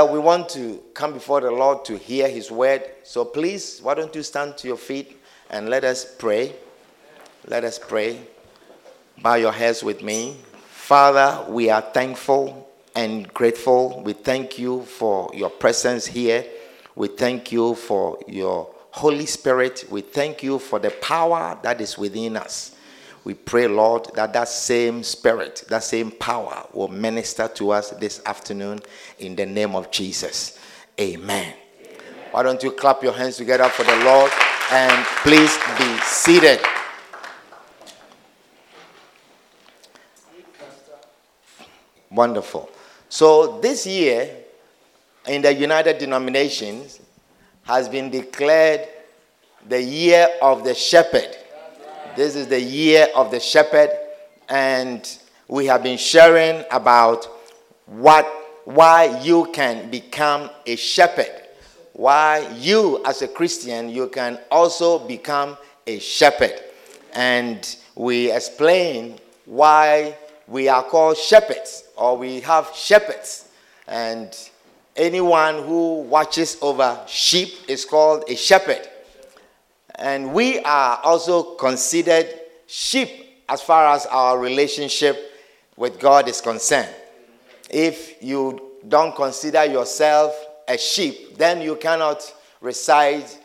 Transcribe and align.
Well, 0.00 0.14
we 0.14 0.18
want 0.18 0.48
to 0.50 0.82
come 0.94 1.12
before 1.12 1.42
the 1.42 1.50
Lord 1.50 1.84
to 1.84 1.98
hear 1.98 2.26
His 2.26 2.50
word. 2.50 2.82
So 3.02 3.22
please, 3.22 3.80
why 3.82 3.92
don't 3.92 4.14
you 4.14 4.22
stand 4.22 4.56
to 4.56 4.66
your 4.66 4.78
feet 4.78 5.20
and 5.50 5.68
let 5.68 5.84
us 5.84 6.06
pray? 6.16 6.56
Let 7.46 7.64
us 7.64 7.78
pray. 7.78 8.18
Bow 9.20 9.34
your 9.34 9.52
heads 9.52 9.84
with 9.84 10.02
me. 10.02 10.38
Father, 10.70 11.44
we 11.50 11.68
are 11.68 11.82
thankful 11.82 12.66
and 12.94 13.28
grateful. 13.34 14.00
We 14.02 14.14
thank 14.14 14.58
you 14.58 14.84
for 14.86 15.30
your 15.34 15.50
presence 15.50 16.06
here. 16.06 16.46
We 16.94 17.08
thank 17.08 17.52
you 17.52 17.74
for 17.74 18.18
your 18.26 18.74
Holy 18.92 19.26
Spirit. 19.26 19.84
We 19.90 20.00
thank 20.00 20.42
you 20.42 20.58
for 20.58 20.78
the 20.78 20.92
power 20.92 21.58
that 21.62 21.78
is 21.82 21.98
within 21.98 22.38
us. 22.38 22.74
We 23.30 23.34
pray, 23.34 23.68
Lord, 23.68 24.08
that 24.16 24.32
that 24.32 24.48
same 24.48 25.04
spirit, 25.04 25.64
that 25.68 25.84
same 25.84 26.10
power 26.10 26.66
will 26.72 26.88
minister 26.88 27.46
to 27.54 27.70
us 27.70 27.90
this 27.90 28.20
afternoon 28.26 28.80
in 29.20 29.36
the 29.36 29.46
name 29.46 29.76
of 29.76 29.92
Jesus. 29.92 30.58
Amen. 31.00 31.54
Amen. 31.54 31.54
Why 32.32 32.42
don't 32.42 32.60
you 32.60 32.72
clap 32.72 33.04
your 33.04 33.12
hands 33.12 33.36
together 33.36 33.68
for 33.68 33.84
the 33.84 33.94
Lord 34.04 34.32
and 34.72 35.06
please 35.22 35.56
be 35.78 35.96
seated. 36.00 36.58
Wonderful. 42.10 42.68
So 43.08 43.60
this 43.60 43.86
year 43.86 44.38
in 45.28 45.42
the 45.42 45.54
United 45.54 45.98
Denominations 45.98 46.98
has 47.62 47.88
been 47.88 48.10
declared 48.10 48.88
the 49.68 49.80
year 49.80 50.26
of 50.42 50.64
the 50.64 50.74
shepherd. 50.74 51.36
This 52.20 52.36
is 52.36 52.48
the 52.48 52.60
year 52.60 53.08
of 53.16 53.30
the 53.30 53.40
shepherd, 53.40 53.88
and 54.46 55.08
we 55.48 55.64
have 55.64 55.82
been 55.82 55.96
sharing 55.96 56.66
about 56.70 57.24
what 57.86 58.26
why 58.66 59.18
you 59.22 59.48
can 59.54 59.90
become 59.90 60.50
a 60.66 60.76
shepherd. 60.76 61.32
Why 61.94 62.46
you 62.58 63.02
as 63.06 63.22
a 63.22 63.26
Christian 63.26 63.88
you 63.88 64.08
can 64.08 64.38
also 64.50 64.98
become 64.98 65.56
a 65.86 65.98
shepherd. 65.98 66.60
And 67.14 67.64
we 67.94 68.30
explain 68.30 69.18
why 69.46 70.14
we 70.46 70.68
are 70.68 70.82
called 70.82 71.16
shepherds 71.16 71.84
or 71.96 72.18
we 72.18 72.40
have 72.40 72.70
shepherds. 72.74 73.48
And 73.88 74.28
anyone 74.94 75.62
who 75.62 76.02
watches 76.02 76.58
over 76.60 77.00
sheep 77.06 77.54
is 77.66 77.86
called 77.86 78.24
a 78.28 78.36
shepherd. 78.36 78.86
And 80.00 80.32
we 80.32 80.60
are 80.60 80.98
also 81.04 81.54
considered 81.56 82.26
sheep 82.66 83.08
as 83.48 83.60
far 83.60 83.94
as 83.94 84.06
our 84.06 84.38
relationship 84.38 85.32
with 85.76 86.00
God 86.00 86.26
is 86.28 86.40
concerned. 86.40 86.88
If 87.68 88.22
you 88.22 88.70
don't 88.88 89.14
consider 89.14 89.66
yourself 89.66 90.34
a 90.66 90.78
sheep, 90.78 91.36
then 91.36 91.60
you 91.60 91.76
cannot 91.76 92.34
recite 92.62 93.38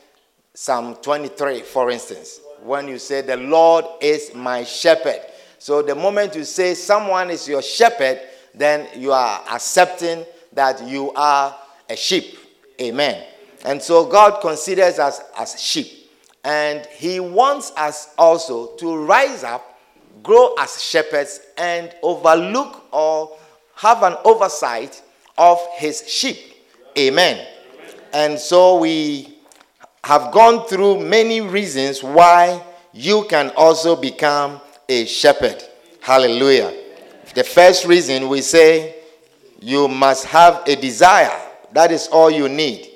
Psalm 0.54 0.96
23, 0.96 1.62
for 1.62 1.92
instance, 1.92 2.40
when 2.64 2.88
you 2.88 2.98
say, 2.98 3.22
The 3.22 3.36
Lord 3.36 3.84
is 4.00 4.34
my 4.34 4.64
shepherd. 4.64 5.20
So 5.60 5.82
the 5.82 5.96
moment 5.96 6.36
you 6.36 6.46
say 6.46 6.74
someone 6.74 7.30
is 7.30 7.48
your 7.48 7.62
shepherd, 7.62 8.22
then 8.54 8.88
you 8.96 9.12
are 9.12 9.44
accepting 9.52 10.26
that 10.54 10.88
you 10.88 11.12
are 11.14 11.54
a 11.90 11.96
sheep. 11.98 12.38
Amen. 12.80 13.26
And 13.66 13.82
so 13.82 14.06
God 14.06 14.40
considers 14.40 15.00
us 15.00 15.20
as 15.38 15.60
sheep. 15.62 16.05
And 16.46 16.86
he 16.86 17.20
wants 17.20 17.72
us 17.76 18.14
also 18.20 18.68
to 18.76 19.04
rise 19.04 19.44
up, 19.44 19.80
grow 20.22 20.54
as 20.60 20.82
shepherds, 20.82 21.40
and 21.58 21.92
overlook 22.04 22.86
or 22.92 23.36
have 23.74 24.04
an 24.04 24.16
oversight 24.24 25.02
of 25.40 25.60
his 25.74 26.08
sheep. 26.08 26.38
Amen. 26.96 27.48
And 28.14 28.38
so 28.38 28.78
we 28.78 29.40
have 30.04 30.32
gone 30.32 30.68
through 30.68 31.04
many 31.04 31.42
reasons 31.42 32.04
why 32.04 32.64
you 32.94 33.26
can 33.28 33.52
also 33.58 33.96
become 33.96 34.62
a 34.88 35.06
shepherd. 35.06 35.64
Hallelujah. 36.00 36.72
The 37.34 37.44
first 37.44 37.86
reason 37.86 38.30
we 38.30 38.42
say 38.42 38.98
you 39.60 39.88
must 39.88 40.26
have 40.26 40.62
a 40.68 40.76
desire. 40.76 41.42
That 41.72 41.92
is 41.92 42.08
all 42.08 42.30
you 42.30 42.48
need. 42.48 42.92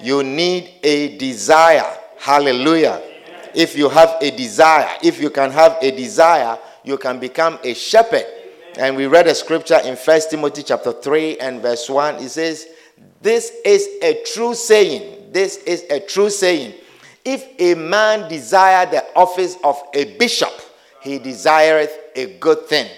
You 0.00 0.22
need 0.22 0.72
a 0.82 1.18
desire 1.18 1.98
Hallelujah. 2.24 3.02
If 3.54 3.76
you 3.76 3.90
have 3.90 4.16
a 4.22 4.30
desire, 4.30 4.88
if 5.02 5.20
you 5.20 5.28
can 5.28 5.50
have 5.50 5.76
a 5.82 5.90
desire, 5.90 6.58
you 6.82 6.96
can 6.96 7.18
become 7.20 7.58
a 7.62 7.74
shepherd. 7.74 8.24
And 8.78 8.96
we 8.96 9.04
read 9.04 9.26
a 9.26 9.34
scripture 9.34 9.78
in 9.84 9.94
First 9.94 10.30
Timothy 10.30 10.62
chapter 10.62 10.92
3 10.92 11.36
and 11.36 11.60
verse 11.60 11.86
1. 11.90 12.14
It 12.22 12.30
says, 12.30 12.66
This 13.20 13.52
is 13.62 13.86
a 14.02 14.22
true 14.24 14.54
saying. 14.54 15.32
This 15.32 15.58
is 15.64 15.84
a 15.90 16.00
true 16.00 16.30
saying. 16.30 16.72
If 17.26 17.44
a 17.58 17.74
man 17.74 18.26
desire 18.26 18.86
the 18.86 19.04
office 19.14 19.58
of 19.62 19.82
a 19.92 20.16
bishop, 20.16 20.54
he 21.02 21.18
desireth 21.18 21.94
a 22.16 22.38
good 22.38 22.66
thing. 22.68 22.88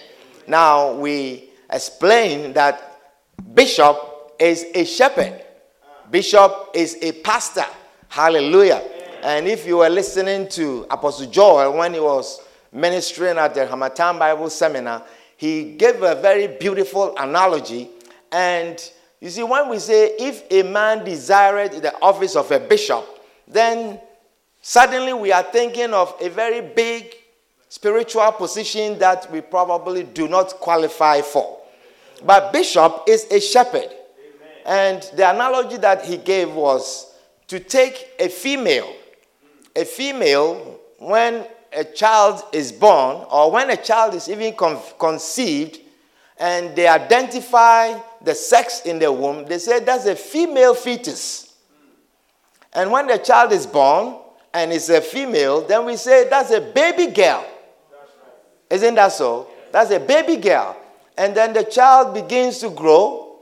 Now 0.47 0.93
we 0.93 1.51
explain 1.69 2.53
that 2.53 3.01
bishop 3.55 4.37
is 4.39 4.67
a 4.73 4.85
shepherd. 4.85 5.45
Bishop 6.13 6.71
is 6.75 6.97
a 7.03 7.11
pastor. 7.11 7.67
Hallelujah. 8.09 8.93
And 9.23 9.49
if 9.49 9.67
you 9.67 9.79
were 9.79 9.89
listening 9.89 10.49
to 10.51 10.87
Apostle 10.91 11.27
Joel 11.27 11.77
when 11.77 11.95
he 11.95 12.01
was 12.01 12.41
ministering 12.73 13.39
at 13.39 13.55
the 13.55 13.67
Harmattan 13.67 14.19
Bible 14.19 14.51
Seminar, 14.51 15.03
he 15.37 15.73
gave 15.77 16.03
a 16.03 16.15
very 16.15 16.47
beautiful 16.47 17.17
analogy. 17.17 17.91
And 18.31 18.79
you 19.21 19.31
see, 19.31 19.43
when 19.43 19.69
we 19.69 19.79
say, 19.79 20.15
if 20.19 20.45
a 20.51 20.63
man 20.63 21.05
desired 21.05 21.73
the 21.73 21.95
office 22.01 22.37
of 22.37 22.51
a 22.51 22.61
bishop, 22.61 23.05
then 23.49 24.01
suddenly 24.61 25.13
we 25.13 25.33
are 25.33 25.43
thinking 25.43 25.93
of 25.93 26.15
a 26.21 26.29
very 26.29 26.61
big 26.61 27.15
spiritual 27.69 28.31
position 28.33 28.99
that 28.99 29.31
we 29.33 29.41
probably 29.41 30.03
do 30.03 30.29
not 30.29 30.51
qualify 30.55 31.21
for. 31.21 31.59
But 32.25 32.53
bishop 32.53 33.05
is 33.07 33.27
a 33.31 33.41
shepherd. 33.41 33.89
Amen. 33.89 33.93
And 34.65 35.03
the 35.17 35.29
analogy 35.31 35.77
that 35.79 36.05
he 36.05 36.17
gave 36.17 36.53
was 36.53 37.13
to 37.49 37.61
take 37.61 38.09
a 38.19 38.29
female 38.29 38.93
a 39.77 39.85
female, 39.85 40.81
when 40.99 41.47
a 41.73 41.85
child 41.85 42.43
is 42.53 42.73
born, 42.73 43.27
or 43.31 43.51
when 43.51 43.71
a 43.71 43.77
child 43.77 44.15
is 44.15 44.29
even 44.29 44.55
con- 44.55 44.81
conceived, 44.99 45.81
and 46.39 46.75
they 46.75 46.87
identify 46.87 47.99
the 48.23 48.35
sex 48.35 48.81
in 48.81 48.99
the 48.99 49.11
womb, 49.13 49.47
they 49.47 49.59
say 49.59 49.81
that's 49.81 50.07
a 50.07 50.17
female 50.17 50.75
fetus. 50.75 51.55
And 52.73 52.91
when 52.91 53.07
the 53.07 53.19
child 53.19 53.53
is 53.53 53.67
born 53.67 54.17
and 54.53 54.73
it's 54.73 54.89
a 54.91 55.01
female, 55.01 55.67
then 55.67 55.87
we 55.87 55.97
say 55.97 56.29
that's 56.29 56.51
a 56.51 56.61
baby 56.61 57.13
girl. 57.13 57.47
Isn't 58.69 58.95
that 58.97 59.13
so? 59.13 59.49
That's 59.73 59.91
a 59.91 60.01
baby 60.01 60.37
girl. 60.37 60.77
And 61.17 61.35
then 61.35 61.55
the 61.55 61.65
child 61.65 62.13
begins 62.13 62.59
to 62.59 62.71
grow, 62.71 63.39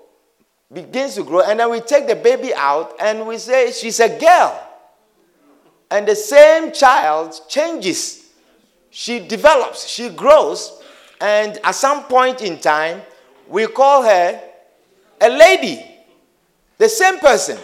begins 0.73 1.17
to 1.17 1.25
grow, 1.25 1.41
and 1.41 1.59
then 1.59 1.71
we 1.71 1.81
take 1.81 2.07
the 2.07 2.15
baby 2.15 2.55
out 2.55 2.95
and 3.01 3.27
we 3.27 3.39
say 3.39 3.73
she's 3.73 3.99
a 3.99 4.19
girl. 4.19 4.61
And 5.91 6.09
the 6.09 6.17
same 6.17 6.73
child 6.73 7.41
changes. 7.49 8.31
She 8.91 9.21
develops, 9.27 9.87
she 9.87 10.09
grows, 10.09 10.83
and 11.21 11.59
at 11.65 11.75
some 11.75 12.05
point 12.05 12.43
in 12.43 12.59
time, 12.59 13.03
we 13.49 13.67
call 13.67 14.03
her 14.03 14.41
a 15.21 15.29
lady. 15.29 15.85
The 16.79 16.89
same 16.89 17.19
person. 17.19 17.59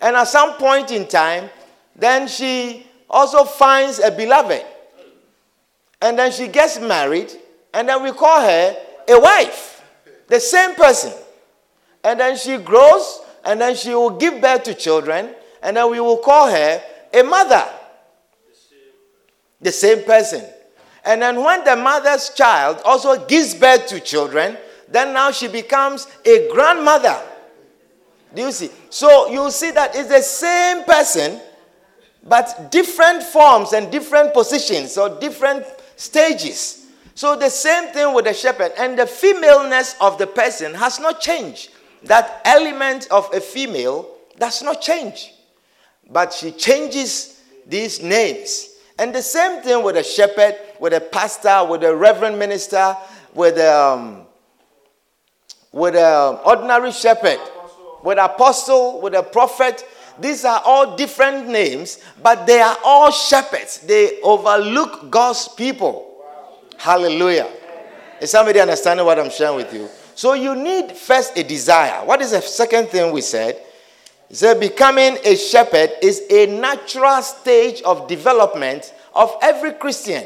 And 0.00 0.16
at 0.16 0.28
some 0.28 0.54
point 0.54 0.90
in 0.90 1.06
time, 1.06 1.50
then 1.94 2.26
she 2.26 2.86
also 3.08 3.44
finds 3.44 3.98
a 3.98 4.10
beloved. 4.10 4.64
And 6.00 6.18
then 6.18 6.32
she 6.32 6.48
gets 6.48 6.80
married, 6.80 7.32
and 7.72 7.88
then 7.88 8.02
we 8.02 8.10
call 8.12 8.40
her 8.40 8.76
a 9.08 9.20
wife. 9.20 9.82
The 10.28 10.40
same 10.40 10.74
person. 10.74 11.12
And 12.02 12.18
then 12.18 12.36
she 12.36 12.56
grows, 12.56 13.20
and 13.44 13.60
then 13.60 13.76
she 13.76 13.94
will 13.94 14.10
give 14.10 14.40
birth 14.40 14.64
to 14.64 14.74
children, 14.74 15.34
and 15.62 15.76
then 15.76 15.90
we 15.90 16.00
will 16.00 16.18
call 16.18 16.50
her 16.50 16.82
a 17.12 17.22
mother. 17.22 17.68
The 19.60 19.72
same 19.72 20.04
person. 20.04 20.44
And 21.04 21.22
then 21.22 21.42
when 21.42 21.64
the 21.64 21.76
mother's 21.76 22.30
child 22.30 22.80
also 22.84 23.26
gives 23.26 23.54
birth 23.54 23.86
to 23.88 24.00
children, 24.00 24.56
then 24.88 25.12
now 25.12 25.30
she 25.30 25.48
becomes 25.48 26.06
a 26.24 26.48
grandmother. 26.52 27.20
Do 28.34 28.42
you 28.42 28.52
see? 28.52 28.70
So 28.90 29.28
you 29.28 29.50
see 29.50 29.70
that 29.72 29.94
it's 29.94 30.08
the 30.08 30.22
same 30.22 30.84
person, 30.84 31.40
but 32.24 32.70
different 32.70 33.22
forms 33.22 33.72
and 33.72 33.90
different 33.90 34.32
positions 34.32 34.96
or 34.96 35.18
different 35.20 35.66
stages. 35.96 36.86
So 37.14 37.36
the 37.36 37.50
same 37.50 37.88
thing 37.92 38.14
with 38.14 38.24
the 38.24 38.32
shepherd, 38.32 38.72
and 38.78 38.98
the 38.98 39.06
femaleness 39.06 39.96
of 40.00 40.18
the 40.18 40.26
person 40.26 40.74
has 40.74 40.98
not 40.98 41.20
changed. 41.20 41.70
That 42.04 42.40
element 42.44 43.06
of 43.10 43.32
a 43.34 43.40
female 43.40 44.08
does 44.38 44.62
not 44.62 44.80
change, 44.80 45.32
but 46.10 46.32
she 46.32 46.50
changes 46.50 47.40
these 47.66 48.02
names. 48.02 48.68
And 48.98 49.14
the 49.14 49.22
same 49.22 49.62
thing 49.62 49.82
with 49.82 49.96
a 49.96 50.04
shepherd, 50.04 50.56
with 50.78 50.92
a 50.92 51.00
pastor, 51.00 51.64
with 51.68 51.82
a 51.82 51.94
reverend 51.94 52.38
minister, 52.38 52.96
with 53.34 53.58
um, 53.58 54.26
with 55.72 55.96
an 55.96 56.38
ordinary 56.44 56.92
shepherd, 56.92 57.40
with 58.04 58.18
apostle, 58.18 59.00
with 59.00 59.14
a 59.14 59.22
prophet. 59.22 59.84
These 60.20 60.44
are 60.44 60.60
all 60.64 60.94
different 60.94 61.48
names, 61.48 61.98
but 62.22 62.46
they 62.46 62.60
are 62.60 62.76
all 62.84 63.10
shepherds. 63.10 63.78
They 63.78 64.20
overlook 64.20 65.10
God's 65.10 65.48
people. 65.48 66.22
Hallelujah. 66.76 67.48
Is 68.20 68.30
somebody 68.30 68.60
understanding 68.60 69.06
what 69.06 69.18
I'm 69.18 69.30
sharing 69.30 69.56
with 69.56 69.72
you? 69.72 69.88
So 70.14 70.34
you 70.34 70.54
need 70.54 70.92
first 70.92 71.36
a 71.38 71.42
desire. 71.42 72.04
What 72.04 72.20
is 72.20 72.32
the 72.32 72.42
second 72.42 72.88
thing 72.88 73.12
we 73.12 73.22
said? 73.22 73.60
Said 74.34 74.60
becoming 74.60 75.18
a 75.24 75.36
shepherd 75.36 75.90
is 76.00 76.22
a 76.30 76.46
natural 76.46 77.20
stage 77.20 77.82
of 77.82 78.08
development 78.08 78.94
of 79.14 79.36
every 79.42 79.72
Christian. 79.72 80.24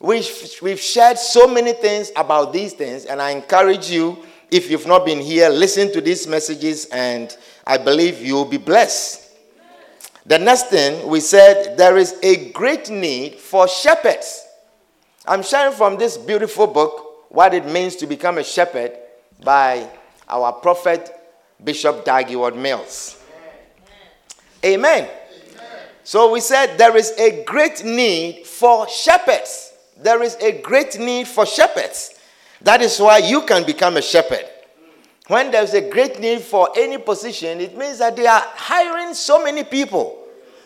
We've, 0.00 0.26
we've 0.62 0.80
shared 0.80 1.18
so 1.18 1.46
many 1.46 1.74
things 1.74 2.10
about 2.16 2.54
these 2.54 2.72
things, 2.72 3.04
and 3.04 3.20
I 3.20 3.30
encourage 3.30 3.90
you, 3.90 4.18
if 4.50 4.70
you've 4.70 4.86
not 4.86 5.04
been 5.04 5.20
here, 5.20 5.50
listen 5.50 5.92
to 5.92 6.00
these 6.00 6.26
messages, 6.26 6.86
and 6.86 7.36
I 7.66 7.76
believe 7.76 8.22
you'll 8.22 8.44
be 8.46 8.56
blessed. 8.56 9.30
The 10.24 10.38
next 10.38 10.68
thing 10.68 11.06
we 11.06 11.20
said, 11.20 11.76
there 11.76 11.98
is 11.98 12.16
a 12.22 12.50
great 12.52 12.88
need 12.88 13.34
for 13.34 13.68
shepherds. 13.68 14.46
I'm 15.26 15.42
sharing 15.42 15.74
from 15.74 15.98
this 15.98 16.16
beautiful 16.16 16.66
book 16.66 17.26
what 17.28 17.52
it 17.52 17.66
means 17.66 17.96
to 17.96 18.06
become 18.06 18.38
a 18.38 18.44
shepherd 18.44 18.92
by 19.42 19.86
our 20.28 20.52
prophet, 20.52 21.14
Bishop 21.64 22.04
Dag 22.04 22.26
Heward-Mills. 22.26 23.22
Amen. 24.64 25.08
Amen. 25.08 25.10
So 26.04 26.30
we 26.32 26.40
said 26.40 26.76
there 26.76 26.96
is 26.96 27.12
a 27.18 27.44
great 27.44 27.82
need 27.84 28.46
for 28.46 28.86
shepherds. 28.88 29.72
There 29.96 30.22
is 30.22 30.36
a 30.36 30.60
great 30.60 30.98
need 30.98 31.26
for 31.26 31.46
shepherds. 31.46 32.18
That 32.60 32.82
is 32.82 32.98
why 32.98 33.18
you 33.18 33.42
can 33.42 33.64
become 33.64 33.96
a 33.96 34.02
shepherd. 34.02 34.44
When 35.28 35.50
there's 35.50 35.72
a 35.72 35.88
great 35.88 36.20
need 36.20 36.42
for 36.42 36.68
any 36.76 36.98
position, 36.98 37.60
it 37.60 37.76
means 37.76 37.98
that 37.98 38.16
they 38.16 38.26
are 38.26 38.42
hiring 38.54 39.14
so 39.14 39.42
many 39.42 39.64
people. 39.64 40.18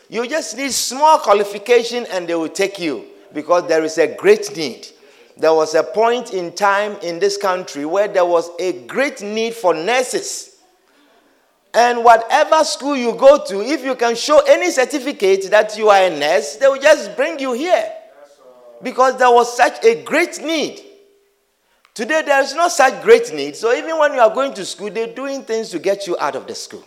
You 0.08 0.26
just 0.26 0.56
need 0.56 0.72
small 0.72 1.18
qualification 1.18 2.06
and 2.10 2.26
they 2.26 2.34
will 2.34 2.48
take 2.48 2.78
you 2.80 3.04
because 3.32 3.68
there 3.68 3.84
is 3.84 3.98
a 3.98 4.16
great 4.16 4.56
need. 4.56 4.88
There 5.36 5.54
was 5.54 5.76
a 5.76 5.84
point 5.84 6.32
in 6.32 6.52
time 6.52 6.96
in 7.02 7.20
this 7.20 7.36
country 7.36 7.84
where 7.84 8.08
there 8.08 8.24
was 8.24 8.50
a 8.58 8.72
great 8.86 9.22
need 9.22 9.54
for 9.54 9.74
nurses. 9.74 10.57
And 11.74 12.02
whatever 12.02 12.64
school 12.64 12.96
you 12.96 13.14
go 13.14 13.44
to, 13.44 13.60
if 13.60 13.84
you 13.84 13.94
can 13.94 14.16
show 14.16 14.40
any 14.40 14.70
certificate 14.70 15.50
that 15.50 15.76
you 15.76 15.90
are 15.90 16.02
a 16.02 16.10
nurse, 16.10 16.56
they 16.56 16.66
will 16.66 16.80
just 16.80 17.14
bring 17.16 17.38
you 17.38 17.52
here. 17.52 17.92
Because 18.82 19.18
there 19.18 19.30
was 19.30 19.54
such 19.56 19.84
a 19.84 20.02
great 20.02 20.42
need. 20.42 20.80
Today, 21.94 22.22
there 22.24 22.40
is 22.42 22.54
not 22.54 22.70
such 22.70 23.02
great 23.02 23.32
need. 23.34 23.56
So 23.56 23.74
even 23.74 23.98
when 23.98 24.14
you 24.14 24.20
are 24.20 24.32
going 24.32 24.54
to 24.54 24.64
school, 24.64 24.90
they're 24.90 25.12
doing 25.12 25.42
things 25.42 25.68
to 25.70 25.78
get 25.78 26.06
you 26.06 26.16
out 26.18 26.36
of 26.36 26.46
the 26.46 26.54
school. 26.54 26.84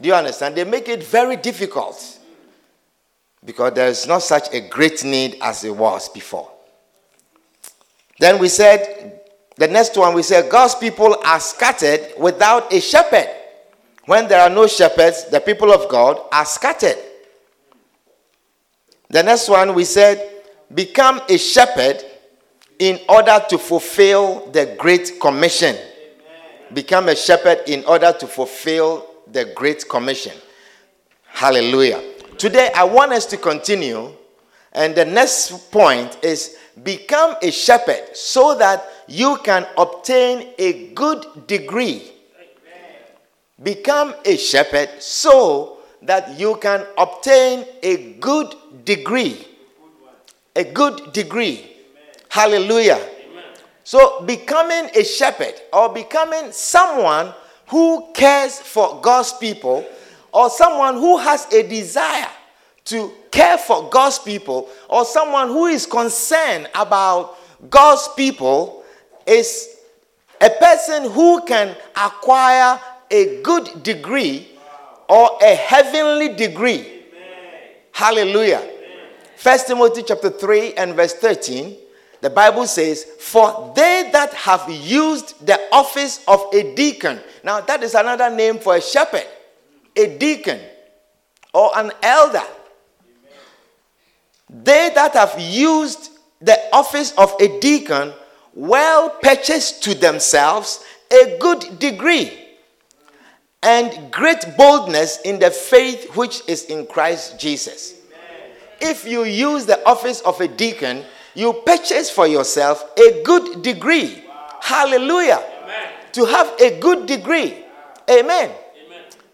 Do 0.00 0.08
you 0.08 0.14
understand? 0.14 0.54
They 0.54 0.64
make 0.64 0.88
it 0.88 1.02
very 1.02 1.36
difficult 1.36 2.18
because 3.44 3.72
there 3.74 3.88
is 3.88 4.06
not 4.06 4.22
such 4.22 4.52
a 4.52 4.60
great 4.60 5.04
need 5.04 5.38
as 5.40 5.64
it 5.64 5.74
was 5.74 6.08
before. 6.08 6.50
Then 8.18 8.38
we 8.38 8.48
said, 8.48 9.15
the 9.56 9.68
next 9.68 9.96
one, 9.96 10.14
we 10.14 10.22
said, 10.22 10.50
God's 10.50 10.74
people 10.74 11.16
are 11.24 11.40
scattered 11.40 12.12
without 12.18 12.72
a 12.72 12.80
shepherd. 12.80 13.28
When 14.04 14.28
there 14.28 14.40
are 14.40 14.50
no 14.50 14.66
shepherds, 14.66 15.24
the 15.30 15.40
people 15.40 15.72
of 15.72 15.88
God 15.88 16.20
are 16.30 16.44
scattered. 16.44 16.96
The 19.08 19.22
next 19.22 19.48
one, 19.48 19.74
we 19.74 19.84
said, 19.84 20.42
become 20.74 21.20
a 21.28 21.38
shepherd 21.38 22.04
in 22.78 23.00
order 23.08 23.40
to 23.48 23.56
fulfill 23.56 24.50
the 24.50 24.76
Great 24.78 25.18
Commission. 25.20 25.76
Become 26.74 27.08
a 27.08 27.16
shepherd 27.16 27.60
in 27.66 27.84
order 27.84 28.12
to 28.12 28.26
fulfill 28.26 29.06
the 29.32 29.46
Great 29.56 29.88
Commission. 29.88 30.32
Hallelujah. 31.26 32.02
Today, 32.36 32.70
I 32.74 32.84
want 32.84 33.12
us 33.12 33.24
to 33.26 33.36
continue, 33.36 34.12
and 34.72 34.94
the 34.94 35.04
next 35.04 35.70
point 35.70 36.18
is 36.22 36.58
become 36.82 37.36
a 37.42 37.50
shepherd 37.50 38.16
so 38.16 38.54
that 38.56 38.84
you 39.08 39.38
can 39.44 39.66
obtain 39.78 40.48
a 40.58 40.88
good 40.88 41.46
degree. 41.46 42.12
Become 43.62 44.14
a 44.24 44.36
shepherd 44.36 44.90
so 44.98 45.78
that 46.02 46.38
you 46.38 46.56
can 46.56 46.84
obtain 46.98 47.64
a 47.82 48.12
good 48.14 48.54
degree. 48.84 49.46
A 50.54 50.64
good 50.64 51.12
degree. 51.12 51.72
Hallelujah. 52.28 53.00
So, 53.82 54.22
becoming 54.22 54.90
a 54.94 55.04
shepherd 55.04 55.54
or 55.72 55.88
becoming 55.92 56.50
someone 56.50 57.32
who 57.68 58.12
cares 58.14 58.58
for 58.58 59.00
God's 59.00 59.32
people 59.34 59.86
or 60.32 60.50
someone 60.50 60.94
who 60.94 61.18
has 61.18 61.50
a 61.52 61.62
desire 61.66 62.28
to 62.86 63.12
care 63.30 63.58
for 63.58 63.88
God's 63.90 64.18
people, 64.18 64.68
or 64.88 65.04
someone 65.04 65.48
who 65.48 65.66
is 65.66 65.86
concerned 65.86 66.68
about 66.74 67.36
God's 67.68 68.08
people, 68.16 68.84
is 69.26 69.76
a 70.40 70.50
person 70.50 71.10
who 71.10 71.44
can 71.44 71.76
acquire 71.96 72.80
a 73.10 73.42
good 73.42 73.82
degree 73.82 74.48
or 75.08 75.38
a 75.42 75.54
heavenly 75.54 76.34
degree. 76.34 76.80
Amen. 76.80 77.70
Hallelujah. 77.92 78.72
First 79.36 79.66
Timothy 79.68 80.02
chapter 80.02 80.30
3 80.30 80.74
and 80.74 80.94
verse 80.94 81.14
13, 81.14 81.76
the 82.20 82.30
Bible 82.30 82.66
says, 82.66 83.04
For 83.20 83.72
they 83.76 84.10
that 84.12 84.32
have 84.34 84.68
used 84.70 85.46
the 85.46 85.60
office 85.70 86.24
of 86.26 86.52
a 86.52 86.74
deacon. 86.74 87.20
Now, 87.44 87.60
that 87.60 87.82
is 87.82 87.94
another 87.94 88.34
name 88.34 88.58
for 88.58 88.76
a 88.76 88.80
shepherd 88.80 89.26
a 89.96 90.18
deacon 90.18 90.60
or 91.54 91.70
an 91.76 91.90
elder. 92.02 92.42
They 94.48 94.90
that 94.94 95.14
have 95.14 95.40
used 95.40 96.10
the 96.40 96.58
office 96.72 97.12
of 97.12 97.34
a 97.40 97.58
deacon 97.60 98.12
well 98.54 99.10
purchased 99.10 99.82
to 99.84 99.94
themselves 99.94 100.84
a 101.10 101.36
good 101.38 101.78
degree 101.78 102.32
and 103.62 104.10
great 104.12 104.44
boldness 104.56 105.20
in 105.24 105.38
the 105.38 105.50
faith 105.50 106.14
which 106.16 106.42
is 106.48 106.64
in 106.64 106.86
Christ 106.86 107.38
Jesus. 107.38 107.94
If 108.80 109.06
you 109.06 109.24
use 109.24 109.66
the 109.66 109.84
office 109.86 110.20
of 110.20 110.40
a 110.40 110.48
deacon, 110.48 111.04
you 111.34 111.52
purchase 111.64 112.10
for 112.10 112.26
yourself 112.26 112.84
a 112.98 113.22
good 113.22 113.62
degree. 113.62 114.22
Hallelujah. 114.60 115.42
Amen. 115.62 115.88
To 116.12 116.24
have 116.26 116.52
a 116.60 116.78
good 116.78 117.06
degree. 117.06 117.64
Amen. 118.08 118.50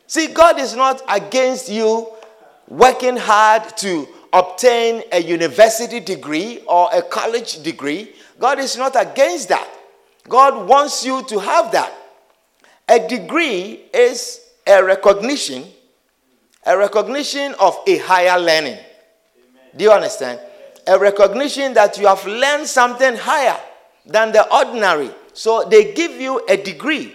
See, 0.07 0.29
God 0.29 0.59
is 0.59 0.75
not 0.75 1.03
against 1.09 1.69
you 1.69 2.09
working 2.69 3.17
hard 3.17 3.77
to 3.79 4.07
obtain 4.33 5.03
a 5.13 5.23
university 5.23 6.01
degree 6.01 6.61
or 6.67 6.89
a 6.93 7.03
college 7.03 7.63
degree. 7.63 8.13
God 8.39 8.59
is 8.59 8.77
not 8.77 8.95
against 9.01 9.49
that. 9.51 9.69
God 10.29 10.69
wants 10.69 11.05
you 11.05 11.23
to 11.25 11.39
have 11.39 11.73
that. 11.73 11.93
A 12.89 13.07
degree 13.09 13.83
is 13.93 14.41
a 14.67 14.83
recognition, 14.83 15.65
a 16.65 16.77
recognition 16.77 17.55
of 17.61 17.79
a 17.87 17.99
higher 17.99 18.39
learning. 18.39 18.79
Amen. 18.79 19.71
Do 19.77 19.85
you 19.85 19.93
understand? 19.93 20.41
A 20.87 20.99
recognition 20.99 21.75
that 21.75 21.99
you 21.99 22.07
have 22.07 22.25
learned 22.27 22.67
something 22.67 23.17
higher 23.17 23.59
than 24.07 24.33
the 24.33 24.53
ordinary. 24.53 25.11
So 25.33 25.65
they 25.69 25.93
give 25.93 26.21
you 26.21 26.45
a 26.49 26.57
degree. 26.57 27.15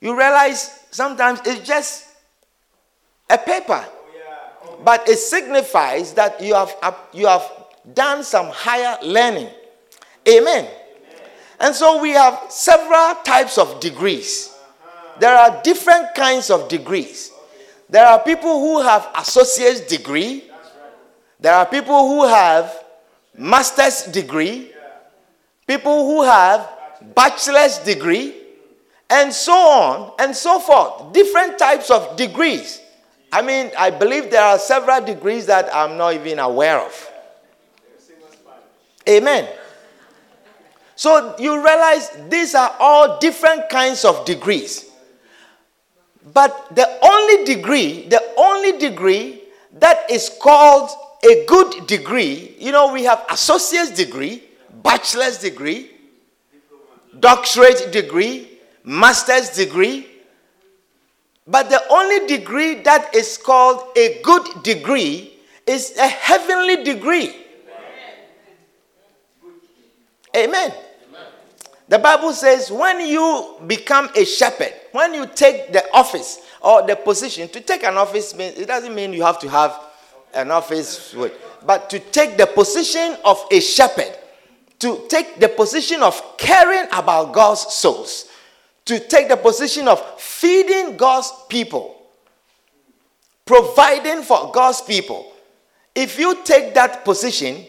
You 0.00 0.16
realize 0.16 0.80
sometimes 0.90 1.40
it's 1.44 1.66
just 1.66 2.06
a 3.30 3.38
paper. 3.38 3.84
But 4.86 5.08
it 5.08 5.18
signifies 5.18 6.12
that 6.12 6.40
you 6.40 6.54
have, 6.54 6.72
you 7.12 7.26
have 7.26 7.50
done 7.92 8.22
some 8.22 8.46
higher 8.50 8.96
learning. 9.02 9.48
Amen. 10.28 10.70
And 11.58 11.74
so 11.74 12.00
we 12.00 12.10
have 12.10 12.44
several 12.50 13.16
types 13.24 13.58
of 13.58 13.80
degrees. 13.80 14.54
There 15.18 15.34
are 15.36 15.60
different 15.64 16.14
kinds 16.14 16.50
of 16.50 16.68
degrees. 16.68 17.32
There 17.90 18.06
are 18.06 18.20
people 18.22 18.60
who 18.60 18.80
have 18.80 19.08
associate's 19.16 19.80
degree. 19.80 20.44
There 21.40 21.52
are 21.52 21.66
people 21.66 22.06
who 22.06 22.28
have 22.28 22.72
master's 23.36 24.02
degree. 24.04 24.70
People 25.66 26.06
who 26.06 26.22
have 26.22 26.64
bachelor's 27.12 27.78
degree. 27.78 28.36
and 29.10 29.32
so 29.32 29.52
on 29.52 30.12
and 30.20 30.34
so 30.34 30.60
forth. 30.60 31.12
Different 31.12 31.58
types 31.58 31.90
of 31.90 32.16
degrees. 32.16 32.80
I 33.32 33.42
mean, 33.42 33.70
I 33.78 33.90
believe 33.90 34.30
there 34.30 34.42
are 34.42 34.58
several 34.58 35.04
degrees 35.04 35.46
that 35.46 35.68
I'm 35.74 35.96
not 35.96 36.14
even 36.14 36.38
aware 36.38 36.80
of. 36.80 37.12
Amen. 39.08 39.48
So 40.96 41.36
you 41.38 41.56
realize 41.56 42.10
these 42.28 42.54
are 42.54 42.74
all 42.80 43.18
different 43.18 43.68
kinds 43.68 44.04
of 44.04 44.24
degrees. 44.24 44.90
But 46.32 46.74
the 46.74 46.88
only 47.02 47.44
degree, 47.44 48.08
the 48.08 48.22
only 48.36 48.78
degree 48.78 49.42
that 49.74 50.10
is 50.10 50.30
called 50.42 50.90
a 51.22 51.44
good 51.46 51.86
degree, 51.86 52.56
you 52.58 52.72
know, 52.72 52.92
we 52.92 53.04
have 53.04 53.24
associate's 53.30 53.90
degree, 53.90 54.42
bachelor's 54.82 55.38
degree, 55.38 55.90
doctorate 57.20 57.92
degree, 57.92 58.58
master's 58.84 59.50
degree. 59.50 60.06
But 61.46 61.70
the 61.70 61.82
only 61.90 62.26
degree 62.26 62.82
that 62.82 63.14
is 63.14 63.38
called 63.38 63.96
a 63.96 64.20
good 64.22 64.62
degree 64.64 65.32
is 65.66 65.96
a 65.96 66.06
heavenly 66.06 66.82
degree. 66.82 67.34
Amen. 70.36 70.74
The 71.88 71.98
Bible 72.00 72.32
says 72.32 72.70
when 72.70 73.00
you 73.00 73.56
become 73.66 74.10
a 74.16 74.24
shepherd, 74.24 74.72
when 74.90 75.14
you 75.14 75.26
take 75.26 75.72
the 75.72 75.84
office 75.92 76.40
or 76.60 76.84
the 76.84 76.96
position, 76.96 77.48
to 77.50 77.60
take 77.60 77.84
an 77.84 77.96
office 77.96 78.34
means 78.34 78.58
it 78.58 78.66
doesn't 78.66 78.94
mean 78.94 79.12
you 79.12 79.22
have 79.22 79.38
to 79.38 79.48
have 79.48 79.80
an 80.34 80.50
office 80.50 81.14
with, 81.14 81.32
but 81.64 81.88
to 81.90 82.00
take 82.00 82.36
the 82.36 82.46
position 82.46 83.16
of 83.24 83.42
a 83.52 83.60
shepherd, 83.60 84.12
to 84.80 85.06
take 85.08 85.38
the 85.38 85.48
position 85.48 86.02
of 86.02 86.20
caring 86.36 86.86
about 86.92 87.32
God's 87.32 87.60
souls, 87.72 88.28
to 88.86 89.00
take 89.00 89.28
the 89.28 89.36
position 89.36 89.88
of 89.88 90.20
feeding 90.20 90.96
God's 90.96 91.32
people, 91.48 92.00
providing 93.44 94.22
for 94.22 94.50
God's 94.52 94.80
people. 94.80 95.32
If 95.94 96.18
you 96.18 96.42
take 96.44 96.74
that 96.74 97.04
position, 97.04 97.64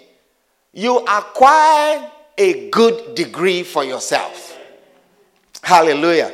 you 0.74 0.98
acquire 1.00 2.10
a 2.38 2.70
good 2.70 3.16
degree 3.16 3.64
for 3.64 3.84
yourself. 3.84 4.58
Hallelujah. 5.62 6.34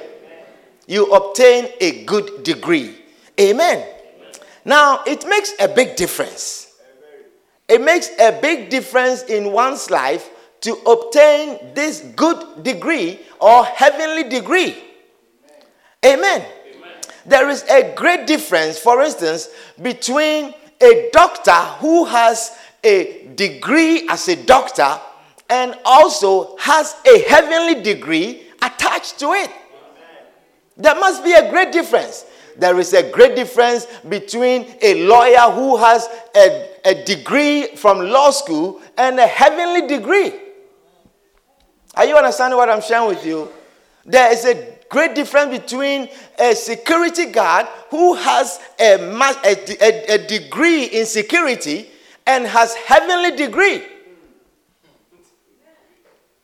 You 0.86 1.12
obtain 1.14 1.70
a 1.80 2.04
good 2.04 2.44
degree. 2.44 2.96
Amen. 3.40 3.88
Now, 4.66 5.02
it 5.08 5.26
makes 5.28 5.54
a 5.60 5.68
big 5.68 5.96
difference. 5.96 6.74
It 7.70 7.82
makes 7.82 8.10
a 8.20 8.38
big 8.42 8.70
difference 8.70 9.24
in 9.24 9.52
one's 9.52 9.90
life 9.90 10.30
to 10.64 10.74
obtain 10.88 11.74
this 11.74 12.00
good 12.16 12.64
degree 12.64 13.20
or 13.40 13.66
heavenly 13.66 14.30
degree. 14.30 14.78
Amen. 16.06 16.46
There 17.26 17.50
is 17.50 17.64
a 17.64 17.94
great 17.96 18.28
difference, 18.28 18.80
for 18.80 19.02
instance, 19.02 19.50
between 19.82 20.54
a 20.82 21.10
doctor 21.12 21.52
who 21.52 22.06
has 22.06 22.58
a 22.82 23.28
degree 23.36 24.08
as 24.10 24.30
a 24.30 24.38
doctor 24.46 25.00
and 25.50 25.76
also 25.84 26.56
has 26.58 26.96
a 27.06 27.20
heavenly 27.24 27.82
degree 27.82 28.44
attached 28.62 29.20
to 29.20 29.34
it. 29.34 29.52
There 30.78 30.96
must 30.96 31.26
be 31.26 31.34
a 31.34 31.50
great 31.52 31.74
difference. 31.74 32.26
There 32.58 32.80
is 32.80 32.94
a 32.94 33.12
great 33.12 33.36
difference 33.36 33.86
between 34.08 34.74
a 34.82 35.06
lawyer 35.06 35.52
who 35.52 35.76
has 35.76 36.08
a, 36.36 36.70
a 36.86 37.04
degree 37.04 37.76
from 37.76 38.00
law 38.00 38.32
school 38.32 38.82
and 38.98 39.20
a 39.20 39.28
heavenly 39.28 39.88
degree. 39.88 40.43
Are 41.96 42.06
you 42.06 42.16
understanding 42.16 42.58
what 42.58 42.70
I'm 42.70 42.82
sharing 42.82 43.08
with 43.10 43.26
you? 43.26 43.50
There 44.06 44.32
is 44.32 44.46
a 44.46 44.78
great 44.90 45.16
difference 45.16 45.58
between 45.60 46.10
a 46.40 46.56
security 46.56 47.28
guard 47.28 47.68
who 47.90 48.16
has 48.16 48.60
a, 48.80 48.96
a, 48.96 50.14
a, 50.14 50.28
degree 50.28 50.86
in 50.86 51.06
security 51.06 51.90
and 52.28 52.46
has 52.46 52.76
heavenly 52.76 53.36
degree. 53.36 53.84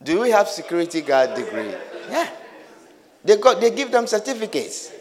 Do 0.02 0.22
we 0.22 0.30
have 0.32 0.48
security 0.48 1.02
guard 1.02 1.36
degree? 1.36 1.74
Yeah. 2.10 2.30
They 3.24 3.38
got 3.38 3.60
they 3.60 3.72
give 3.72 3.92
them 3.92 4.08
certificates. 4.08 4.92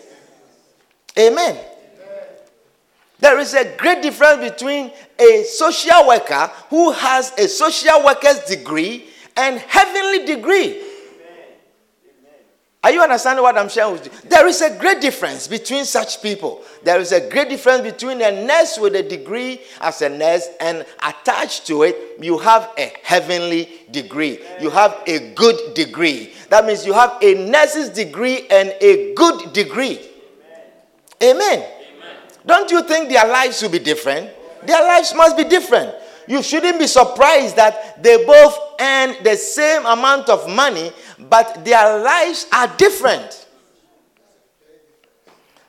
Amen. 1.17 1.57
There 3.21 3.38
is 3.38 3.55
a 3.55 3.76
great 3.76 4.02
difference 4.02 4.50
between 4.50 4.93
a 5.19 5.45
social 5.45 6.07
worker 6.07 6.50
who 6.71 6.93
has 6.93 7.33
a 7.38 7.49
social 7.49 8.05
worker's 8.05 8.40
degree 8.40 9.08
and 9.38 9.59
heavenly 9.61 10.26
degree. 10.26 10.83
Are 12.83 12.92
you 12.92 13.02
understanding 13.02 13.42
what 13.42 13.59
I'm 13.59 13.68
sharing 13.68 13.92
with 13.92 14.07
you? 14.07 14.30
There 14.30 14.47
is 14.47 14.61
a 14.62 14.76
great 14.78 15.00
difference 15.00 15.49
between 15.49 15.85
such 15.85 16.23
people. 16.23 16.62
There 16.85 17.00
is 17.00 17.11
a 17.11 17.28
great 17.28 17.49
difference 17.49 17.83
between 17.83 18.23
a 18.23 18.30
nurse 18.47 18.78
with 18.78 18.95
a 18.95 19.02
degree 19.02 19.61
as 19.80 20.00
a 20.00 20.09
nurse 20.09 20.49
and 20.61 20.87
attached 21.04 21.66
to 21.66 21.83
it, 21.83 21.97
you 22.21 22.38
have 22.38 22.71
a 22.78 22.92
heavenly 23.02 23.68
degree. 23.90 24.38
You 24.61 24.71
have 24.71 24.97
a 25.07 25.33
good 25.35 25.75
degree. 25.75 26.33
That 26.50 26.66
means 26.66 26.87
you 26.87 26.92
have 26.92 27.18
a 27.21 27.35
nurse's 27.50 27.90
degree 27.90 28.47
and 28.49 28.75
a 28.80 29.12
good 29.14 29.52
degree. 29.52 30.00
Amen. 31.21 31.42
Amen. 31.42 31.68
Don't 32.47 32.71
you 32.71 32.83
think 32.85 33.09
their 33.09 33.26
lives 33.26 33.61
will 33.61 33.71
be 33.71 33.80
different? 33.80 34.30
Their 34.64 34.83
lives 34.83 35.12
must 35.14 35.37
be 35.37 35.45
different. 35.45 35.95
You 36.29 36.43
shouldn't 36.43 36.79
be 36.79 36.87
surprised 36.87 37.57
that 37.57 38.03
they 38.03 38.25
both 38.25 38.57
earn 38.79 39.17
the 39.25 39.35
same 39.37 39.85
amount 39.87 40.29
of 40.29 40.49
money 40.49 40.93
but 41.19 41.65
their 41.65 41.99
lives 42.03 42.47
are 42.53 42.69
different. 42.77 43.47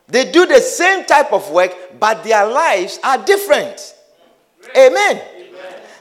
They 0.08 0.32
do 0.32 0.46
the 0.46 0.60
same 0.60 1.06
type 1.06 1.32
of 1.34 1.50
work, 1.52 1.72
but 2.00 2.24
their 2.24 2.46
lives 2.46 3.00
are 3.04 3.18
different. 3.24 3.96
Amen. 4.76 5.22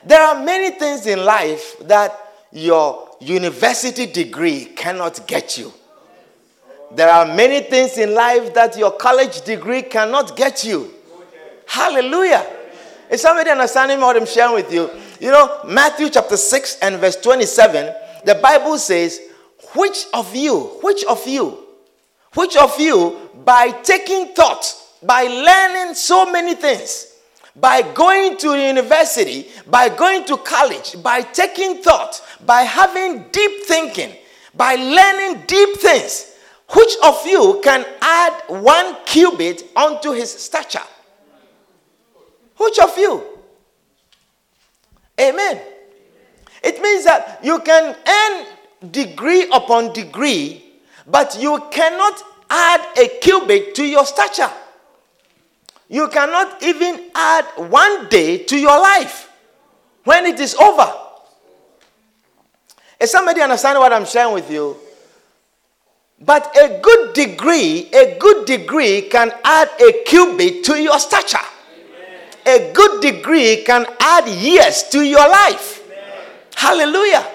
There 0.04 0.20
are 0.20 0.42
many 0.42 0.70
things 0.78 1.06
in 1.06 1.24
life 1.24 1.78
that 1.80 2.18
your 2.52 3.16
university 3.20 4.06
degree 4.06 4.66
cannot 4.66 5.26
get 5.26 5.58
you. 5.58 5.72
There 6.92 7.10
are 7.10 7.26
many 7.26 7.60
things 7.60 7.98
in 7.98 8.14
life 8.14 8.54
that 8.54 8.78
your 8.78 8.92
college 8.92 9.42
degree 9.42 9.82
cannot 9.82 10.36
get 10.36 10.64
you. 10.64 10.94
Hallelujah. 11.66 12.46
Is 13.10 13.22
somebody 13.22 13.50
understanding 13.50 14.00
what 14.00 14.16
I'm 14.16 14.26
sharing 14.26 14.54
with 14.54 14.72
you? 14.72 14.90
You 15.18 15.30
know, 15.30 15.60
Matthew 15.66 16.10
chapter 16.10 16.36
6 16.36 16.78
and 16.82 16.96
verse 16.96 17.16
27, 17.16 17.94
the 18.24 18.34
Bible 18.34 18.78
says, 18.78 19.20
which 19.74 20.06
of 20.12 20.34
you, 20.34 20.60
which 20.82 21.04
of 21.04 21.26
you, 21.26 21.58
which 22.34 22.56
of 22.56 22.78
you, 22.78 23.30
by 23.44 23.70
taking 23.82 24.34
thought, 24.34 24.74
by 25.02 25.22
learning 25.22 25.94
so 25.94 26.30
many 26.30 26.54
things, 26.54 27.14
by 27.56 27.82
going 27.94 28.36
to 28.38 28.56
university, 28.56 29.48
by 29.68 29.88
going 29.88 30.24
to 30.26 30.36
college, 30.38 31.02
by 31.02 31.22
taking 31.22 31.82
thought, 31.82 32.20
by 32.44 32.62
having 32.62 33.24
deep 33.32 33.64
thinking, 33.64 34.12
by 34.54 34.74
learning 34.74 35.42
deep 35.46 35.76
things, 35.76 36.34
which 36.74 36.92
of 37.02 37.26
you 37.26 37.60
can 37.64 37.84
add 38.02 38.42
one 38.48 38.96
cubit 39.06 39.64
onto 39.74 40.12
his 40.12 40.30
stature? 40.30 40.80
Which 42.58 42.78
of 42.80 42.96
you? 42.98 43.24
Amen. 45.20 45.60
It 46.62 46.82
means 46.82 47.04
that 47.04 47.40
you 47.42 47.60
can 47.60 47.96
earn 48.06 48.90
degree 48.90 49.48
upon 49.52 49.92
degree, 49.92 50.64
but 51.06 51.36
you 51.40 51.62
cannot 51.70 52.22
add 52.50 52.98
a 52.98 53.08
cubit 53.20 53.74
to 53.76 53.84
your 53.84 54.04
stature. 54.04 54.50
You 55.88 56.08
cannot 56.08 56.62
even 56.62 57.10
add 57.14 57.44
one 57.56 58.08
day 58.08 58.38
to 58.44 58.56
your 58.56 58.80
life 58.80 59.30
when 60.04 60.26
it 60.26 60.38
is 60.38 60.54
over. 60.56 60.92
Is 63.00 63.10
somebody 63.10 63.40
understanding 63.40 63.80
what 63.80 63.92
I'm 63.92 64.04
sharing 64.04 64.34
with 64.34 64.50
you? 64.50 64.76
But 66.20 66.56
a 66.58 66.80
good 66.82 67.14
degree, 67.14 67.88
a 67.92 68.18
good 68.18 68.44
degree 68.44 69.02
can 69.02 69.32
add 69.44 69.70
a 69.80 70.02
cubit 70.04 70.64
to 70.64 70.82
your 70.82 70.98
stature. 70.98 71.38
Amen. 72.48 72.70
A 72.70 72.72
good 72.72 73.00
degree 73.02 73.62
can 73.64 73.86
add 74.00 74.28
years 74.28 74.84
to 74.90 75.02
your 75.02 75.28
life. 75.28 75.82
Amen. 75.86 76.26
Hallelujah. 76.54 77.26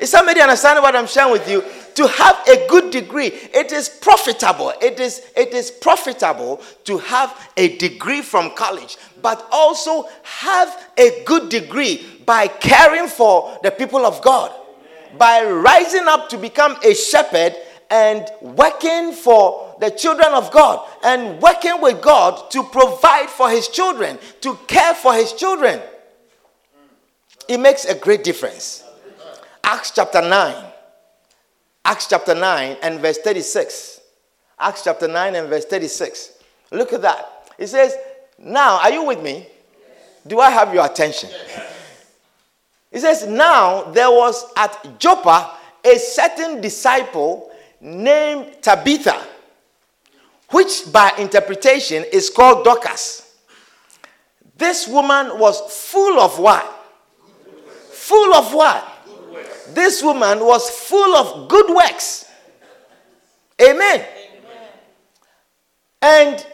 Is 0.00 0.10
somebody 0.10 0.40
understanding 0.40 0.82
what 0.82 0.94
I'm 0.94 1.06
sharing 1.06 1.32
with 1.32 1.48
you? 1.48 1.64
To 1.94 2.06
have 2.06 2.46
a 2.46 2.66
good 2.68 2.92
degree, 2.92 3.26
it 3.26 3.72
is 3.72 3.88
profitable. 3.88 4.72
It 4.80 5.00
is, 5.00 5.22
it 5.36 5.52
is 5.52 5.70
profitable 5.72 6.62
to 6.84 6.98
have 6.98 7.50
a 7.56 7.76
degree 7.76 8.22
from 8.22 8.54
college, 8.54 8.96
but 9.20 9.44
also 9.50 10.08
have 10.22 10.90
a 10.96 11.24
good 11.24 11.48
degree 11.48 12.06
by 12.24 12.46
caring 12.46 13.08
for 13.08 13.58
the 13.64 13.72
people 13.72 14.06
of 14.06 14.22
God, 14.22 14.52
by 15.18 15.44
rising 15.44 16.06
up 16.06 16.28
to 16.28 16.38
become 16.38 16.76
a 16.84 16.94
shepherd 16.94 17.56
and 17.90 18.28
working 18.40 19.12
for 19.12 19.76
the 19.80 19.90
children 19.90 20.32
of 20.34 20.50
God 20.50 20.86
and 21.04 21.40
working 21.40 21.80
with 21.80 22.02
God 22.02 22.50
to 22.50 22.62
provide 22.64 23.30
for 23.30 23.48
his 23.48 23.68
children, 23.68 24.18
to 24.40 24.54
care 24.66 24.94
for 24.94 25.14
his 25.14 25.32
children. 25.32 25.80
It 27.48 27.58
makes 27.58 27.86
a 27.86 27.94
great 27.94 28.24
difference. 28.24 28.84
Acts 29.64 29.92
chapter 29.94 30.20
9. 30.20 30.64
Acts 31.84 32.06
chapter 32.08 32.34
9 32.34 32.76
and 32.82 33.00
verse 33.00 33.18
36. 33.18 34.00
Acts 34.58 34.84
chapter 34.84 35.08
9 35.08 35.34
and 35.34 35.48
verse 35.48 35.64
36. 35.64 36.32
Look 36.72 36.92
at 36.92 37.02
that. 37.02 37.52
It 37.58 37.68
says, 37.68 37.96
Now, 38.38 38.78
are 38.80 38.90
you 38.90 39.04
with 39.04 39.22
me? 39.22 39.46
Do 40.26 40.40
I 40.40 40.50
have 40.50 40.74
your 40.74 40.84
attention? 40.84 41.30
It 42.92 43.00
says, 43.00 43.26
Now 43.26 43.84
there 43.84 44.10
was 44.10 44.44
at 44.56 44.98
Joppa 44.98 45.52
a 45.84 45.98
certain 45.98 46.60
disciple 46.60 47.50
named 47.80 48.56
Tabitha, 48.62 49.22
which 50.50 50.90
by 50.92 51.12
interpretation 51.18 52.04
is 52.12 52.30
called 52.30 52.64
Dorcas. 52.64 53.36
This 54.56 54.88
woman 54.88 55.38
was 55.38 55.60
full 55.90 56.18
of 56.20 56.38
what? 56.38 56.64
Full 57.92 58.34
of 58.34 58.52
what? 58.52 58.84
This 59.74 60.02
woman 60.02 60.40
was 60.40 60.68
full 60.70 61.14
of 61.16 61.48
good 61.48 61.68
works. 61.74 62.26
Amen. 63.60 64.00
Amen. 64.00 64.06
And 66.00 66.46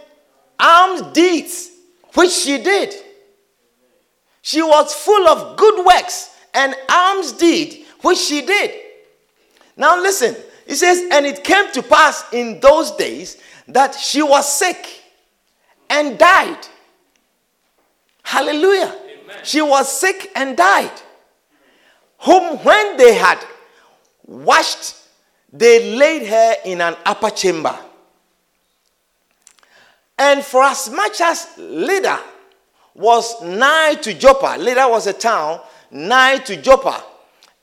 alms 0.58 1.02
deeds, 1.12 1.70
which 2.14 2.30
she 2.30 2.58
did. 2.58 2.94
She 4.42 4.62
was 4.62 4.94
full 4.94 5.26
of 5.28 5.56
good 5.56 5.86
works 5.86 6.36
and 6.52 6.74
alms 6.88 7.32
deed, 7.32 7.86
which 8.02 8.18
she 8.18 8.42
did. 8.42 8.72
Now 9.76 10.00
listen, 10.00 10.36
it 10.66 10.76
says, 10.76 11.04
and 11.10 11.26
it 11.26 11.44
came 11.44 11.70
to 11.72 11.82
pass 11.82 12.24
in 12.32 12.60
those 12.60 12.92
days 12.92 13.42
that 13.68 13.94
she 13.94 14.22
was 14.22 14.50
sick 14.50 15.02
and 15.90 16.18
died. 16.18 16.58
Hallelujah. 18.22 18.94
Amen. 18.94 19.36
She 19.42 19.60
was 19.60 19.90
sick 19.90 20.30
and 20.34 20.56
died. 20.56 20.92
Whom, 22.20 22.58
when 22.58 22.96
they 22.96 23.14
had 23.14 23.44
washed, 24.24 24.96
they 25.52 25.96
laid 25.96 26.26
her 26.26 26.54
in 26.64 26.80
an 26.80 26.96
upper 27.04 27.30
chamber. 27.30 27.78
And 30.18 30.42
for 30.42 30.62
as 30.62 30.90
much 30.90 31.20
as 31.20 31.48
Lydda 31.58 32.20
was 32.94 33.42
nigh 33.42 33.94
to 33.96 34.14
Joppa. 34.14 34.56
Lydda 34.58 34.88
was 34.88 35.06
a 35.06 35.12
town 35.12 35.60
nigh 35.90 36.38
to 36.38 36.56
Joppa. 36.56 37.02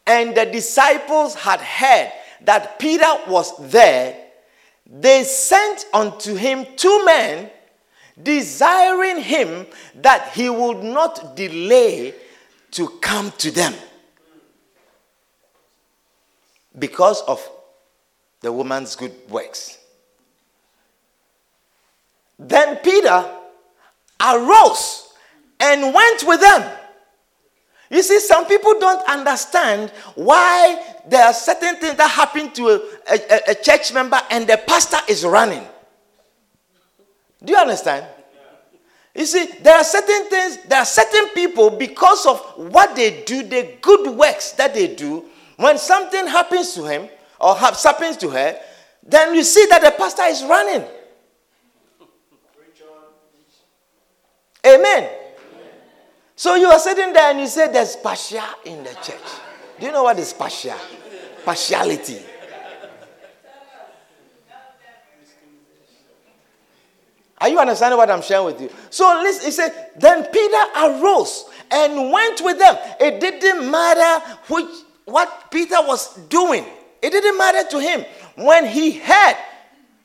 And 0.05 0.35
the 0.35 0.45
disciples 0.45 1.35
had 1.35 1.61
heard 1.61 2.11
that 2.45 2.79
Peter 2.79 3.11
was 3.27 3.53
there. 3.71 4.17
They 4.85 5.23
sent 5.23 5.85
unto 5.93 6.35
him 6.35 6.65
two 6.75 7.05
men, 7.05 7.49
desiring 8.21 9.21
him 9.21 9.67
that 9.95 10.31
he 10.33 10.49
would 10.49 10.83
not 10.83 11.35
delay 11.35 12.13
to 12.71 12.87
come 13.01 13.31
to 13.37 13.51
them 13.51 13.73
because 16.77 17.21
of 17.23 17.47
the 18.41 18.51
woman's 18.51 18.95
good 18.95 19.13
works. 19.29 19.77
Then 22.39 22.77
Peter 22.77 23.29
arose 24.19 25.13
and 25.59 25.93
went 25.93 26.23
with 26.23 26.41
them. 26.41 26.77
You 27.91 28.01
see, 28.01 28.21
some 28.21 28.45
people 28.45 28.79
don't 28.79 29.07
understand 29.09 29.89
why 30.15 30.81
there 31.09 31.25
are 31.25 31.33
certain 31.33 31.75
things 31.75 31.95
that 31.95 32.09
happen 32.09 32.49
to 32.51 32.69
a, 32.69 32.79
a, 33.11 33.51
a 33.51 33.55
church 33.55 33.93
member 33.93 34.17
and 34.29 34.47
the 34.47 34.57
pastor 34.65 34.99
is 35.09 35.25
running. 35.25 35.63
Do 37.43 37.51
you 37.51 37.59
understand? 37.59 38.05
You 39.13 39.25
see, 39.25 39.45
there 39.61 39.75
are 39.75 39.83
certain 39.83 40.29
things, 40.29 40.59
there 40.69 40.79
are 40.79 40.85
certain 40.85 41.29
people, 41.33 41.71
because 41.71 42.25
of 42.25 42.39
what 42.71 42.95
they 42.95 43.23
do, 43.23 43.43
the 43.43 43.75
good 43.81 44.15
works 44.15 44.53
that 44.53 44.73
they 44.73 44.95
do, 44.95 45.25
when 45.57 45.77
something 45.77 46.27
happens 46.27 46.73
to 46.75 46.85
him 46.85 47.09
or 47.41 47.55
happens 47.55 48.15
to 48.17 48.29
her, 48.29 48.57
then 49.03 49.35
you 49.35 49.43
see 49.43 49.65
that 49.69 49.81
the 49.81 49.91
pastor 49.91 50.23
is 50.23 50.45
running. 50.45 50.85
Amen. 54.65 55.09
So 56.41 56.55
you 56.55 56.71
are 56.71 56.79
sitting 56.79 57.13
there 57.13 57.29
and 57.29 57.39
you 57.39 57.45
say 57.45 57.71
there's 57.71 57.95
partial 57.95 58.41
in 58.65 58.83
the 58.83 58.89
church. 58.95 59.29
Do 59.79 59.85
you 59.85 59.91
know 59.91 60.01
what 60.01 60.17
is 60.17 60.33
partial? 60.33 60.73
Partiality. 61.45 62.17
Are 67.37 67.47
you 67.47 67.59
understanding 67.59 67.95
what 67.95 68.09
I'm 68.09 68.23
sharing 68.23 68.45
with 68.45 68.59
you? 68.59 68.71
So 68.89 69.19
listen, 69.21 69.45
he 69.45 69.51
said, 69.51 69.91
then 69.97 70.25
Peter 70.33 70.63
arose 70.77 71.45
and 71.69 72.11
went 72.11 72.41
with 72.43 72.57
them. 72.57 72.75
It 72.99 73.19
didn't 73.21 73.69
matter 73.69 74.25
which 74.47 74.65
what 75.05 75.51
Peter 75.51 75.77
was 75.81 76.15
doing. 76.21 76.65
It 77.03 77.11
didn't 77.11 77.37
matter 77.37 77.69
to 77.69 77.79
him. 77.79 78.03
When 78.33 78.65
he 78.65 78.93
heard, 78.93 79.37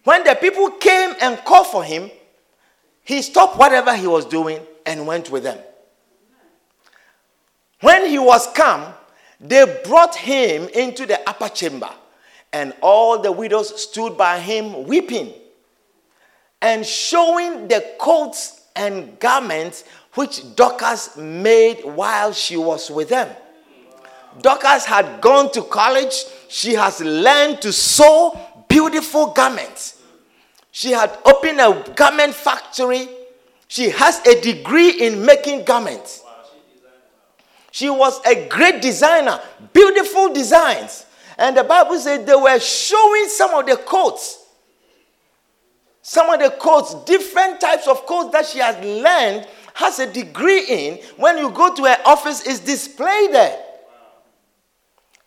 when 0.05 0.23
the 0.23 0.35
people 0.35 0.71
came 0.73 1.15
and 1.19 1.39
called 1.47 1.69
for 1.69 1.83
him, 1.83 2.11
he 3.05 3.23
stopped 3.23 3.57
whatever 3.57 3.97
he 3.97 4.07
was 4.07 4.27
doing 4.27 4.61
and 4.85 5.07
went 5.07 5.31
with 5.31 5.43
them. 5.43 5.57
When 7.81 8.07
he 8.07 8.19
was 8.19 8.47
come, 8.53 8.95
they 9.41 9.81
brought 9.85 10.17
him 10.17 10.69
into 10.69 11.07
the 11.07 11.29
upper 11.29 11.49
chamber, 11.49 11.91
and 12.53 12.75
all 12.81 13.19
the 13.19 13.33
widows 13.33 13.83
stood 13.83 14.17
by 14.17 14.39
him 14.39 14.87
weeping 14.87 15.33
and 16.63 16.87
showing 16.87 17.69
the 17.69 17.85
coats 17.99 18.63
and 18.75 19.19
garments 19.19 19.85
which 20.15 20.57
Dorcas 20.57 21.17
made 21.17 21.85
while 21.85 22.33
she 22.33 22.57
was 22.57 22.91
with 22.91 23.11
them. 23.11 23.29
Dorcas 24.41 24.85
had 24.85 25.21
gone 25.21 25.51
to 25.53 25.63
college. 25.63 26.25
She 26.49 26.75
has 26.75 27.01
learned 27.01 27.61
to 27.63 27.73
sew 27.73 28.39
beautiful 28.69 29.29
garments. 29.29 30.03
She 30.71 30.91
had 30.93 31.17
opened 31.25 31.61
a 31.61 31.93
garment 31.95 32.35
factory. 32.35 33.09
She 33.69 33.91
has 33.91 34.21
a 34.27 34.41
degree 34.41 34.91
in 34.91 35.25
making 35.25 35.65
garments. 35.65 36.23
She 37.77 37.91
was 37.91 38.25
a 38.25 38.49
great 38.49 38.81
designer, 38.81 39.39
beautiful 39.75 40.33
designs. 40.33 41.05
And 41.37 41.55
the 41.55 41.63
Bible 41.63 41.99
said 41.99 42.25
they 42.27 42.35
were 42.35 42.59
showing 42.59 43.29
some 43.29 43.53
of 43.53 43.67
the 43.67 43.77
coats. 43.77 44.47
Some 46.01 46.31
of 46.31 46.41
the 46.41 46.57
coats, 46.59 46.95
different 47.05 47.61
types 47.61 47.87
of 47.87 48.07
coats 48.07 48.33
that 48.33 48.47
she 48.47 48.61
has 48.61 48.83
learned, 48.83 49.47
has 49.75 49.99
a 49.99 50.11
degree 50.11 50.65
in. 50.67 50.95
When 51.19 51.37
you 51.37 51.51
go 51.51 51.75
to 51.75 51.85
her 51.85 51.99
office, 52.07 52.47
is 52.47 52.61
displayed 52.61 53.35
there. 53.35 53.63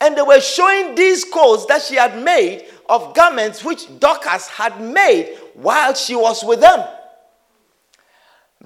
And 0.02 0.18
they 0.18 0.24
were 0.24 0.42
showing 0.42 0.96
these 0.96 1.26
coats 1.26 1.68
that 1.68 1.84
she 1.84 1.98
had 1.98 2.20
made 2.24 2.66
of 2.90 3.14
garments 3.14 3.64
which 3.64 3.86
Dorcas 4.00 4.48
had 4.48 4.82
made 4.82 5.38
while 5.54 5.94
she 5.94 6.16
was 6.16 6.44
with 6.44 6.62
them. 6.62 6.84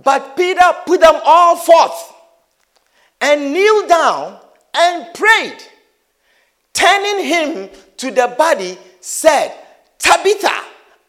But 0.02 0.38
Peter 0.38 0.72
put 0.86 1.02
them 1.02 1.20
all 1.26 1.58
forth 1.58 2.13
and 3.24 3.54
kneeled 3.54 3.88
down 3.88 4.38
and 4.76 5.14
prayed. 5.14 5.56
Turning 6.74 7.24
him 7.24 7.70
to 7.96 8.12
the 8.12 8.36
body, 8.38 8.78
said, 9.00 9.56
Tabitha, 9.98 10.54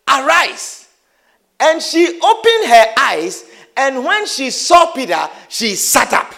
arise. 0.09 0.89
And 1.59 1.83
she 1.83 2.07
opened 2.07 2.69
her 2.69 2.85
eyes, 2.99 3.45
and 3.77 4.05
when 4.05 4.27
she 4.27 4.51
saw 4.51 4.93
Peter, 4.93 5.29
she 5.49 5.75
sat 5.75 6.13
up. 6.13 6.33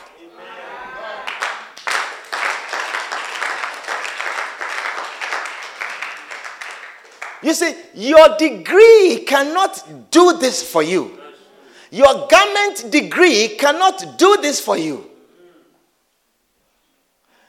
You 7.43 7.53
see, 7.53 7.75
your 7.95 8.39
degree 8.39 9.25
cannot 9.27 10.11
do 10.11 10.39
this 10.39 10.63
for 10.63 10.83
you. 10.83 11.19
Your 11.91 12.27
garment 12.29 12.91
degree 12.91 13.57
cannot 13.59 14.19
do 14.19 14.39
this 14.41 14.59
for 14.59 14.79
you. 14.79 15.11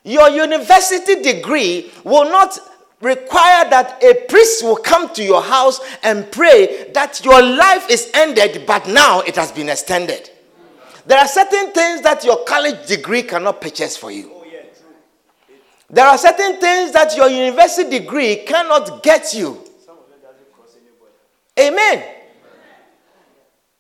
Your 0.08 0.30
university 0.30 1.22
degree 1.22 1.92
will 2.06 2.32
not 2.32 2.58
require 3.02 3.70
that 3.70 4.02
a 4.02 4.26
priest 4.30 4.64
will 4.64 4.78
come 4.78 5.14
to 5.14 5.22
your 5.22 5.42
house 5.42 5.82
and 6.02 6.32
pray 6.32 6.90
that 6.94 7.26
your 7.26 7.42
life 7.42 7.90
is 7.90 8.10
ended, 8.14 8.64
but 8.66 8.88
now 8.88 9.20
it 9.20 9.36
has 9.36 9.52
been 9.52 9.68
extended. 9.68 10.30
There 11.06 11.20
are 11.20 11.28
certain 11.28 11.74
things 11.74 12.04
that 12.04 12.24
your 12.24 12.46
college 12.46 12.88
degree 12.88 13.24
cannot 13.24 13.60
purchase 13.60 13.98
for 13.98 14.10
you. 14.10 14.32
There 15.90 16.08
are 16.08 16.18
certain 16.18 16.58
things 16.62 16.94
that 16.94 17.14
your 17.18 17.28
university 17.28 18.00
degree 18.00 18.46
cannot 18.46 19.04
get 19.04 19.34
you. 19.34 19.62
Amen. 21.60 22.06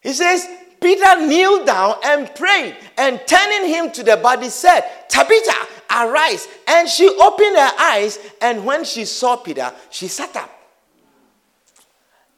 He 0.01 0.11
says, 0.11 0.45
Peter 0.79 1.25
kneeled 1.25 1.65
down 1.65 1.95
and 2.03 2.33
prayed, 2.35 2.75
and 2.97 3.19
turning 3.25 3.69
him 3.69 3.91
to 3.91 4.03
the 4.03 4.17
body, 4.17 4.49
said, 4.49 4.81
Tabitha, 5.09 5.67
arise. 5.89 6.47
And 6.67 6.87
she 6.87 7.07
opened 7.07 7.57
her 7.57 7.71
eyes, 7.79 8.19
and 8.41 8.65
when 8.65 8.83
she 8.85 9.05
saw 9.05 9.35
Peter, 9.35 9.71
she 9.89 10.07
sat 10.07 10.35
up. 10.35 10.51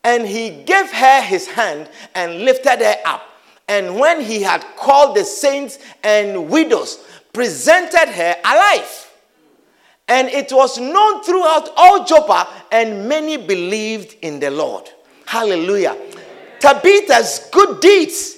And 0.04 0.25
he 0.25 0.63
gave 0.63 0.91
her 0.91 1.21
his 1.21 1.47
hand 1.47 1.89
and 2.15 2.45
lifted 2.45 2.80
her 2.80 2.95
up. 3.06 3.23
And 3.67 3.99
when 3.99 4.21
he 4.21 4.41
had 4.41 4.65
called 4.78 5.15
the 5.15 5.25
saints 5.25 5.78
and 6.04 6.49
widows, 6.49 7.06
presented 7.34 8.10
her 8.10 8.36
alive. 8.43 9.12
And 10.08 10.28
it 10.30 10.52
was 10.52 10.80
known 10.80 11.23
throughout 11.23 11.69
all 11.78 12.04
Joppa, 12.04 12.47
and 12.71 13.08
many 13.08 13.38
believed 13.38 14.15
in 14.21 14.39
the 14.39 14.49
Lord. 14.49 14.89
Hallelujah. 15.25 15.95
Tabitha's 16.60 17.50
good 17.52 17.80
deeds, 17.80 18.38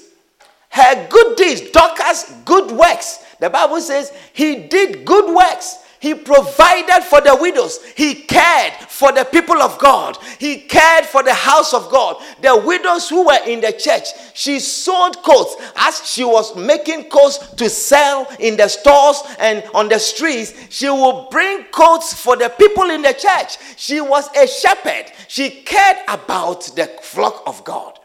her 0.69 1.07
good 1.09 1.35
deeds, 1.35 1.71
Dorcas' 1.71 2.33
good 2.45 2.71
works. 2.71 3.25
The 3.39 3.49
Bible 3.49 3.81
says 3.81 4.13
he 4.33 4.67
did 4.67 5.05
good 5.05 5.33
works. 5.33 5.77
He 6.01 6.15
provided 6.15 7.03
for 7.03 7.21
the 7.21 7.37
widows. 7.39 7.79
He 7.95 8.15
cared 8.15 8.73
for 8.73 9.11
the 9.11 9.23
people 9.23 9.61
of 9.61 9.77
God. 9.77 10.17
He 10.39 10.61
cared 10.61 11.05
for 11.05 11.21
the 11.21 11.33
house 11.33 11.75
of 11.75 11.91
God. 11.91 12.15
The 12.41 12.57
widows 12.57 13.07
who 13.07 13.27
were 13.27 13.39
in 13.45 13.61
the 13.61 13.71
church, 13.71 14.07
she 14.33 14.59
sold 14.59 15.21
coats 15.21 15.55
as 15.75 16.01
she 16.03 16.23
was 16.23 16.55
making 16.55 17.03
coats 17.03 17.37
to 17.53 17.69
sell 17.69 18.27
in 18.39 18.57
the 18.57 18.67
stores 18.67 19.21
and 19.37 19.63
on 19.75 19.89
the 19.89 19.99
streets. 19.99 20.55
She 20.69 20.89
would 20.89 21.27
bring 21.29 21.65
coats 21.65 22.15
for 22.19 22.35
the 22.35 22.49
people 22.49 22.89
in 22.89 23.03
the 23.03 23.13
church. 23.13 23.59
She 23.77 24.01
was 24.01 24.27
a 24.35 24.47
shepherd. 24.47 25.11
She 25.27 25.51
cared 25.51 25.97
about 26.07 26.63
the 26.75 26.87
flock 27.03 27.43
of 27.45 27.63
God. 27.63 27.99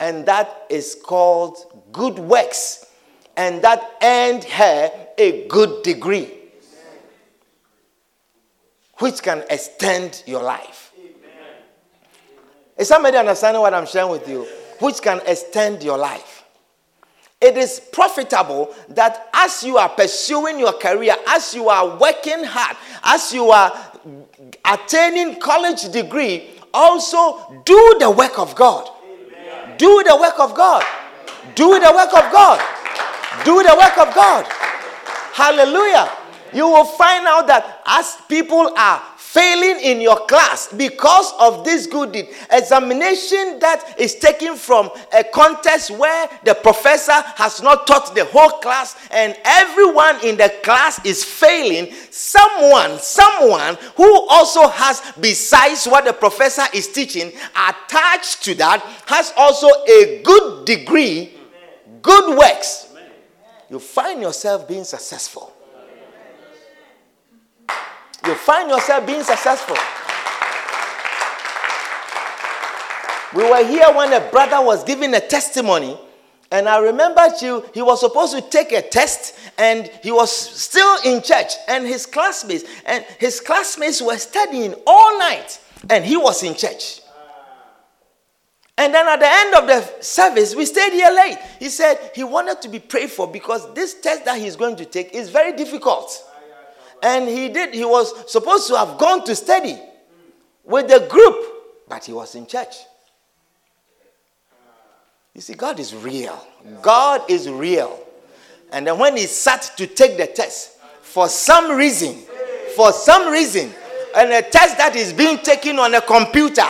And 0.00 0.26
that 0.26 0.66
is 0.70 0.96
called 1.02 1.56
good 1.92 2.18
works 2.18 2.86
and 3.38 3.62
that 3.62 3.94
earned 4.02 4.44
her 4.44 4.90
a 5.16 5.46
good 5.46 5.84
degree, 5.84 6.28
which 8.98 9.22
can 9.22 9.44
extend 9.48 10.24
your 10.26 10.42
life. 10.42 10.92
Is 12.76 12.88
somebody 12.88 13.16
understanding 13.16 13.60
what 13.60 13.74
I'm 13.74 13.86
sharing 13.86 14.10
with 14.10 14.28
you? 14.28 14.46
Which 14.80 15.00
can 15.00 15.20
extend 15.26 15.82
your 15.82 15.98
life. 15.98 16.44
It 17.40 17.56
is 17.56 17.80
profitable 17.92 18.74
that 18.90 19.28
as 19.32 19.62
you 19.62 19.78
are 19.78 19.88
pursuing 19.88 20.58
your 20.58 20.72
career, 20.72 21.14
as 21.28 21.54
you 21.54 21.68
are 21.68 21.96
working 21.96 22.42
hard, 22.42 22.76
as 23.04 23.32
you 23.32 23.50
are 23.50 23.72
attaining 24.64 25.38
college 25.40 25.90
degree, 25.92 26.50
also 26.74 27.62
do 27.64 27.96
the 28.00 28.10
work 28.10 28.38
of 28.40 28.56
God. 28.56 28.90
Do 29.78 30.02
the 30.04 30.16
work 30.16 30.38
of 30.38 30.54
God. 30.54 30.84
Do 31.54 31.78
the 31.80 31.92
work 31.94 32.12
of 32.12 32.32
God. 32.32 32.60
Do 33.44 33.62
the 33.62 33.74
work 33.78 33.96
of 33.98 34.14
God. 34.14 34.44
Hallelujah. 35.32 36.10
You 36.52 36.66
will 36.66 36.84
find 36.84 37.26
out 37.26 37.46
that 37.46 37.82
as 37.86 38.16
people 38.28 38.72
are 38.76 39.02
failing 39.38 39.78
in 39.84 40.00
your 40.00 40.26
class 40.26 40.66
because 40.72 41.32
of 41.38 41.64
this 41.64 41.86
good 41.86 42.10
deed, 42.10 42.28
examination 42.50 43.60
that 43.60 43.94
is 43.96 44.16
taken 44.16 44.56
from 44.56 44.90
a 45.16 45.22
contest 45.22 45.92
where 45.92 46.28
the 46.44 46.54
professor 46.54 47.12
has 47.36 47.62
not 47.62 47.86
taught 47.86 48.12
the 48.16 48.24
whole 48.24 48.58
class 48.58 48.96
and 49.12 49.36
everyone 49.44 50.16
in 50.24 50.36
the 50.36 50.52
class 50.64 51.04
is 51.04 51.22
failing, 51.22 51.92
someone, 52.10 52.98
someone 52.98 53.78
who 53.96 54.26
also 54.28 54.66
has, 54.66 55.02
besides 55.20 55.86
what 55.86 56.04
the 56.04 56.12
professor 56.12 56.64
is 56.74 56.88
teaching, 56.88 57.30
attached 57.68 58.42
to 58.42 58.56
that, 58.56 58.80
has 59.06 59.32
also 59.36 59.68
a 59.88 60.20
good 60.24 60.64
degree, 60.64 61.32
good 62.02 62.36
works 62.36 62.88
you 63.70 63.78
find 63.78 64.22
yourself 64.22 64.66
being 64.66 64.84
successful. 64.84 65.52
You 68.26 68.34
find 68.34 68.68
yourself 68.68 69.06
being 69.06 69.22
successful. 69.22 69.76
We 73.34 73.44
were 73.48 73.64
here 73.64 73.86
when 73.94 74.12
a 74.12 74.20
brother 74.30 74.64
was 74.64 74.84
giving 74.84 75.14
a 75.14 75.20
testimony, 75.20 75.98
and 76.50 76.68
I 76.68 76.78
remember 76.78 77.22
you, 77.42 77.64
he 77.74 77.82
was 77.82 78.00
supposed 78.00 78.34
to 78.34 78.40
take 78.40 78.72
a 78.72 78.80
test, 78.80 79.34
and 79.58 79.86
he 80.02 80.10
was 80.10 80.32
still 80.32 80.98
in 81.04 81.22
church, 81.22 81.52
and 81.68 81.86
his 81.86 82.06
classmates, 82.06 82.64
and 82.86 83.04
his 83.18 83.40
classmates 83.40 84.00
were 84.00 84.16
studying 84.16 84.74
all 84.86 85.18
night, 85.18 85.60
and 85.90 86.04
he 86.04 86.16
was 86.16 86.42
in 86.42 86.54
church. 86.54 87.02
And 88.78 88.94
then 88.94 89.08
at 89.08 89.18
the 89.18 89.28
end 89.28 89.54
of 89.56 89.66
the 89.66 90.02
service, 90.02 90.54
we 90.54 90.64
stayed 90.64 90.92
here 90.92 91.10
late. 91.10 91.36
He 91.58 91.68
said 91.68 92.12
he 92.14 92.22
wanted 92.22 92.62
to 92.62 92.68
be 92.68 92.78
prayed 92.78 93.10
for 93.10 93.26
because 93.26 93.74
this 93.74 94.00
test 94.00 94.24
that 94.24 94.40
he's 94.40 94.54
going 94.54 94.76
to 94.76 94.84
take 94.84 95.12
is 95.14 95.30
very 95.30 95.52
difficult. 95.52 96.24
And 97.02 97.28
he 97.28 97.48
did, 97.48 97.74
he 97.74 97.84
was 97.84 98.30
supposed 98.30 98.68
to 98.68 98.76
have 98.76 98.98
gone 98.98 99.24
to 99.24 99.34
study 99.34 99.78
with 100.64 100.88
the 100.88 101.06
group, 101.08 101.36
but 101.88 102.04
he 102.04 102.12
was 102.12 102.34
in 102.34 102.46
church. 102.46 102.74
You 105.34 105.40
see, 105.40 105.54
God 105.54 105.78
is 105.78 105.94
real. 105.94 106.46
God 106.82 107.22
is 107.30 107.48
real. 107.48 108.00
And 108.72 108.86
then 108.86 108.98
when 108.98 109.16
he 109.16 109.26
sat 109.26 109.72
to 109.76 109.86
take 109.86 110.16
the 110.16 110.26
test, 110.26 110.78
for 111.02 111.28
some 111.28 111.76
reason, 111.76 112.16
for 112.74 112.92
some 112.92 113.32
reason, 113.32 113.72
and 114.16 114.32
a 114.32 114.42
test 114.42 114.76
that 114.78 114.96
is 114.96 115.12
being 115.12 115.38
taken 115.38 115.78
on 115.78 115.94
a 115.94 116.00
computer, 116.00 116.66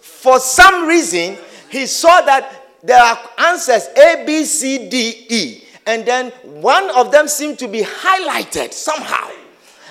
for 0.00 0.38
some 0.38 0.86
reason, 0.86 1.36
he 1.70 1.86
saw 1.86 2.20
that 2.20 2.66
there 2.82 3.02
are 3.02 3.18
answers 3.38 3.88
A, 3.96 4.24
B, 4.26 4.44
C, 4.44 4.88
D, 4.88 5.26
E. 5.28 5.64
And 5.86 6.04
then 6.04 6.30
one 6.42 6.90
of 6.90 7.10
them 7.10 7.28
seemed 7.28 7.58
to 7.60 7.68
be 7.68 7.82
highlighted 7.82 8.72
somehow. 8.72 9.30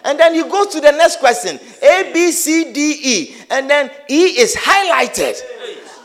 And 0.06 0.20
then 0.20 0.36
he 0.36 0.44
goes 0.44 0.68
to 0.68 0.80
the 0.80 0.92
next 0.92 1.18
question 1.20 1.60
A, 1.82 2.12
B, 2.14 2.32
C, 2.32 2.72
D, 2.72 3.00
E. 3.04 3.36
And 3.50 3.68
then 3.68 3.90
E 4.08 4.40
is 4.40 4.56
highlighted. 4.56 5.36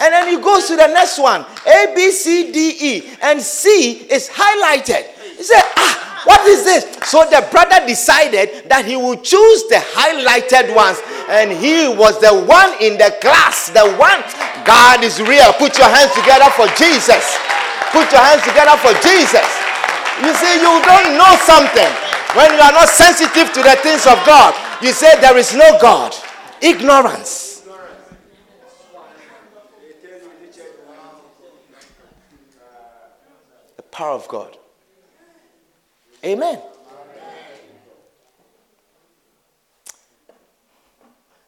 And 0.00 0.14
then 0.14 0.28
he 0.28 0.42
goes 0.42 0.66
to 0.68 0.76
the 0.76 0.86
next 0.86 1.18
one 1.18 1.44
A, 1.66 1.92
B, 1.94 2.10
C, 2.10 2.50
D, 2.50 2.76
E. 2.80 3.10
And 3.22 3.40
C 3.40 4.08
is 4.10 4.30
highlighted. 4.30 5.04
He 5.36 5.42
said, 5.44 5.62
Ah, 5.76 6.22
what 6.24 6.40
is 6.48 6.64
this? 6.64 6.84
So 7.04 7.24
the 7.28 7.46
brother 7.52 7.84
decided 7.86 8.68
that 8.68 8.88
he 8.88 8.96
would 8.96 9.22
choose 9.22 9.68
the 9.68 9.84
highlighted 9.92 10.74
ones. 10.74 10.96
And 11.28 11.52
he 11.52 11.84
was 11.92 12.16
the 12.24 12.32
one 12.32 12.72
in 12.80 12.96
the 12.96 13.12
class. 13.20 13.68
The 13.68 13.84
one. 14.00 14.24
God 14.64 15.04
is 15.04 15.20
real. 15.20 15.52
Put 15.60 15.76
your 15.76 15.92
hands 15.92 16.16
together 16.16 16.48
for 16.56 16.68
Jesus. 16.80 17.36
Put 17.92 18.08
your 18.08 18.24
hands 18.24 18.40
together 18.48 18.80
for 18.80 18.96
Jesus. 19.04 19.44
You 20.24 20.32
see, 20.36 20.56
you 20.56 20.72
don't 20.88 21.20
know 21.20 21.32
something. 21.44 21.92
When 22.34 22.52
you 22.52 22.60
are 22.60 22.72
not 22.72 22.88
sensitive 22.88 23.52
to 23.52 23.62
the 23.62 23.76
things 23.82 24.06
of 24.06 24.24
God, 24.24 24.54
you 24.82 24.92
say 24.92 25.20
there 25.20 25.36
is 25.36 25.54
no 25.54 25.78
God. 25.80 26.14
Ignorance. 26.62 27.64
The 33.76 33.82
power 33.90 34.12
of 34.12 34.28
God. 34.28 34.56
Amen. 36.24 36.60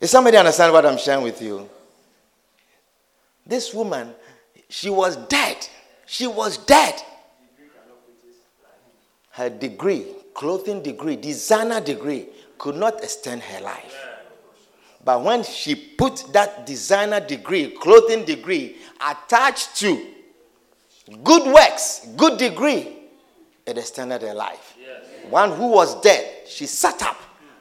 Is 0.01 0.11
somebody 0.11 0.37
understand 0.37 0.73
what 0.73 0.85
I'm 0.85 0.99
sharing 0.99 1.23
with 1.23 1.41
you? 1.41 1.71
This 3.47 3.73
woman, 3.73 4.13
she 4.69 4.91
was 4.91 5.17
dead. 5.29 5.69
She 6.07 6.27
was 6.27 6.57
dead. 6.59 7.01
Her 9.31 9.49
degree, 9.49 10.07
clothing 10.35 10.83
degree, 10.83 11.17
designer 11.17 11.81
degree, 11.81 12.29
could 12.59 12.77
not 12.77 13.03
extend 13.03 13.43
her 13.43 13.61
life. 13.61 13.95
But 15.05 15.23
when 15.23 15.43
she 15.43 15.75
put 15.75 16.33
that 16.33 16.65
designer 16.65 17.21
degree, 17.21 17.71
clothing 17.71 18.25
degree, 18.25 18.77
attached 19.05 19.77
to 19.79 20.01
good 21.25 21.53
works, 21.53 22.07
good 22.17 22.39
degree, 22.39 22.97
it 23.67 23.79
extended 23.79 24.23
her 24.23 24.35
life. 24.35 24.77
Yes. 24.81 25.05
One 25.29 25.53
who 25.53 25.69
was 25.69 26.01
dead, 26.03 26.49
she 26.49 26.67
sat 26.67 27.03
up 27.03 27.17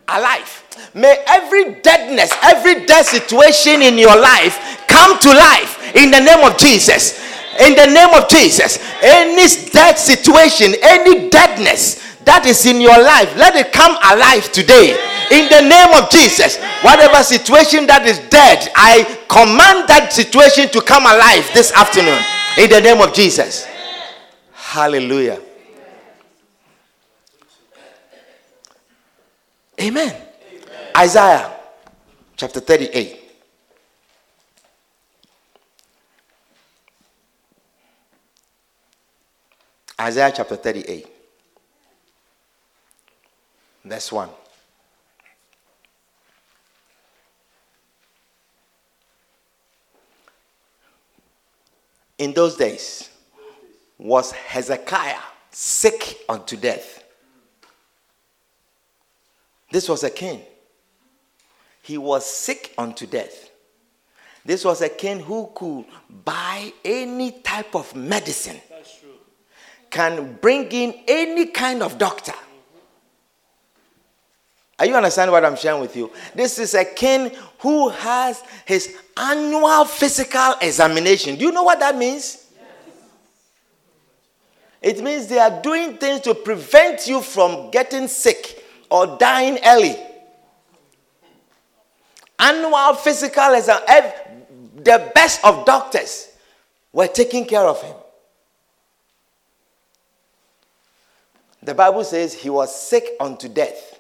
alive. 0.08 0.64
May 0.94 1.24
every 1.28 1.76
deadness, 1.82 2.32
every 2.44 2.86
dead 2.86 3.06
situation 3.06 3.82
in 3.82 3.98
your 3.98 4.20
life 4.20 4.86
come 4.88 5.18
to 5.20 5.30
life 5.30 5.96
in 5.96 6.12
the 6.12 6.20
name 6.20 6.44
of 6.46 6.58
Jesus. 6.58 7.20
In 7.60 7.76
the 7.76 7.88
name 7.88 8.10
of 8.14 8.30
Jesus. 8.30 8.80
Any 9.02 9.70
dead 9.72 9.98
situation, 9.98 10.74
any 10.82 11.30
deadness 11.30 12.11
that 12.26 12.46
is 12.46 12.66
in 12.66 12.82
your 12.82 12.98
life, 13.02 13.36
let 13.38 13.56
it 13.56 13.72
come 13.72 13.98
alive 14.12 14.52
today. 14.52 14.98
In 15.32 15.48
the 15.50 15.62
name 15.62 15.94
of 15.96 16.10
Jesus. 16.10 16.58
Whatever 16.84 17.24
situation 17.24 17.88
that 17.88 18.06
is 18.06 18.20
dead, 18.30 18.70
I 18.76 19.04
command 19.30 19.88
that 19.88 20.12
situation 20.12 20.70
to 20.70 20.82
come 20.82 21.04
alive 21.04 21.50
this 21.54 21.72
afternoon. 21.72 22.20
In 22.58 22.70
the 22.70 22.82
name 22.82 23.02
of 23.02 23.14
Jesus. 23.14 23.66
Hallelujah. 24.54 25.40
Amen. 29.80 30.16
Isaiah 30.98 31.52
chapter 32.36 32.60
38. 32.60 33.20
Isaiah 40.00 40.34
chapter 40.36 40.56
38. 40.56 41.11
Verse 43.84 44.12
1. 44.12 44.30
In 52.20 52.34
those 52.34 52.56
days 52.56 53.10
was 53.98 54.32
Hezekiah 54.32 55.18
sick 55.52 56.20
unto 56.30 56.56
death 56.56 57.02
this 59.72 59.88
was 59.88 60.04
a 60.04 60.10
king. 60.10 60.42
He 61.82 61.98
was 61.98 62.26
sick 62.26 62.74
unto 62.78 63.08
death. 63.08 63.50
This 64.46 64.66
was 64.66 64.82
a 64.82 64.90
king 64.90 65.22
who 65.22 65.50
could 65.56 65.86
buy 66.10 66.74
any 66.84 67.32
type 67.32 67.76
of 67.76 67.96
medicine, 67.96 68.60
can 69.90 70.38
bring 70.42 70.66
in 70.72 71.04
any 71.08 71.48
kind 71.48 71.82
of 71.82 71.98
doctor. 71.98 72.34
Are 74.82 74.86
you 74.88 74.96
understanding 74.96 75.32
what 75.32 75.46
I'm 75.46 75.56
sharing 75.56 75.80
with 75.80 75.96
you? 75.96 76.10
This 76.34 76.58
is 76.58 76.74
a 76.74 76.84
king 76.84 77.30
who 77.60 77.90
has 77.90 78.42
his 78.66 78.98
annual 79.16 79.86
physical 79.86 80.56
examination. 80.60 81.36
Do 81.36 81.46
you 81.46 81.52
know 81.52 81.62
what 81.62 81.80
that 81.82 81.96
means? 81.96 82.48
It 84.82 85.00
means 85.04 85.28
they 85.28 85.38
are 85.38 85.62
doing 85.62 85.98
things 85.98 86.22
to 86.22 86.34
prevent 86.34 87.06
you 87.06 87.22
from 87.22 87.70
getting 87.70 88.08
sick 88.08 88.66
or 88.90 89.18
dying 89.20 89.60
early. 89.64 89.96
Annual 92.40 92.96
physical 92.96 93.54
exam, 93.54 93.82
the 94.78 95.12
best 95.14 95.46
of 95.46 95.64
doctors 95.64 96.32
were 96.92 97.06
taking 97.06 97.46
care 97.46 97.68
of 97.68 97.80
him. 97.84 97.96
The 101.62 101.76
Bible 101.76 102.04
says 102.04 102.34
he 102.34 102.50
was 102.50 102.76
sick 102.76 103.12
unto 103.20 103.48
death. 103.48 103.91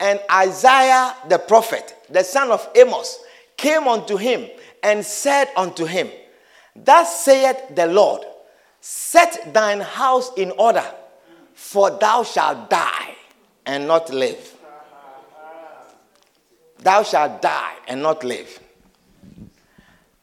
And 0.00 0.20
Isaiah 0.30 1.14
the 1.28 1.38
prophet, 1.38 1.96
the 2.10 2.24
son 2.24 2.50
of 2.50 2.68
Amos, 2.74 3.20
came 3.56 3.86
unto 3.88 4.16
him 4.16 4.48
and 4.82 5.04
said 5.04 5.48
unto 5.56 5.84
him, 5.84 6.10
Thus 6.76 7.24
saith 7.24 7.74
the 7.74 7.86
Lord, 7.86 8.22
Set 8.80 9.54
thine 9.54 9.80
house 9.80 10.30
in 10.36 10.50
order, 10.52 10.84
for 11.54 11.90
thou 11.90 12.22
shalt 12.22 12.68
die 12.68 13.14
and 13.64 13.88
not 13.88 14.10
live. 14.10 14.54
Thou 16.78 17.02
shalt 17.02 17.40
die 17.40 17.76
and 17.88 18.02
not 18.02 18.24
live. 18.24 18.60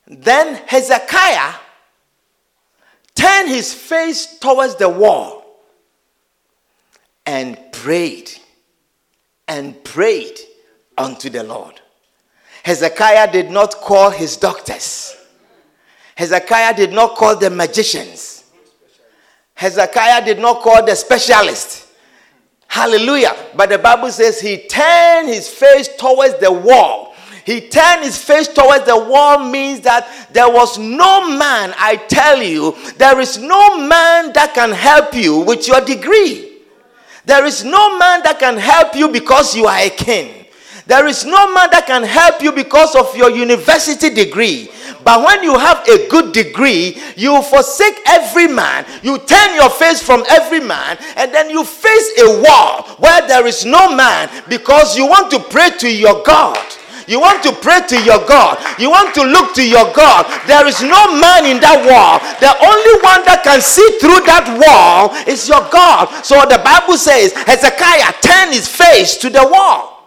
Then 0.05 0.61
Hezekiah 0.67 1.53
turned 3.15 3.49
his 3.49 3.73
face 3.73 4.37
towards 4.37 4.75
the 4.75 4.89
wall 4.89 5.43
and 7.25 7.57
prayed 7.71 8.31
and 9.51 9.83
prayed 9.83 10.39
unto 10.97 11.29
the 11.29 11.43
Lord. 11.43 11.81
Hezekiah 12.63 13.31
did 13.31 13.51
not 13.51 13.75
call 13.75 14.09
his 14.09 14.37
doctors. 14.37 15.13
Hezekiah 16.15 16.73
did 16.75 16.93
not 16.93 17.15
call 17.15 17.35
the 17.35 17.49
magicians. 17.49 18.45
Hezekiah 19.55 20.23
did 20.23 20.39
not 20.39 20.61
call 20.61 20.85
the 20.85 20.95
specialists. 20.95 21.91
Hallelujah. 22.67 23.35
But 23.53 23.69
the 23.69 23.77
Bible 23.77 24.09
says 24.11 24.39
he 24.39 24.67
turned 24.69 25.27
his 25.27 25.49
face 25.49 25.89
towards 25.97 26.39
the 26.39 26.51
wall 26.51 27.11
he 27.43 27.69
turned 27.69 28.03
his 28.03 28.23
face 28.23 28.47
towards 28.47 28.85
the 28.85 28.97
wall 28.97 29.39
means 29.49 29.81
that 29.81 30.29
there 30.31 30.49
was 30.49 30.77
no 30.77 31.27
man, 31.27 31.73
I 31.75 31.95
tell 31.95 32.41
you, 32.41 32.75
there 32.97 33.19
is 33.19 33.39
no 33.39 33.77
man 33.77 34.31
that 34.33 34.53
can 34.53 34.71
help 34.71 35.15
you 35.15 35.39
with 35.39 35.67
your 35.67 35.81
degree. 35.81 36.50
There 37.25 37.45
is 37.45 37.63
no 37.63 37.97
man 37.97 38.23
that 38.23 38.37
can 38.39 38.57
help 38.57 38.95
you 38.95 39.09
because 39.09 39.55
you 39.55 39.65
are 39.65 39.77
a 39.79 39.89
king. 39.89 40.45
There 40.87 41.07
is 41.07 41.25
no 41.25 41.53
man 41.53 41.69
that 41.71 41.85
can 41.85 42.03
help 42.03 42.41
you 42.41 42.51
because 42.51 42.95
of 42.95 43.15
your 43.15 43.29
university 43.29 44.09
degree. 44.09 44.69
But 45.03 45.25
when 45.25 45.43
you 45.43 45.57
have 45.57 45.87
a 45.87 46.07
good 46.09 46.33
degree, 46.33 46.97
you 47.15 47.41
forsake 47.43 47.95
every 48.07 48.47
man, 48.47 48.85
you 49.01 49.17
turn 49.19 49.55
your 49.55 49.69
face 49.69 50.01
from 50.01 50.23
every 50.29 50.59
man, 50.59 50.97
and 51.15 51.33
then 51.33 51.49
you 51.49 51.63
face 51.63 52.19
a 52.21 52.41
wall 52.41 52.83
where 52.99 53.25
there 53.27 53.45
is 53.47 53.65
no 53.65 53.95
man 53.95 54.29
because 54.49 54.97
you 54.97 55.07
want 55.07 55.31
to 55.31 55.39
pray 55.39 55.71
to 55.79 55.89
your 55.89 56.23
God. 56.23 56.57
You 57.07 57.19
want 57.19 57.43
to 57.43 57.51
pray 57.53 57.81
to 57.87 57.97
your 58.03 58.25
God. 58.27 58.57
You 58.79 58.89
want 58.89 59.13
to 59.15 59.23
look 59.23 59.53
to 59.55 59.67
your 59.67 59.91
God. 59.93 60.25
There 60.47 60.67
is 60.67 60.81
no 60.81 61.15
man 61.19 61.45
in 61.45 61.59
that 61.61 61.81
wall. 61.85 62.19
The 62.39 62.51
only 62.51 62.95
one 63.01 63.23
that 63.25 63.41
can 63.43 63.61
see 63.61 63.87
through 63.99 64.25
that 64.25 64.45
wall 64.57 65.15
is 65.27 65.47
your 65.47 65.61
God. 65.69 66.09
So 66.25 66.41
the 66.45 66.61
Bible 66.63 66.97
says 66.97 67.33
Hezekiah 67.33 68.13
turned 68.21 68.53
his 68.53 68.67
face 68.67 69.17
to 69.17 69.29
the 69.29 69.47
wall. 69.47 70.00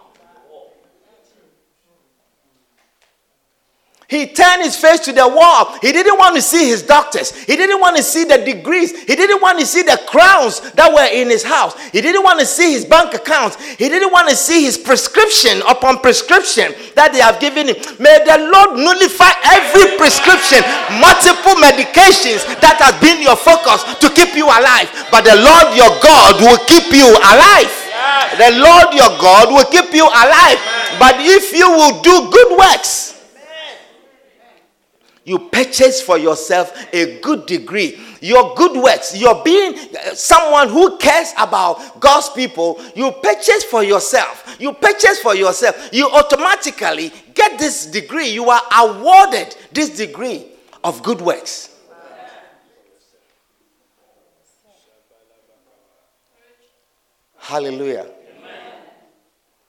He 4.07 4.27
turned 4.27 4.61
his 4.61 4.77
face 4.77 4.99
to 5.09 5.11
the 5.11 5.27
wall. 5.27 5.73
He 5.81 5.91
didn't 5.91 6.17
want 6.17 6.35
to 6.35 6.41
see 6.41 6.69
his 6.69 6.83
doctors. 6.83 7.33
He 7.33 7.57
didn't 7.57 7.81
want 7.81 7.97
to 7.97 8.03
see 8.03 8.23
the 8.23 8.37
degrees. 8.37 8.93
He 8.93 9.15
didn't 9.17 9.41
want 9.41 9.57
to 9.59 9.65
see 9.65 9.81
the 9.81 9.97
crowns 10.05 10.61
that 10.77 10.93
were 10.93 11.09
in 11.09 11.29
his 11.29 11.41
house. 11.41 11.73
He 11.89 12.01
didn't 12.05 12.21
want 12.21 12.39
to 12.39 12.45
see 12.45 12.73
his 12.77 12.85
bank 12.85 13.15
accounts. 13.15 13.57
He 13.81 13.89
didn't 13.89 14.13
want 14.13 14.29
to 14.29 14.35
see 14.35 14.61
his 14.61 14.77
prescription 14.77 15.65
upon 15.65 16.05
prescription 16.05 16.77
that 16.93 17.17
they 17.17 17.21
have 17.21 17.41
given 17.41 17.65
him. 17.65 17.81
May 17.97 18.21
the 18.21 18.45
Lord 18.45 18.77
nullify 18.77 19.33
every 19.49 19.97
prescription, 19.97 20.61
multiple 21.01 21.57
medications 21.57 22.45
that 22.61 22.77
has 22.77 22.93
been 23.01 23.25
your 23.25 23.35
focus 23.35 23.81
to 24.05 24.13
keep 24.13 24.37
you 24.37 24.45
alive. 24.45 24.85
But 25.09 25.25
the 25.25 25.33
Lord 25.33 25.73
your 25.73 25.89
God 26.05 26.45
will 26.45 26.61
keep 26.69 26.93
you 26.93 27.09
alive. 27.09 27.73
The 28.37 28.53
Lord 28.61 28.93
your 28.93 29.17
God 29.17 29.49
will 29.49 29.65
keep 29.65 29.89
you 29.97 30.05
alive. 30.05 30.61
But 31.01 31.17
if 31.25 31.57
you 31.57 31.73
will 31.73 32.05
do 32.05 32.29
good 32.29 32.53
works, 32.53 33.14
you 35.25 35.39
purchase 35.39 36.01
for 36.01 36.19
yourself 36.19 36.71
a 36.93 37.19
good 37.19 37.47
degree. 37.47 37.99
Your 38.21 38.53
good 38.55 38.81
works, 38.81 39.19
you're 39.19 39.43
being 39.43 39.75
uh, 39.75 40.13
someone 40.13 40.69
who 40.69 40.97
cares 40.97 41.33
about 41.37 41.99
God's 41.99 42.29
people, 42.29 42.79
you 42.95 43.11
purchase 43.11 43.63
for 43.63 43.83
yourself. 43.83 44.55
You 44.59 44.73
purchase 44.73 45.19
for 45.19 45.35
yourself. 45.35 45.89
You 45.91 46.09
automatically 46.09 47.11
get 47.33 47.59
this 47.59 47.87
degree. 47.87 48.29
You 48.29 48.49
are 48.49 48.61
awarded 48.77 49.55
this 49.73 49.97
degree 49.97 50.45
of 50.83 51.01
good 51.01 51.19
works. 51.19 51.75
Hallelujah. 57.37 58.07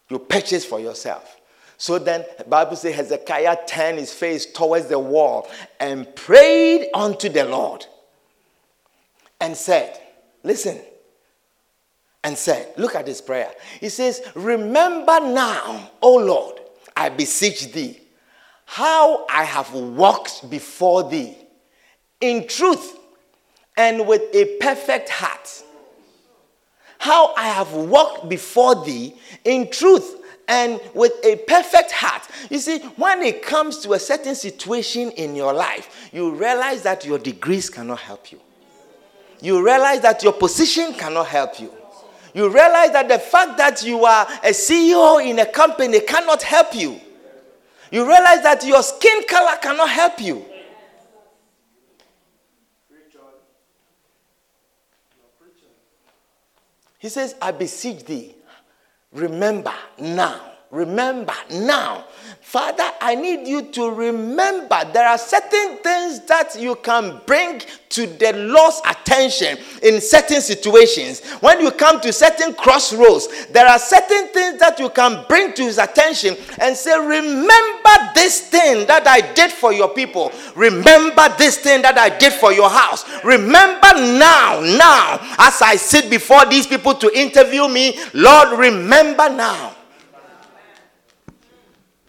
You 0.09 0.19
purchase 0.19 0.65
for 0.65 0.81
yourself. 0.81 1.37
So 1.79 1.99
then 1.99 2.25
the 2.39 2.45
Bible 2.45 2.77
says 2.77 2.95
Hezekiah 2.95 3.59
turned 3.67 3.99
his 3.99 4.13
face 4.13 4.47
towards 4.47 4.87
the 4.87 4.99
wall 4.99 5.49
and 5.79 6.15
prayed 6.15 6.89
unto 6.95 7.29
the 7.29 7.45
Lord 7.45 7.87
and 9.41 9.57
said, 9.57 10.01
Listen, 10.43 10.81
and 12.25 12.37
said, 12.37 12.73
Look 12.77 12.95
at 12.95 13.05
this 13.05 13.21
prayer. 13.21 13.51
He 13.81 13.89
says, 13.89 14.23
Remember 14.35 15.21
now, 15.21 15.91
O 16.01 16.17
Lord, 16.17 16.61
I 16.97 17.11
beseech 17.11 17.73
thee, 17.73 18.01
how 18.65 19.27
I 19.27 19.45
have 19.45 19.73
walked 19.75 20.49
before 20.49 21.09
thee 21.11 21.37
in 22.21 22.49
truth 22.49 22.99
and 23.77 24.07
with 24.07 24.23
a 24.35 24.57
perfect 24.61 25.11
heart. 25.11 25.63
How 26.99 27.35
I 27.35 27.49
have 27.49 27.73
walked 27.75 28.29
before 28.29 28.85
thee 28.85 29.15
in 29.45 29.71
truth 29.71 30.23
and 30.49 30.81
with 30.95 31.13
a 31.25 31.37
perfect 31.37 31.93
heart. 31.93 32.23
You 32.51 32.59
see, 32.59 32.79
when 32.97 33.23
it 33.23 33.43
comes 33.43 33.79
to 33.79 33.93
a 33.95 33.99
certain 33.99 34.35
situation 34.35 35.11
in 35.13 35.35
your 35.35 35.53
life, 35.53 36.11
you 36.13 36.31
realize 36.33 36.83
that 36.83 37.05
your 37.05 37.19
degrees 37.19 37.69
cannot 37.69 38.01
help 38.01 38.31
you. 38.31 38.41
You 39.41 39.65
realize 39.65 40.01
that 40.01 40.23
your 40.23 40.33
position 40.33 40.95
cannot 40.95 41.27
help 41.27 41.61
you. 41.61 41.73
You 42.35 42.49
realize 42.49 42.93
that 42.93 43.09
the 43.09 43.19
fact 43.19 43.57
that 43.59 43.83
you 43.83 44.05
are 44.05 44.27
a 44.45 44.51
CEO 44.51 45.25
in 45.25 45.39
a 45.39 45.47
company 45.47 46.01
cannot 46.01 46.43
help 46.43 46.75
you. 46.75 47.01
You 47.91 48.07
realize 48.07 48.43
that 48.43 48.65
your 48.67 48.83
skin 48.83 49.27
color 49.27 49.57
cannot 49.61 49.89
help 49.89 50.21
you. 50.21 50.45
He 56.99 57.09
says, 57.09 57.37
I 57.41 57.53
beseech 57.53 58.05
thee, 58.05 58.36
remember 59.13 59.75
now. 59.99 60.41
Remember 60.71 61.35
now. 61.51 62.05
Father, 62.47 62.89
I 63.01 63.17
need 63.17 63.49
you 63.49 63.61
to 63.73 63.91
remember 63.91 64.81
there 64.93 65.09
are 65.09 65.19
certain 65.19 65.79
things 65.79 66.21
that 66.27 66.55
you 66.57 66.77
can 66.77 67.21
bring 67.27 67.61
to 67.89 68.07
the 68.07 68.35
Lord's 68.35 68.81
attention 68.89 69.59
in 69.83 70.01
certain 70.01 70.41
situations. 70.41 71.25
When 71.41 71.61
you 71.61 71.73
come 71.73 72.01
to 72.03 72.13
certain 72.13 72.55
crossroads, 72.55 73.49
there 73.49 73.67
are 73.67 73.81
certain 73.81 74.29
things 74.29 74.61
that 74.61 74.79
you 74.79 74.91
can 74.91 75.25
bring 75.29 75.55
to 75.55 75.65
his 75.65 75.79
attention 75.79 76.37
and 76.61 76.77
say, 76.77 76.97
Remember 76.97 78.13
this 78.15 78.49
thing 78.49 78.87
that 78.87 79.09
I 79.09 79.35
did 79.35 79.51
for 79.51 79.73
your 79.73 79.89
people. 79.89 80.31
Remember 80.55 81.29
this 81.37 81.59
thing 81.59 81.83
that 81.83 81.99
I 81.99 82.17
did 82.17 82.33
for 82.33 82.53
your 82.53 82.71
house. 82.71 83.05
Remember 83.25 83.91
now, 83.93 84.61
now, 84.61 85.19
as 85.41 85.61
I 85.63 85.75
sit 85.75 86.09
before 86.09 86.47
these 86.47 86.69
people 86.69 86.95
to 86.95 87.11
interview 87.19 87.67
me, 87.67 87.99
Lord, 88.15 88.57
remember 88.57 89.29
now. 89.31 89.76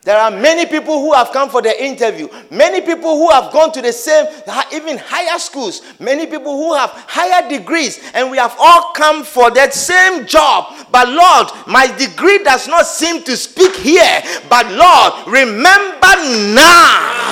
There 0.08 0.18
are 0.18 0.32
many 0.32 0.66
people 0.66 1.02
who 1.02 1.12
have 1.12 1.32
come 1.34 1.50
for 1.50 1.62
the 1.62 1.84
interview. 1.84 2.30
Many 2.50 2.80
people 2.80 3.18
who 3.18 3.30
have 3.30 3.52
gone 3.52 3.74
to 3.74 3.82
the 3.82 3.92
same, 3.92 4.26
even 4.72 4.98
higher 4.98 5.38
schools. 5.38 5.82
Many 6.00 6.28
people 6.28 6.56
who 6.56 6.74
have 6.76 6.92
higher 6.92 7.50
degrees. 7.50 8.00
And 8.14 8.32
we 8.32 8.38
have 8.38 8.56
all 8.58 8.94
come 8.94 9.26
for 9.26 9.52
that 9.52 9.74
same 9.74 10.26
job. 10.26 10.88
But 10.94 11.10
Lord, 11.10 11.48
my 11.68 11.88
degree 11.98 12.42
does 12.42 12.70
not 12.70 12.88
seem 12.88 13.22
to 13.24 13.36
speak 13.36 13.76
here. 13.76 14.22
But 14.48 14.72
Lord, 14.72 15.28
remember 15.28 16.16
now 16.56 17.28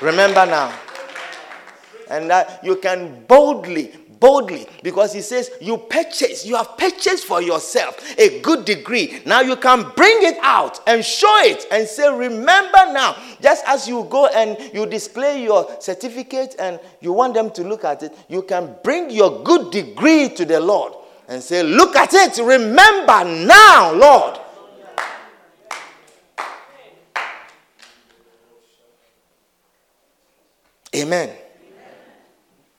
Remember 0.00 0.44
now. 0.46 0.72
And 2.10 2.30
that 2.30 2.60
you 2.62 2.76
can 2.76 3.24
boldly, 3.26 3.92
boldly, 4.18 4.66
because 4.82 5.12
he 5.12 5.20
says 5.20 5.50
you 5.60 5.76
purchase, 5.76 6.44
you 6.44 6.56
have 6.56 6.76
purchased 6.78 7.24
for 7.24 7.42
yourself 7.42 7.98
a 8.18 8.40
good 8.40 8.64
degree. 8.64 9.20
Now 9.26 9.40
you 9.40 9.56
can 9.56 9.82
bring 9.94 10.22
it 10.22 10.38
out 10.42 10.80
and 10.86 11.04
show 11.04 11.34
it 11.40 11.66
and 11.70 11.86
say, 11.86 12.12
Remember 12.12 12.92
now. 12.92 13.16
Just 13.40 13.64
as 13.66 13.88
you 13.88 14.06
go 14.10 14.26
and 14.26 14.58
you 14.72 14.86
display 14.86 15.42
your 15.42 15.80
certificate 15.80 16.56
and 16.58 16.80
you 17.00 17.12
want 17.12 17.34
them 17.34 17.50
to 17.52 17.64
look 17.64 17.84
at 17.84 18.02
it, 18.02 18.16
you 18.28 18.42
can 18.42 18.74
bring 18.82 19.10
your 19.10 19.42
good 19.42 19.70
degree 19.70 20.28
to 20.30 20.44
the 20.44 20.60
Lord 20.60 20.94
and 21.28 21.42
say, 21.42 21.62
Look 21.62 21.96
at 21.96 22.12
it. 22.14 22.38
Remember 22.38 23.24
now, 23.24 23.92
Lord. 23.92 24.40
Amen. 30.94 31.28
Amen. 31.28 31.36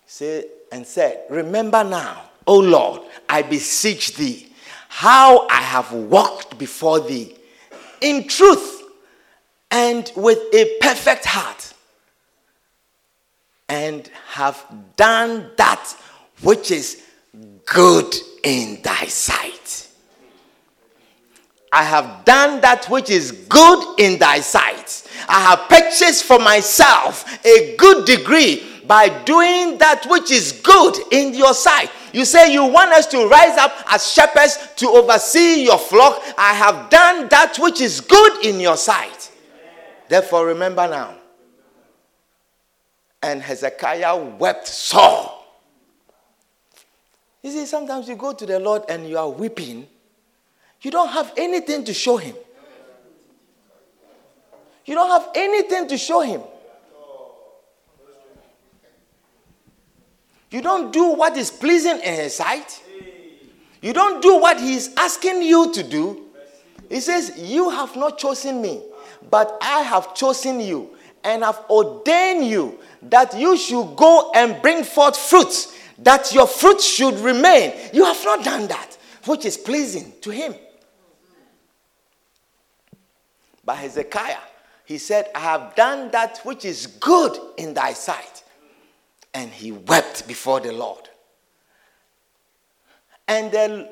Say 0.08 0.45
and 0.71 0.86
said, 0.86 1.23
Remember 1.30 1.84
now, 1.84 2.23
O 2.45 2.58
Lord, 2.58 3.01
I 3.27 3.41
beseech 3.41 4.15
thee, 4.15 4.49
how 4.89 5.47
I 5.47 5.62
have 5.62 5.91
walked 5.91 6.58
before 6.58 6.99
thee 6.99 7.36
in 8.01 8.27
truth 8.27 8.84
and 9.71 10.12
with 10.15 10.39
a 10.53 10.77
perfect 10.80 11.25
heart, 11.25 11.73
and 13.67 14.10
have 14.30 14.65
done 14.95 15.51
that 15.58 15.93
which 16.41 16.71
is 16.71 17.03
good 17.65 18.15
in 18.43 18.82
thy 18.82 19.06
sight. 19.06 19.89
I 21.71 21.84
have 21.84 22.23
done 22.23 22.62
that 22.62 22.89
which 22.89 23.10
is 23.10 23.32
good 23.32 23.99
in 23.99 24.17
thy 24.19 24.39
sight. 24.39 25.06
I 25.27 25.41
have 25.41 25.67
purchased 25.67 26.23
for 26.23 26.39
myself 26.39 27.45
a 27.45 27.75
good 27.75 28.06
degree 28.06 28.65
by 28.88 29.10
doing 29.23 29.78
that 29.80 30.06
which 30.10 30.32
is 30.32 30.54
good 30.54 30.95
in 31.12 31.34
your 31.34 31.54
sight. 31.54 31.91
You 32.13 32.23
say 32.26 32.54
you 32.54 32.65
want 32.65 32.91
us 32.93 33.06
to 33.08 33.28
rise 33.28 33.58
up 33.58 33.73
as 33.91 34.12
shepherds 34.12 34.58
to 34.78 34.88
oversee 34.88 35.63
your 35.65 35.78
flock. 35.78 36.23
I 36.38 36.54
have 36.54 36.89
done 36.89 37.28
that 37.30 37.58
which 37.60 37.82
is 37.82 38.00
good 38.02 38.45
in 38.45 38.60
your 38.60 38.78
sight. 38.78 39.32
Therefore, 40.08 40.47
remember 40.47 40.88
now. 40.88 41.15
And 43.21 43.41
Hezekiah 43.41 44.15
wept 44.15 44.67
sore. 44.67 45.34
You 47.43 47.52
see, 47.52 47.65
sometimes 47.65 48.08
you 48.08 48.15
go 48.15 48.34
to 48.34 48.45
the 48.45 48.60
Lord 48.60 48.84
and 48.89 49.08
you 49.08 49.17
are 49.17 49.30
weeping, 49.30 49.88
you 50.82 50.91
don't 50.91 51.10
have 51.10 51.34
anything 51.36 51.84
to 51.86 51.93
show 51.93 52.17
Him. 52.17 52.36
You 54.86 54.95
don't 54.95 55.10
have 55.10 55.30
anything 55.36 55.88
to 55.89 55.97
show 55.97 56.21
Him. 56.21 56.41
You 60.49 60.62
don't 60.62 60.93
do 60.93 61.13
what 61.13 61.36
is 61.36 61.51
pleasing 61.51 61.99
in 61.99 62.15
His 62.15 62.36
sight. 62.36 62.81
You 63.81 63.93
don't 63.93 64.21
do 64.21 64.39
what 64.39 64.60
He 64.60 64.75
is 64.75 64.93
asking 64.97 65.41
you 65.41 65.73
to 65.73 65.83
do. 65.83 66.25
He 66.89 66.99
says, 66.99 67.33
You 67.38 67.69
have 67.69 67.95
not 67.95 68.17
chosen 68.17 68.62
me, 68.62 68.81
but 69.29 69.57
I 69.62 69.81
have 69.81 70.15
chosen 70.15 70.60
you 70.60 70.95
and 71.23 71.43
have 71.43 71.60
ordained 71.69 72.45
you 72.45 72.79
that 73.03 73.38
you 73.38 73.57
should 73.57 73.95
go 73.95 74.31
and 74.33 74.62
bring 74.62 74.83
forth 74.83 75.17
fruits, 75.17 75.77
that 75.99 76.33
your 76.33 76.47
fruits 76.47 76.86
should 76.86 77.15
remain. 77.15 77.73
You 77.91 78.05
have 78.05 78.23
not 78.23 78.45
done 78.45 78.67
that, 78.67 78.97
which 79.25 79.43
is 79.43 79.57
pleasing 79.57 80.13
to 80.21 80.29
Him. 80.31 80.55
But 83.65 83.79
Hezekiah, 83.79 84.38
he 84.86 84.97
said, 84.97 85.29
I 85.36 85.39
have 85.39 85.75
done 85.75 86.10
that 86.12 86.39
which 86.45 86.63
is 86.63 86.88
good 86.88 87.38
in 87.57 87.73
thy 87.73 87.91
sight 87.91 88.43
and 89.38 89.52
he 89.52 89.71
wept 89.71 90.28
before 90.28 90.60
the 90.60 90.71
Lord. 90.71 91.08
And 93.28 93.52
then, 93.52 93.88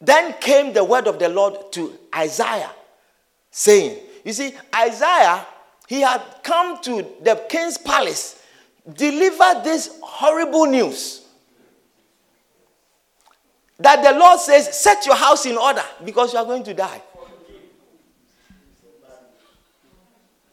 then 0.00 0.34
came 0.34 0.72
the 0.72 0.84
word 0.84 1.08
of 1.08 1.18
the 1.18 1.28
Lord 1.28 1.72
to 1.72 1.98
Isaiah, 2.14 2.70
saying, 3.50 3.98
You 4.24 4.32
see, 4.32 4.54
Isaiah, 4.72 5.44
he 5.88 6.02
had 6.02 6.22
come 6.44 6.80
to 6.82 7.04
the 7.24 7.44
king's 7.48 7.76
palace, 7.76 8.40
deliver 8.94 9.60
this 9.64 9.98
horrible 10.00 10.66
news. 10.66 11.26
That 13.80 14.04
the 14.04 14.16
Lord 14.16 14.38
says, 14.38 14.80
Set 14.80 15.04
your 15.04 15.16
house 15.16 15.46
in 15.46 15.56
order 15.56 15.82
because 16.04 16.32
you 16.32 16.38
are 16.38 16.44
going 16.44 16.62
to 16.62 16.74
die. 16.74 17.02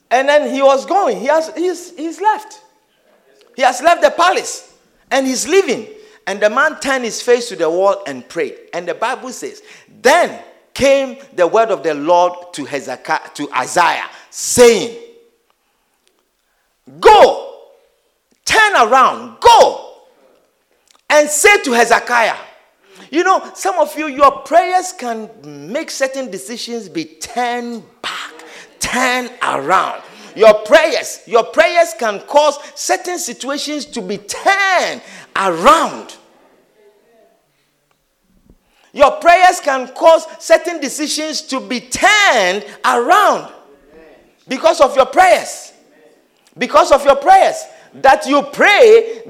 And 0.09 0.27
then 0.27 0.51
he 0.51 0.63
was 0.63 0.87
going. 0.87 1.19
He 1.19 1.27
has, 1.27 1.53
he's, 1.55 1.95
he's 1.95 2.19
left. 2.19 2.61
He 3.61 3.65
has 3.65 3.79
left 3.79 4.01
the 4.01 4.09
palace 4.09 4.73
and 5.11 5.27
he's 5.27 5.47
leaving. 5.47 5.87
And 6.25 6.41
the 6.41 6.49
man 6.49 6.79
turned 6.79 7.03
his 7.03 7.21
face 7.21 7.47
to 7.49 7.55
the 7.55 7.69
wall 7.69 8.01
and 8.07 8.27
prayed. 8.27 8.57
And 8.73 8.87
the 8.87 8.95
Bible 8.95 9.31
says, 9.31 9.61
Then 10.01 10.43
came 10.73 11.17
the 11.35 11.45
word 11.45 11.69
of 11.69 11.83
the 11.83 11.93
Lord 11.93 12.53
to 12.53 12.65
Hezekiah, 12.65 13.29
to 13.35 13.47
Isaiah, 13.55 14.09
saying, 14.31 14.97
Go, 16.99 17.67
turn 18.45 18.77
around, 18.77 19.39
go, 19.39 20.05
and 21.07 21.29
say 21.29 21.61
to 21.61 21.73
Hezekiah, 21.73 22.37
you 23.11 23.23
know, 23.23 23.51
some 23.53 23.77
of 23.77 23.95
you, 23.95 24.07
your 24.07 24.39
prayers 24.39 24.91
can 24.91 25.29
make 25.71 25.91
certain 25.91 26.31
decisions 26.31 26.89
be 26.89 27.05
turned 27.05 27.83
back, 28.01 28.33
turned 28.79 29.29
around. 29.43 30.01
Your 30.35 30.53
prayers, 30.53 31.21
your 31.25 31.43
prayers 31.43 31.93
can 31.97 32.19
cause 32.21 32.57
certain 32.75 33.19
situations 33.19 33.85
to 33.87 34.01
be 34.01 34.17
turned 34.17 35.01
around. 35.35 36.17
Your 38.93 39.11
prayers 39.11 39.59
can 39.61 39.87
cause 39.93 40.25
certain 40.39 40.81
decisions 40.81 41.41
to 41.43 41.59
be 41.61 41.79
turned 41.79 42.65
around 42.83 43.51
because 44.47 44.81
of 44.81 44.95
your 44.95 45.05
prayers. 45.05 45.73
Because 46.57 46.91
of 46.91 47.05
your 47.05 47.15
prayers 47.15 47.63
that 47.95 48.25
you 48.25 48.41
pray 48.53 49.21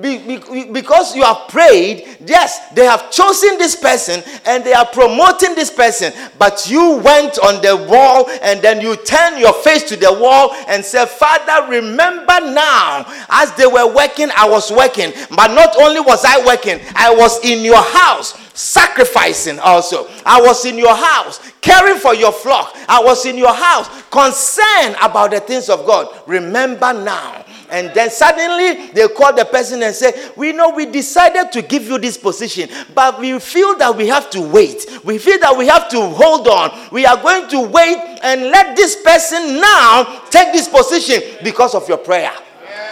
because 0.72 1.16
you 1.16 1.24
have 1.24 1.48
prayed. 1.50 2.18
Yes, 2.26 2.70
they 2.74 2.86
have 2.86 3.10
chosen 3.12 3.58
this 3.58 3.76
person 3.76 4.22
and 4.46 4.64
they 4.64 4.74
are 4.74 4.86
promoting 4.86 5.56
this 5.56 5.72
person, 5.72 6.14
but 6.38 6.70
you 6.70 6.98
went 6.98 7.40
on 7.40 7.62
the 7.62 7.88
wall 7.90 8.30
and 8.44 8.62
then 8.62 8.80
you 8.80 8.96
turn 8.98 9.40
your 9.40 9.54
face 9.54 9.84
to 9.90 9.96
the 9.96 10.14
wall 10.14 10.54
and 10.68 10.86
say, 10.86 11.06
Father, 11.08 11.72
remember 11.72 12.40
now, 12.54 13.06
as 13.30 13.52
they 13.56 13.66
were 13.66 13.92
working, 13.94 14.30
I 14.38 14.48
was 14.48 14.72
working, 14.72 15.12
but 15.36 15.48
not 15.56 15.76
only 15.82 16.00
was 16.00 16.24
I 16.24 16.46
working, 16.46 16.80
I 16.96 17.14
was 17.16 17.44
in 17.44 17.66
your 17.66 17.82
house 17.82 18.38
sacrificing 18.54 19.58
also. 19.60 20.08
I 20.24 20.40
was 20.40 20.66
in 20.66 20.78
your 20.78 20.96
house 20.96 21.40
caring 21.62 21.98
for 21.98 22.14
your 22.14 22.32
flock. 22.32 22.76
I 22.88 23.02
was 23.02 23.26
in 23.26 23.38
your 23.38 23.54
house 23.54 23.88
concerned 24.12 24.98
about 25.02 25.32
the 25.32 25.40
things 25.40 25.70
of 25.70 25.86
God. 25.88 26.22
Remember 26.28 26.94
now 26.94 27.46
and 27.72 27.94
then 27.94 28.10
suddenly 28.10 28.88
they 28.92 29.08
call 29.08 29.34
the 29.34 29.46
person 29.46 29.82
and 29.82 29.96
say, 29.96 30.32
We 30.36 30.52
know 30.52 30.72
we 30.72 30.86
decided 30.86 31.54
to 31.54 31.62
give 31.62 31.86
you 31.86 31.98
this 31.98 32.18
position, 32.18 32.70
but 32.94 33.18
we 33.18 33.40
feel 33.40 33.78
that 33.78 33.96
we 33.96 34.08
have 34.08 34.30
to 34.32 34.42
wait. 34.42 34.86
We 35.06 35.18
feel 35.18 35.40
that 35.40 35.58
we 35.58 35.68
have 35.68 35.90
to 35.90 36.02
hold 36.10 36.50
on. 36.50 36.90
We 36.92 37.06
are 37.06 37.16
going 37.16 37.50
to 37.50 37.62
wait 37.62 37.98
and 38.24 38.42
let 38.52 38.76
this 38.76 39.02
person 39.02 39.62
now 39.62 40.22
take 40.30 40.52
this 40.52 40.68
position 40.68 41.22
because 41.46 41.74
of 41.74 41.88
your 41.88 41.98
prayer. 41.98 42.34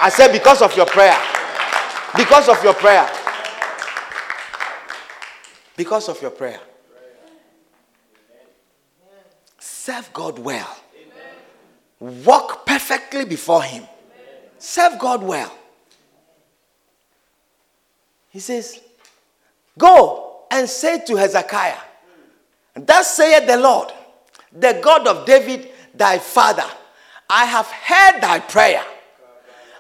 I 0.02 0.08
said, 0.08 0.32
Because 0.32 0.62
of 0.62 0.76
your 0.78 0.86
prayer. 0.86 1.20
Because 2.16 2.48
of 2.48 2.64
your 2.64 2.74
prayer. 2.74 3.10
Because 5.76 6.08
of 6.08 6.22
your 6.22 6.32
prayer. 6.32 6.62
Serve 9.60 10.10
God 10.14 10.40
well. 10.40 10.78
Walk 12.00 12.66
perfectly 12.66 13.26
before 13.26 13.62
Him. 13.64 13.84
Serve 14.60 15.00
God 15.00 15.24
well. 15.24 15.52
He 18.30 18.40
says, 18.40 18.80
Go 19.78 20.44
and 20.52 20.70
say 20.70 21.04
to 21.06 21.16
Hezekiah, 21.16 21.78
Thus 22.76 23.16
saith 23.16 23.48
the 23.48 23.58
Lord, 23.58 23.92
the 24.52 24.80
God 24.84 25.08
of 25.08 25.26
David, 25.26 25.72
thy 25.96 26.20
father, 26.20 26.66
I 27.30 27.46
have 27.46 27.68
heard 27.68 28.22
thy 28.22 28.40
prayer. 28.40 28.84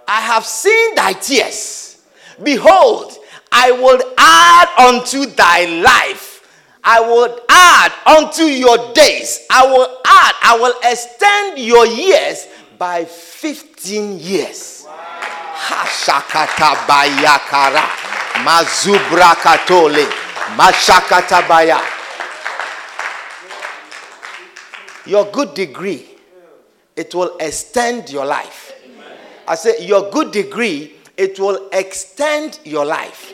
I 0.08 0.22
have 0.22 0.46
seen 0.46 0.96
thy 0.96 1.14
tears. 1.14 2.02
Behold, 2.42 3.14
I 3.52 3.72
will 3.72 4.02
add 4.18 4.68
unto 4.78 5.26
thy 5.26 5.66
life. 5.66 6.38
I 6.84 7.02
will 7.02 7.40
add 7.50 7.92
unto 8.06 8.44
your 8.44 8.94
days. 8.94 9.46
I 9.52 9.66
will 9.66 10.00
add, 10.06 10.36
I 10.42 10.58
will 10.60 10.74
extend 10.84 11.60
your 11.60 11.86
years 11.86 12.48
by 12.80 13.04
15 13.04 14.20
years. 14.20 14.88
Hashakata 15.68 16.76
bayakara. 16.88 17.84
Mazubra 18.46 19.36
katole. 19.36 20.08
Your 25.06 25.26
good 25.26 25.54
degree, 25.54 26.06
it 26.96 27.14
will 27.14 27.36
extend 27.40 28.10
your 28.10 28.26
life. 28.26 28.74
I 29.48 29.56
say, 29.56 29.86
your 29.86 30.10
good 30.10 30.32
degree, 30.32 30.94
it 31.18 31.40
will 31.40 31.70
extend 31.74 32.60
your 32.64 32.86
life. 32.86 33.34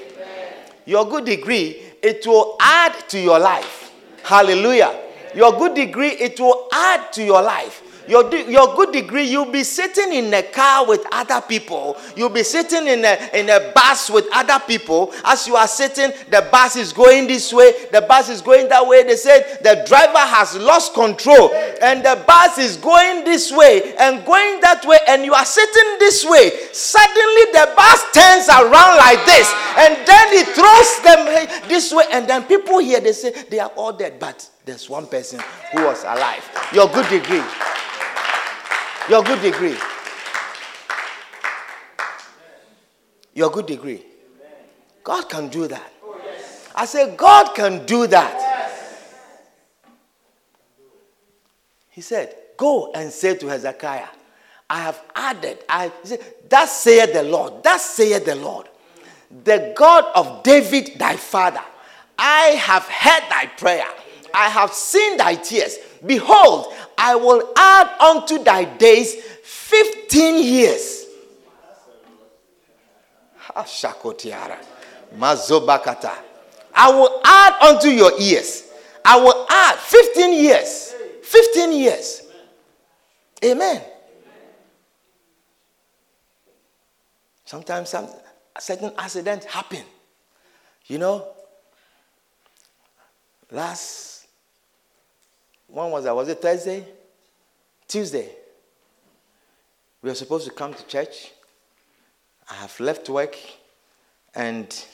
Your 0.85 1.05
good 1.07 1.25
degree, 1.25 1.81
it 2.01 2.25
will 2.25 2.57
add 2.59 2.93
to 3.09 3.19
your 3.19 3.39
life. 3.39 3.91
Hallelujah. 4.23 4.99
Your 5.35 5.51
good 5.53 5.75
degree, 5.75 6.09
it 6.09 6.39
will 6.39 6.67
add 6.73 7.13
to 7.13 7.23
your 7.23 7.41
life. 7.41 7.81
Your, 8.07 8.33
your 8.35 8.75
good 8.75 8.91
degree, 8.91 9.23
you'll 9.23 9.51
be 9.51 9.63
sitting 9.63 10.13
in 10.13 10.33
a 10.33 10.43
car 10.43 10.87
with 10.87 11.05
other 11.11 11.41
people. 11.41 11.97
You'll 12.15 12.29
be 12.29 12.43
sitting 12.43 12.87
in 12.87 13.03
a, 13.03 13.29
in 13.33 13.49
a 13.49 13.71
bus 13.73 14.09
with 14.09 14.27
other 14.33 14.63
people. 14.65 15.13
As 15.23 15.47
you 15.47 15.55
are 15.55 15.67
sitting, 15.67 16.11
the 16.29 16.47
bus 16.51 16.75
is 16.75 16.93
going 16.93 17.27
this 17.27 17.51
way, 17.51 17.73
the 17.91 18.01
bus 18.01 18.29
is 18.29 18.41
going 18.41 18.69
that 18.69 18.85
way. 18.85 19.03
They 19.03 19.15
said 19.15 19.59
the 19.63 19.83
driver 19.87 20.19
has 20.19 20.55
lost 20.57 20.93
control 20.93 21.53
and 21.81 22.03
the 22.05 22.23
bus 22.27 22.57
is 22.57 22.77
going 22.77 23.23
this 23.25 23.51
way 23.51 23.95
and 23.97 24.25
going 24.25 24.61
that 24.61 24.85
way, 24.85 24.99
and 25.07 25.25
you 25.25 25.33
are 25.33 25.45
sitting 25.45 25.97
this 25.99 26.25
way. 26.25 26.51
Suddenly, 26.71 27.45
the 27.53 27.73
bus 27.75 28.03
turns 28.13 28.49
around 28.49 28.97
like 28.97 29.25
this 29.25 29.51
and 29.77 29.95
then 30.07 30.27
it 30.33 30.47
throws 30.53 31.03
them 31.03 31.67
this 31.67 31.93
way. 31.93 32.05
And 32.11 32.27
then 32.27 32.43
people 32.43 32.79
here, 32.79 32.99
they 32.99 33.13
say 33.13 33.31
they 33.49 33.59
are 33.59 33.71
all 33.75 33.93
dead, 33.93 34.19
but 34.19 34.49
there's 34.65 34.89
one 34.89 35.07
person 35.07 35.41
who 35.71 35.83
was 35.83 36.03
alive. 36.03 36.43
Your 36.73 36.87
good 36.87 37.09
degree 37.09 37.43
your 39.09 39.23
good 39.23 39.41
degree. 39.41 39.77
Your 43.33 43.49
good 43.51 43.65
degree. 43.65 44.03
God 45.03 45.29
can 45.29 45.49
do 45.49 45.67
that. 45.67 45.91
I 46.73 46.85
say, 46.85 47.15
God 47.15 47.53
can 47.55 47.85
do 47.85 48.07
that. 48.07 48.41
He 51.89 52.01
said, 52.01 52.35
Go 52.57 52.91
and 52.93 53.11
say 53.11 53.35
to 53.35 53.47
Hezekiah, 53.47 54.07
I 54.69 54.81
have 54.81 55.01
added, 55.15 55.59
I 55.69 55.91
said, 56.03 56.19
Thus 56.49 56.81
saith 56.81 57.13
the 57.13 57.23
Lord, 57.23 57.63
That 57.63 57.79
saith 57.79 58.25
the 58.25 58.35
Lord, 58.35 58.67
the 59.43 59.73
God 59.75 60.05
of 60.15 60.43
David 60.43 60.97
thy 60.97 61.15
father. 61.15 61.61
I 62.17 62.47
have 62.59 62.83
heard 62.83 63.29
thy 63.29 63.45
prayer, 63.57 63.87
I 64.35 64.49
have 64.49 64.73
seen 64.73 65.15
thy 65.17 65.35
tears. 65.35 65.77
Behold, 66.05 66.73
I 66.97 67.15
will 67.15 67.53
add 67.55 67.89
unto 68.01 68.43
thy 68.43 68.65
days 68.65 69.15
15 69.43 70.43
years. 70.43 71.05
Shakotiara. 73.55 74.57
Mazobakata. 75.17 76.11
I 76.73 76.91
will 76.91 77.21
add 77.23 77.53
unto 77.61 77.87
your 77.87 78.19
years. 78.19 78.63
I 79.05 79.17
will 79.17 79.45
add 79.49 79.77
15 79.77 80.33
years. 80.33 80.93
15 81.23 81.71
years. 81.71 82.21
Amen. 83.43 83.81
Sometimes 87.45 87.89
some 87.89 88.09
certain 88.59 88.91
accidents 88.97 89.45
happen. 89.45 89.83
You 90.87 90.97
know, 90.97 91.27
last 93.51 94.14
when 95.67 95.91
was 95.91 96.03
that? 96.03 96.15
Was 96.15 96.29
it 96.29 96.41
Thursday? 96.41 96.85
Tuesday. 97.87 98.29
We 100.01 100.09
were 100.09 100.15
supposed 100.15 100.45
to 100.47 100.53
come 100.53 100.73
to 100.73 100.85
church. 100.85 101.31
I 102.49 102.55
have 102.55 102.79
left 102.79 103.09
work 103.09 103.35
and 104.35 104.85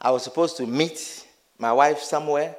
I 0.00 0.10
was 0.10 0.24
supposed 0.24 0.56
to 0.56 0.66
meet 0.66 1.26
my 1.58 1.72
wife 1.72 2.00
somewhere. 2.00 2.56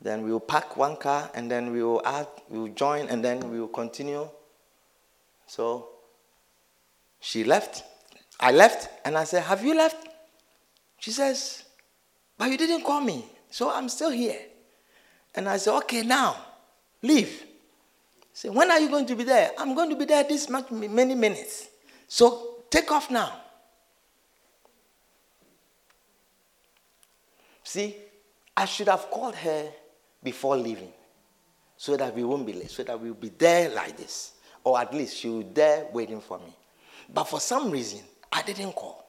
Then 0.00 0.22
we 0.22 0.30
will 0.30 0.40
pack 0.40 0.76
one 0.76 0.96
car 0.96 1.30
and 1.34 1.50
then 1.50 1.72
we 1.72 1.82
will 1.82 2.02
add, 2.04 2.28
we 2.48 2.58
will 2.58 2.68
join 2.68 3.08
and 3.08 3.24
then 3.24 3.50
we 3.50 3.58
will 3.58 3.68
continue. 3.68 4.28
So 5.46 5.88
she 7.18 7.44
left. 7.44 7.82
I 8.38 8.52
left 8.52 8.88
and 9.04 9.16
I 9.16 9.24
said, 9.24 9.42
Have 9.44 9.64
you 9.64 9.74
left? 9.74 10.06
She 10.98 11.10
says, 11.10 11.64
But 12.36 12.50
you 12.50 12.58
didn't 12.58 12.84
call 12.84 13.00
me. 13.00 13.24
So 13.50 13.70
I'm 13.70 13.88
still 13.88 14.10
here. 14.10 14.38
And 15.34 15.48
I 15.48 15.56
said, 15.58 15.76
okay, 15.78 16.02
now, 16.02 16.36
leave. 17.02 17.44
Say, 18.32 18.48
when 18.48 18.70
are 18.70 18.78
you 18.78 18.88
going 18.88 19.06
to 19.06 19.14
be 19.14 19.24
there? 19.24 19.52
I'm 19.58 19.74
going 19.74 19.90
to 19.90 19.96
be 19.96 20.04
there 20.04 20.24
this 20.24 20.48
much, 20.48 20.70
many 20.70 21.14
minutes. 21.14 21.68
So 22.08 22.64
take 22.70 22.90
off 22.92 23.10
now. 23.10 23.40
See, 27.62 27.96
I 28.56 28.64
should 28.64 28.88
have 28.88 29.10
called 29.10 29.34
her 29.34 29.68
before 30.22 30.56
leaving 30.56 30.92
so 31.76 31.96
that 31.96 32.14
we 32.14 32.24
won't 32.24 32.46
be 32.46 32.52
late, 32.52 32.70
so 32.70 32.82
that 32.82 32.98
we'll 33.00 33.14
be 33.14 33.30
there 33.30 33.70
like 33.70 33.96
this. 33.96 34.32
Or 34.64 34.80
at 34.80 34.92
least 34.94 35.16
she 35.16 35.28
will 35.28 35.42
be 35.42 35.54
there 35.54 35.86
waiting 35.92 36.20
for 36.20 36.38
me. 36.38 36.54
But 37.12 37.24
for 37.24 37.40
some 37.40 37.70
reason, 37.70 38.00
I 38.32 38.42
didn't 38.42 38.72
call. 38.72 39.04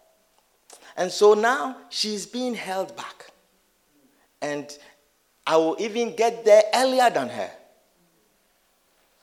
And 0.96 1.12
so 1.12 1.34
now 1.34 1.78
she's 1.90 2.26
being 2.26 2.56
held 2.56 2.96
back. 2.96 3.32
And 4.48 4.78
I 5.46 5.58
will 5.58 5.76
even 5.78 6.16
get 6.16 6.46
there 6.46 6.64
earlier 6.74 7.10
than 7.10 7.28
her 7.28 7.52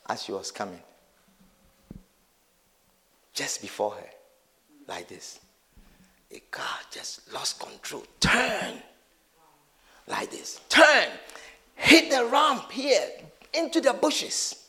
as 0.07 0.21
she 0.21 0.31
was 0.31 0.51
coming. 0.51 0.81
Just 3.33 3.59
before 3.59 3.95
her, 3.95 4.09
like 4.87 5.07
this. 5.07 5.39
A 6.31 6.39
car 6.51 6.77
just 6.91 7.33
lost 7.33 7.59
control. 7.59 8.03
Turn. 8.19 8.75
Like 10.07 10.29
this. 10.29 10.61
Turn. 10.69 11.09
Hit 11.73 12.11
the 12.11 12.23
ramp 12.25 12.71
here 12.71 13.07
into 13.51 13.81
the 13.81 13.93
bushes. 13.93 14.67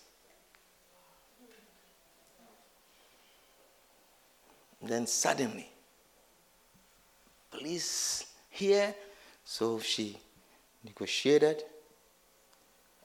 Then 4.80 5.06
suddenly, 5.06 5.68
police 7.50 8.24
here, 8.48 8.94
so 9.44 9.80
she 9.80 10.18
negotiated, 10.86 11.62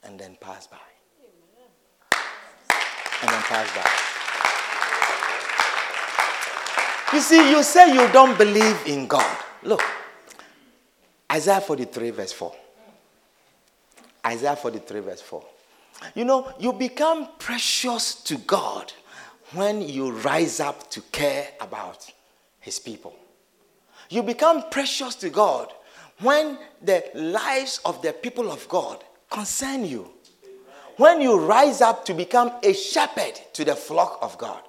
and 0.04 0.20
then 0.20 0.38
passed 0.40 0.72
by. 0.72 0.78
And 3.22 3.30
then 3.30 3.42
passed 3.44 3.76
by. 3.76 3.90
You 7.14 7.22
see, 7.22 7.52
you 7.52 7.62
say 7.64 7.94
you 7.94 8.08
don't 8.14 8.38
believe 8.38 8.78
in 8.86 9.08
God. 9.08 9.38
Look, 9.64 9.84
Isaiah 11.32 11.62
43, 11.62 12.12
verse 12.12 12.32
4. 12.32 12.56
Isaiah 14.28 14.56
43, 14.56 15.00
verse 15.02 15.22
4. 15.22 15.44
You 16.16 16.26
know, 16.26 16.54
you 16.60 16.74
become 16.74 17.28
precious 17.38 18.16
to 18.24 18.38
God 18.38 18.94
when 19.54 19.82
you 19.82 20.12
rise 20.12 20.60
up 20.60 20.90
to 20.92 21.02
care 21.12 21.50
about 21.60 22.10
His 22.60 22.80
people. 22.80 23.16
You 24.10 24.24
become 24.24 24.70
precious 24.70 25.16
to 25.16 25.30
God 25.30 25.74
when 26.22 26.58
the 26.82 27.04
lives 27.14 27.80
of 27.86 28.02
the 28.02 28.14
people 28.14 28.52
of 28.52 28.68
God 28.70 29.04
concern 29.30 29.86
you, 29.86 30.10
when 30.98 31.22
you 31.22 31.40
rise 31.40 31.82
up 31.82 32.06
to 32.06 32.14
become 32.14 32.52
a 32.64 32.74
shepherd 32.74 33.40
to 33.54 33.66
the 33.66 33.76
flock 33.76 34.20
of 34.22 34.38
God. 34.38 34.62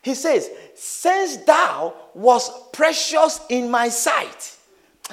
He 0.00 0.14
says, 0.14 0.48
Since 0.74 1.38
thou 1.38 1.92
was 2.14 2.50
precious 2.72 3.40
in 3.50 3.70
my 3.70 3.88
sight, 3.88 4.56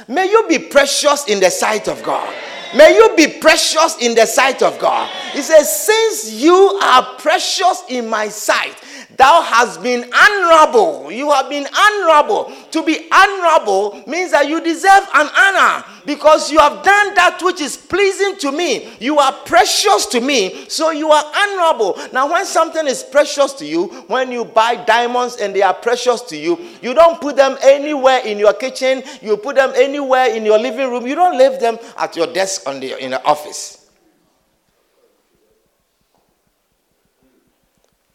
may 0.08 0.30
you 0.30 0.48
be 0.48 0.60
precious 0.60 1.28
in 1.28 1.40
the 1.40 1.50
sight 1.50 1.88
of 1.88 2.02
God. 2.04 2.34
May 2.76 2.96
you 2.96 3.16
be 3.16 3.40
precious 3.40 3.98
in 4.02 4.16
the 4.16 4.26
sight 4.26 4.62
of 4.62 4.78
God. 4.80 5.10
He 5.32 5.42
says, 5.42 5.86
Since 5.86 6.34
you 6.34 6.80
are 6.82 7.16
precious 7.18 7.84
in 7.90 8.08
my 8.08 8.28
sight, 8.28 8.76
Thou 9.18 9.42
hast 9.42 9.82
been 9.82 10.12
honorable. 10.14 11.12
You 11.12 11.32
have 11.32 11.50
been 11.50 11.68
honorable. 11.78 12.52
To 12.72 12.84
be 12.84 13.08
honorable 13.12 14.04
means 14.08 14.32
that 14.32 14.48
you 14.48 14.62
deserve 14.62 15.08
an 15.14 15.30
honor 15.38 15.86
because 16.06 16.52
you 16.52 16.60
have 16.60 16.84
done 16.84 17.16
that 17.16 17.40
which 17.42 17.62
is 17.62 17.78
pleasing 17.78 18.38
to 18.40 18.52
me. 18.52 18.94
You 19.00 19.18
are 19.20 19.32
precious 19.32 20.06
to 20.08 20.22
me, 20.22 20.68
so 20.70 20.92
you 20.92 21.10
are 21.12 21.24
honorable. 21.36 22.00
Now, 22.12 22.32
when 22.32 22.46
something 22.46 22.88
is 22.88 23.04
precious 23.04 23.54
to 23.54 23.66
you, 23.66 23.88
when 24.08 24.32
you 24.32 24.46
buy 24.46 24.76
diamonds 24.76 25.38
and 25.38 25.56
they 25.56 25.62
are 25.62 25.74
precious 25.74 26.22
to 26.24 26.38
you, 26.38 26.60
you 26.82 26.94
don't 26.94 27.20
put 27.22 27.36
them 27.36 27.58
anywhere 27.64 28.20
in 28.20 28.38
your 28.38 28.54
kitchen, 28.54 29.04
you 29.22 29.38
put 29.38 29.56
them 29.56 29.72
anywhere 29.76 30.28
in 30.36 30.46
your 30.46 30.60
living 30.60 30.90
room, 30.90 31.08
you 31.08 31.16
don't 31.16 31.38
leave 31.38 31.60
them 31.60 31.78
at 31.98 32.16
your 32.16 32.28
desk 32.28 32.68
on 32.68 32.80
the, 32.80 33.02
in 33.04 33.12
the 33.12 33.24
office. 33.24 33.85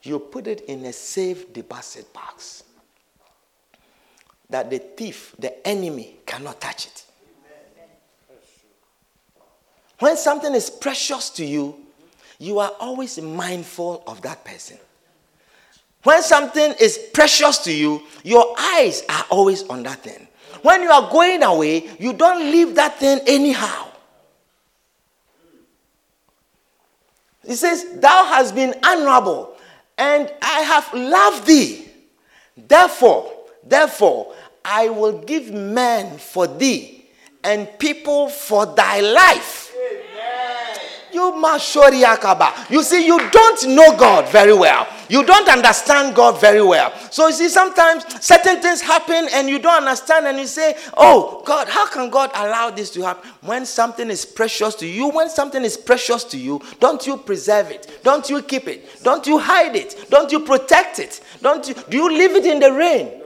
You 0.03 0.19
put 0.19 0.47
it 0.47 0.63
in 0.63 0.85
a 0.87 0.93
safe 0.93 1.53
deposit 1.53 2.13
box 2.13 2.65
that 4.49 4.71
the 4.71 4.79
thief, 4.79 5.35
the 5.39 5.67
enemy, 5.67 6.17
cannot 6.27 6.61
touch 6.61 6.87
it. 6.87 7.05
When 9.99 10.17
something 10.17 10.55
is 10.55 10.71
precious 10.71 11.31
to 11.31 11.45
you, 11.45 11.77
you 12.39 12.59
are 12.59 12.73
always 12.81 13.21
mindful 13.21 14.03
of 14.07 14.23
that 14.23 14.45
person. 14.45 14.79
When 16.03 16.23
something 16.23 16.75
is 16.81 16.99
precious 17.13 17.59
to 17.59 17.73
you, 17.73 18.03
your 18.25 18.55
eyes 18.59 19.03
are 19.09 19.27
always 19.31 19.63
on 19.65 19.83
that 19.83 20.03
thing. 20.03 20.27
When 20.63 20.83
you 20.83 20.91
are 20.91 21.11
going 21.11 21.43
away, 21.43 21.91
you 21.99 22.15
don't 22.15 22.51
leave 22.51 22.75
that 22.77 22.99
thing 22.99 23.21
anyhow. 23.27 23.89
He 27.47 27.55
says, 27.55 27.85
Thou 28.01 28.25
hast 28.25 28.55
been 28.55 28.75
honorable 28.83 29.57
and 30.01 30.33
I 30.41 30.61
have 30.63 30.93
loved 30.95 31.47
thee. 31.47 31.87
Therefore, 32.57 33.31
therefore, 33.63 34.35
I 34.65 34.89
will 34.89 35.21
give 35.21 35.53
men 35.53 36.17
for 36.17 36.47
thee 36.47 37.05
and 37.45 37.69
people 37.79 38.31
for 38.31 38.65
thy 38.65 39.01
life. 39.01 39.70
You 42.71 42.83
see, 42.83 43.07
you 43.07 43.19
don't 43.31 43.69
know 43.69 43.97
God 43.97 44.29
very 44.29 44.55
well. 44.55 44.87
You 45.09 45.25
don't 45.25 45.49
understand 45.49 46.15
God 46.15 46.41
very 46.41 46.63
well. 46.63 46.93
So 47.11 47.27
you 47.27 47.33
see, 47.35 47.49
sometimes 47.49 48.05
certain 48.25 48.63
things 48.63 48.81
happen 48.81 49.29
and 49.33 49.49
you 49.49 49.59
don't 49.59 49.83
understand, 49.83 50.27
and 50.27 50.39
you 50.39 50.47
say, 50.47 50.77
Oh 50.97 51.43
God, 51.45 51.69
how 51.69 51.87
can 51.89 52.11
God 52.11 52.31
allow 52.35 52.71
this 52.71 52.91
to 52.91 53.03
happen? 53.03 53.29
When 53.43 53.67
something 53.67 54.09
is 54.09 54.25
precious 54.25 54.75
to 54.77 54.87
you, 54.87 55.09
when 55.09 55.29
something 55.29 55.65
is 55.65 55.77
precious 55.77 56.25
to 56.25 56.39
you, 56.39 56.61
don't 56.79 57.05
you 57.07 57.17
preserve 57.17 57.71
it? 57.71 58.01
Don't 58.05 58.29
you 58.31 58.41
keep 58.43 58.69
it? 58.69 59.03
Don't 59.03 59.27
you 59.27 59.39
hide 59.39 59.75
it? 59.75 60.07
Don't 60.11 60.31
you 60.31 60.41
protect 60.41 61.01
it? 61.01 61.21
Don't 61.43 61.67
you 61.67 61.75
do 61.75 61.97
you 61.97 62.09
leave 62.09 62.37
it 62.37 62.47
in 62.47 62.61
the 62.61 62.73
rain? 62.73 63.21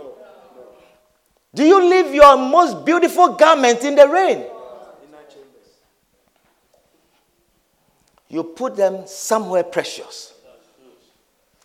Do 1.55 1.65
you 1.65 1.89
leave 1.89 2.15
your 2.15 2.37
most 2.37 2.85
beautiful 2.85 3.35
garment 3.35 3.85
in 3.85 3.95
the 3.95 4.09
rain? 4.09 4.45
You 8.35 8.43
put 8.43 8.75
them 8.75 9.07
somewhere 9.07 9.63
precious. 9.63 10.35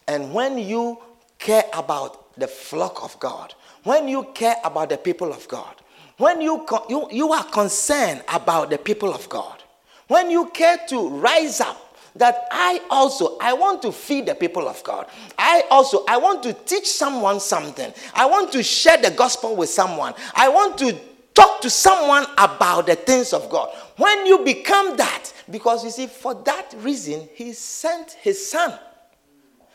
And 0.08 0.32
when 0.32 0.60
you 0.60 1.00
care 1.40 1.64
about 1.74 2.36
the 2.40 2.48
flock 2.48 3.04
of 3.04 3.20
God, 3.20 3.56
when 3.86 4.08
you 4.08 4.28
care 4.36 4.58
about 4.64 4.90
the 4.90 4.98
people 4.98 5.34
of 5.34 5.48
God, 5.48 5.74
when 6.18 6.42
you, 6.42 6.68
you, 6.88 7.08
you 7.10 7.34
are 7.34 7.44
concerned 7.46 8.22
about 8.32 8.70
the 8.70 8.78
people 8.78 9.16
of 9.16 9.28
God, 9.30 9.64
when 10.10 10.30
you 10.30 10.46
care 10.52 10.78
to 10.90 11.10
rise 11.10 11.60
up 11.60 11.98
that 12.16 12.48
I 12.52 12.82
also 12.92 13.38
I 13.40 13.54
want 13.54 13.82
to 13.82 13.92
feed 13.92 14.28
the 14.28 14.36
people 14.36 14.68
of 14.68 14.84
God. 14.84 15.08
I 15.40 15.64
also 15.72 16.04
I 16.08 16.18
want 16.18 16.44
to 16.44 16.54
teach 16.54 16.88
someone 16.88 17.40
something. 17.40 17.92
I 18.14 18.26
want 18.28 18.52
to 18.52 18.62
share 18.62 18.98
the 18.98 19.12
gospel 19.12 19.56
with 19.56 19.70
someone. 19.70 20.14
I 20.36 20.50
want 20.50 20.78
to 20.80 20.96
talk 21.34 21.62
to 21.62 21.70
someone 21.70 22.26
about 22.38 22.88
the 22.88 22.96
things 22.96 23.32
of 23.32 23.50
God. 23.50 23.70
When 23.98 24.26
you 24.26 24.40
become 24.44 24.98
that, 24.98 25.32
because 25.50 25.84
you 25.84 25.90
see, 25.90 26.08
for 26.08 26.34
that 26.34 26.74
reason, 26.78 27.28
He 27.34 27.54
sent 27.54 28.12
His 28.12 28.50
Son. 28.50 28.78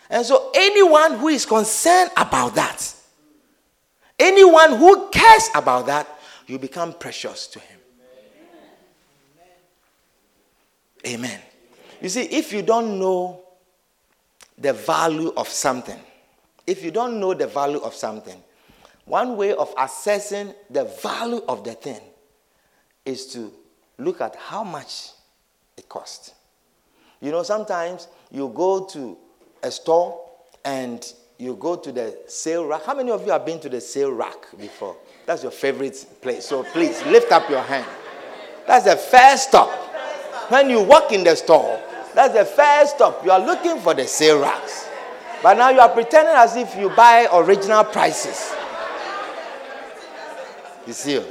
And 0.08 0.24
so, 0.24 0.50
anyone 0.54 1.18
who 1.18 1.28
is 1.28 1.46
concerned 1.46 2.10
about 2.16 2.54
that, 2.54 2.94
anyone 4.18 4.76
who 4.76 5.08
cares 5.10 5.48
about 5.54 5.86
that, 5.86 6.08
you 6.46 6.58
become 6.58 6.92
precious 6.92 7.46
to 7.48 7.58
Him. 7.58 7.78
Amen. 11.06 11.40
You 12.00 12.08
see, 12.08 12.22
if 12.22 12.52
you 12.52 12.62
don't 12.62 12.98
know 12.98 13.42
the 14.56 14.72
value 14.72 15.32
of 15.36 15.48
something, 15.48 15.98
if 16.66 16.82
you 16.84 16.90
don't 16.90 17.20
know 17.20 17.34
the 17.34 17.46
value 17.46 17.78
of 17.78 17.94
something, 17.94 18.42
one 19.04 19.36
way 19.36 19.52
of 19.52 19.74
assessing 19.76 20.54
the 20.70 20.84
value 21.02 21.42
of 21.46 21.62
the 21.64 21.72
thing 21.72 22.00
is 23.04 23.26
to 23.32 23.52
look 23.98 24.20
at 24.20 24.34
how 24.36 24.64
much 24.64 25.10
it 25.76 25.88
costs. 25.88 26.32
You 27.20 27.30
know, 27.30 27.42
sometimes 27.42 28.08
you 28.30 28.52
go 28.54 28.84
to 28.86 29.16
a 29.62 29.70
store 29.70 30.20
and 30.64 31.04
you 31.38 31.56
go 31.56 31.76
to 31.76 31.90
the 31.92 32.18
sale 32.26 32.66
rack. 32.66 32.84
How 32.84 32.94
many 32.94 33.10
of 33.10 33.24
you 33.24 33.32
have 33.32 33.44
been 33.44 33.60
to 33.60 33.68
the 33.68 33.80
sale 33.80 34.12
rack 34.12 34.46
before? 34.58 34.96
That's 35.26 35.42
your 35.42 35.52
favorite 35.52 36.06
place. 36.20 36.46
So 36.46 36.64
please 36.64 37.02
lift 37.06 37.32
up 37.32 37.48
your 37.48 37.62
hand. 37.62 37.86
That's 38.66 38.84
the 38.84 38.96
first 38.96 39.48
stop. 39.48 39.70
When 40.50 40.70
you 40.70 40.82
walk 40.82 41.12
in 41.12 41.24
the 41.24 41.34
store, 41.34 41.80
that's 42.14 42.34
the 42.34 42.44
first 42.44 42.96
stop. 42.96 43.24
You 43.24 43.30
are 43.30 43.40
looking 43.40 43.78
for 43.80 43.94
the 43.94 44.06
sale 44.06 44.40
racks. 44.40 44.88
But 45.42 45.58
now 45.58 45.70
you 45.70 45.80
are 45.80 45.88
pretending 45.88 46.34
as 46.34 46.56
if 46.56 46.76
you 46.76 46.90
buy 46.90 47.28
original 47.32 47.84
prices. 47.84 48.54
You 50.86 50.92
see? 50.92 51.22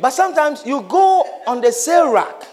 But 0.00 0.10
sometimes 0.10 0.64
you 0.64 0.82
go 0.82 1.24
on 1.46 1.60
the 1.60 1.72
sale 1.72 2.12
rack 2.12 2.46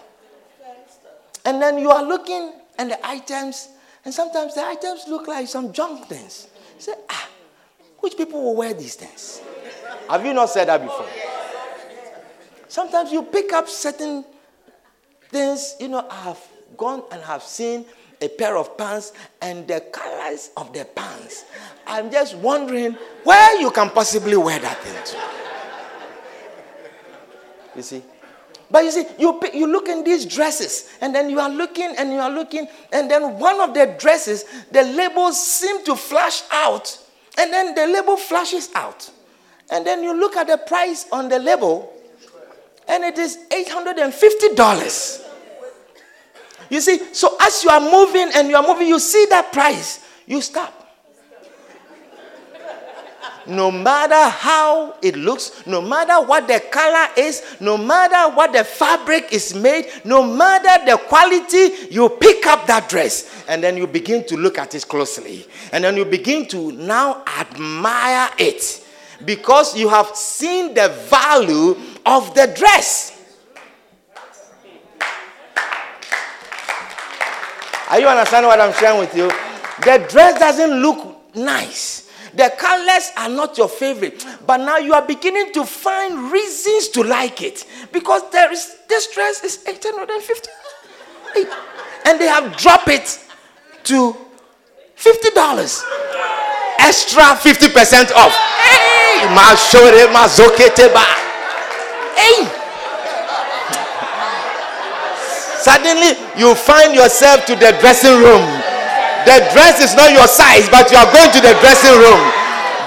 and 1.44 1.62
then 1.62 1.78
you 1.78 1.90
are 1.90 2.04
looking 2.04 2.52
and 2.78 2.90
the 2.90 3.06
items, 3.06 3.68
and 4.04 4.14
sometimes 4.14 4.54
the 4.54 4.64
items 4.64 5.04
look 5.08 5.26
like 5.26 5.48
some 5.48 5.72
junk 5.72 6.06
things. 6.06 6.48
You 6.76 6.82
say, 6.82 6.94
ah, 7.10 7.28
which 8.00 8.16
people 8.16 8.42
will 8.42 8.54
wear 8.56 8.74
these 8.74 8.94
things? 8.94 9.40
Have 10.08 10.24
you 10.24 10.32
not 10.32 10.50
said 10.50 10.68
that 10.68 10.80
before? 10.82 11.06
Sometimes 12.68 13.10
you 13.10 13.22
pick 13.22 13.52
up 13.52 13.68
certain 13.68 14.24
things, 15.30 15.74
you 15.80 15.88
know, 15.88 16.06
I 16.08 16.22
have 16.22 16.40
gone 16.76 17.02
and 17.10 17.20
have 17.22 17.42
seen 17.42 17.86
a 18.20 18.28
pair 18.28 18.56
of 18.56 18.76
pants 18.76 19.12
and 19.40 19.66
the 19.66 19.80
colors 19.92 20.50
of 20.56 20.72
the 20.72 20.84
pants. 20.84 21.44
I'm 21.86 22.10
just 22.10 22.36
wondering 22.36 22.96
where 23.24 23.60
you 23.60 23.70
can 23.70 23.90
possibly 23.90 24.36
wear 24.36 24.58
that 24.58 24.78
thing 24.82 25.02
to. 25.04 25.47
You 27.78 27.82
see? 27.82 28.02
But 28.68 28.82
you 28.82 28.90
see, 28.90 29.06
you, 29.20 29.40
you 29.54 29.68
look 29.68 29.88
in 29.88 30.02
these 30.02 30.26
dresses, 30.26 30.90
and 31.00 31.14
then 31.14 31.30
you 31.30 31.38
are 31.38 31.48
looking 31.48 31.94
and 31.96 32.12
you 32.12 32.18
are 32.18 32.28
looking, 32.30 32.66
and 32.92 33.08
then 33.08 33.38
one 33.38 33.60
of 33.60 33.72
the 33.72 33.94
dresses, 33.98 34.44
the 34.72 34.82
labels 34.82 35.40
seem 35.40 35.84
to 35.84 35.94
flash 35.94 36.42
out, 36.50 36.98
and 37.38 37.52
then 37.52 37.76
the 37.76 37.86
label 37.86 38.16
flashes 38.16 38.68
out. 38.74 39.08
And 39.70 39.86
then 39.86 40.02
you 40.02 40.12
look 40.12 40.36
at 40.36 40.48
the 40.48 40.58
price 40.58 41.06
on 41.12 41.28
the 41.28 41.38
label, 41.38 41.92
and 42.88 43.04
it 43.04 43.16
is 43.16 43.38
$850. 43.50 45.24
You 46.70 46.80
see, 46.80 47.14
so 47.14 47.36
as 47.40 47.62
you 47.62 47.70
are 47.70 47.80
moving 47.80 48.30
and 48.34 48.48
you 48.48 48.56
are 48.56 48.66
moving, 48.66 48.88
you 48.88 48.98
see 48.98 49.24
that 49.30 49.52
price, 49.52 50.04
you 50.26 50.40
stop. 50.42 50.77
No 53.48 53.70
matter 53.70 54.28
how 54.28 54.94
it 55.00 55.16
looks, 55.16 55.66
no 55.66 55.80
matter 55.80 56.20
what 56.26 56.46
the 56.46 56.60
color 56.70 57.08
is, 57.16 57.42
no 57.60 57.78
matter 57.78 58.34
what 58.36 58.52
the 58.52 58.62
fabric 58.62 59.32
is 59.32 59.54
made, 59.54 59.86
no 60.04 60.22
matter 60.22 60.84
the 60.84 60.98
quality, 60.98 61.88
you 61.90 62.10
pick 62.10 62.46
up 62.46 62.66
that 62.66 62.88
dress 62.88 63.44
and 63.48 63.62
then 63.62 63.76
you 63.78 63.86
begin 63.86 64.26
to 64.26 64.36
look 64.36 64.58
at 64.58 64.74
it 64.74 64.86
closely. 64.86 65.46
And 65.72 65.82
then 65.82 65.96
you 65.96 66.04
begin 66.04 66.46
to 66.48 66.72
now 66.72 67.24
admire 67.38 68.30
it 68.38 68.84
because 69.24 69.76
you 69.76 69.88
have 69.88 70.14
seen 70.14 70.74
the 70.74 70.88
value 71.08 71.74
of 72.04 72.34
the 72.34 72.52
dress. 72.54 73.14
Are 77.88 77.98
you 77.98 78.06
understanding 78.06 78.48
what 78.48 78.60
I'm 78.60 78.74
sharing 78.74 78.98
with 79.00 79.16
you? 79.16 79.28
The 79.82 80.06
dress 80.10 80.38
doesn't 80.38 80.82
look 80.82 81.34
nice. 81.34 82.07
The 82.34 82.52
colors 82.58 83.10
are 83.16 83.28
not 83.28 83.56
your 83.56 83.68
favorite, 83.68 84.24
but 84.46 84.58
now 84.58 84.78
you 84.78 84.92
are 84.94 85.06
beginning 85.06 85.52
to 85.54 85.64
find 85.64 86.30
reasons 86.30 86.88
to 86.88 87.02
like 87.02 87.42
it 87.42 87.64
because 87.92 88.22
there 88.30 88.52
is 88.52 88.76
this 88.88 89.12
dress 89.14 89.42
is 89.44 89.64
850 89.66 90.50
and 92.06 92.20
they 92.20 92.26
have 92.26 92.56
dropped 92.56 92.88
it 92.88 93.20
to 93.84 94.16
$50 94.96 95.84
extra 96.80 97.22
50% 97.36 98.12
off. 98.12 98.32
Hey, 98.32 99.28
Hey. 102.16 102.48
Suddenly, 105.60 106.16
you 106.38 106.54
find 106.54 106.94
yourself 106.94 107.44
to 107.46 107.54
the 107.56 107.76
dressing 107.80 108.16
room. 108.22 108.57
The 109.28 109.44
dress 109.52 109.84
is 109.84 109.92
not 109.92 110.08
your 110.16 110.24
size, 110.24 110.72
but 110.72 110.88
you 110.88 110.96
are 110.96 111.10
going 111.12 111.28
to 111.36 111.40
the 111.44 111.52
dressing 111.60 111.92
room. 112.00 112.16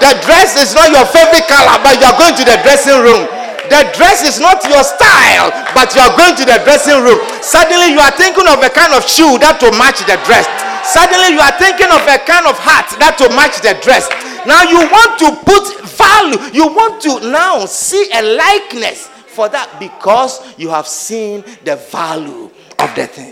The 0.02 0.18
dress 0.26 0.58
is 0.58 0.74
not 0.74 0.90
your 0.90 1.06
favorite 1.06 1.46
color, 1.46 1.78
but 1.86 2.02
you 2.02 2.06
are 2.10 2.18
going 2.18 2.34
to 2.34 2.42
the 2.42 2.58
dressing 2.66 2.98
room. 2.98 3.30
The 3.70 3.86
dress 3.94 4.26
is 4.26 4.42
not 4.42 4.58
your 4.66 4.82
style, 4.82 5.54
but 5.70 5.94
you 5.94 6.02
are 6.02 6.10
going 6.18 6.34
to 6.34 6.44
the 6.44 6.58
dressing 6.66 6.98
room. 6.98 7.22
Suddenly, 7.46 7.94
you 7.94 8.02
are 8.02 8.10
thinking 8.18 8.50
of 8.50 8.58
a 8.58 8.74
kind 8.74 8.90
of 8.90 9.06
shoe 9.06 9.38
that 9.38 9.62
will 9.62 9.70
match 9.78 10.02
the 10.02 10.18
dress. 10.26 10.50
Suddenly, 10.82 11.38
you 11.38 11.42
are 11.46 11.54
thinking 11.62 11.94
of 11.94 12.02
a 12.10 12.18
kind 12.26 12.50
of 12.50 12.58
hat 12.58 12.90
that 12.98 13.22
will 13.22 13.30
match 13.38 13.62
the 13.62 13.78
dress. 13.78 14.10
Now, 14.42 14.66
you 14.66 14.82
want 14.90 15.22
to 15.22 15.38
put 15.46 15.62
value, 15.94 16.42
you 16.50 16.66
want 16.74 16.98
to 17.06 17.30
now 17.30 17.70
see 17.70 18.02
a 18.18 18.22
likeness 18.34 19.06
for 19.30 19.48
that 19.48 19.70
because 19.78 20.42
you 20.58 20.70
have 20.74 20.90
seen 20.90 21.46
the 21.62 21.78
value 21.78 22.50
of 22.82 22.90
the 22.98 23.06
thing. 23.06 23.30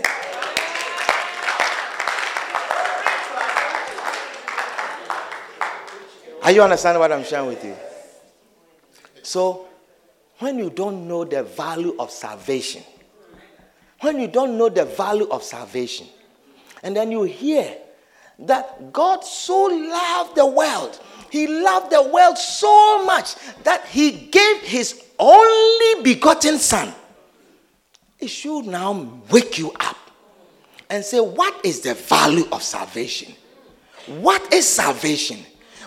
Are 6.41 6.51
you 6.51 6.61
understanding 6.63 6.99
what 6.99 7.11
I'm 7.11 7.23
sharing 7.23 7.47
with 7.47 7.63
you? 7.63 7.75
So, 9.23 9.67
when 10.39 10.57
you 10.57 10.69
don't 10.69 11.07
know 11.07 11.23
the 11.23 11.43
value 11.43 11.95
of 11.99 12.09
salvation, 12.09 12.83
when 13.99 14.19
you 14.19 14.27
don't 14.27 14.57
know 14.57 14.69
the 14.69 14.85
value 14.85 15.27
of 15.29 15.43
salvation, 15.43 16.07
and 16.81 16.95
then 16.95 17.11
you 17.11 17.23
hear 17.23 17.77
that 18.39 18.91
God 18.91 19.23
so 19.23 19.65
loved 19.65 20.35
the 20.35 20.45
world, 20.47 20.99
He 21.29 21.45
loved 21.45 21.91
the 21.91 22.01
world 22.01 22.37
so 22.37 23.05
much 23.05 23.35
that 23.63 23.85
He 23.85 24.11
gave 24.11 24.61
His 24.63 25.03
only 25.19 26.03
begotten 26.03 26.57
Son 26.57 26.91
it 28.21 28.29
should 28.29 28.67
now 28.67 29.19
wake 29.31 29.57
you 29.57 29.71
up 29.79 29.97
and 30.89 31.03
say, 31.03 31.19
What 31.19 31.65
is 31.65 31.81
the 31.81 31.95
value 31.95 32.45
of 32.51 32.61
salvation? 32.61 33.33
What 34.05 34.53
is 34.53 34.67
salvation? 34.67 35.39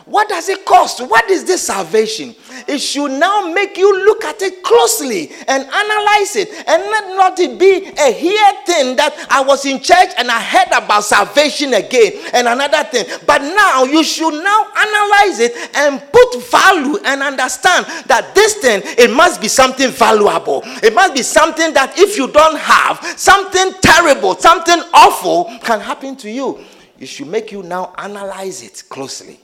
What 0.07 0.28
does 0.28 0.50
it 0.50 0.66
cost? 0.66 1.00
What 1.00 1.30
is 1.30 1.44
this 1.44 1.62
salvation? 1.62 2.34
It 2.68 2.78
should 2.78 3.12
now 3.12 3.50
make 3.52 3.78
you 3.78 4.05
look 4.05 4.22
at 4.24 4.42
it 4.42 4.62
closely 4.62 5.30
and 5.48 5.64
analyze 5.64 6.36
it, 6.36 6.50
and 6.68 6.82
let 6.82 7.16
not 7.16 7.38
it 7.40 7.59
be 7.59 7.86
a 7.98 8.12
here 8.12 8.52
thing 8.66 8.96
that 8.96 9.26
I 9.30 9.42
was 9.42 9.64
in 9.64 9.80
church 9.80 10.11
and 10.18 10.30
I 10.30 10.40
heard 10.40 10.68
about 10.72 11.05
salvation 11.05 11.72
again 11.72 12.12
and 12.34 12.46
another 12.46 12.84
thing. 12.84 13.07
But 13.26 13.40
now 13.42 13.84
you 13.84 14.05
should 14.05 14.34
now 14.44 14.66
analyze 14.76 15.40
it 15.40 15.52
and 15.74 16.02
put 16.12 16.50
value 16.50 16.98
and 17.05 17.22
understand 17.22 17.86
that 18.07 18.34
this 18.34 18.55
thing 18.55 18.82
it 18.84 19.11
must 19.11 19.40
be 19.40 19.48
something 19.48 19.90
valuable. 19.90 20.62
It 20.82 20.94
must 20.94 21.14
be 21.14 21.22
something 21.22 21.72
that 21.72 21.98
if 21.98 22.18
you 22.18 22.28
don't 22.30 22.59
have, 22.59 23.02
something 23.18 23.72
terrible, 23.80 24.34
something 24.36 24.80
awful 24.92 25.44
can 25.62 25.80
happen 25.80 26.14
to 26.16 26.30
you. 26.30 26.61
It 26.98 27.07
should 27.07 27.28
make 27.28 27.52
you 27.52 27.62
now 27.62 27.94
analyze 27.96 28.62
it 28.62 28.82
closely. 28.88 29.40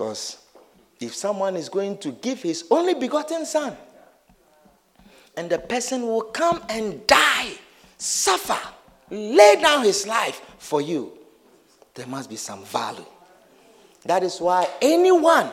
Because 0.00 0.38
if 0.98 1.14
someone 1.14 1.56
is 1.56 1.68
going 1.68 1.98
to 1.98 2.10
give 2.10 2.40
his 2.40 2.64
only 2.70 2.94
begotten 2.94 3.44
son, 3.44 3.76
and 5.36 5.50
the 5.50 5.58
person 5.58 6.06
will 6.06 6.22
come 6.22 6.62
and 6.70 7.06
die, 7.06 7.50
suffer, 7.98 8.58
lay 9.10 9.56
down 9.60 9.84
his 9.84 10.06
life 10.06 10.40
for 10.56 10.80
you, 10.80 11.12
there 11.92 12.06
must 12.06 12.30
be 12.30 12.36
some 12.36 12.64
value. 12.64 13.04
That 14.06 14.22
is 14.22 14.40
why 14.40 14.70
anyone 14.80 15.50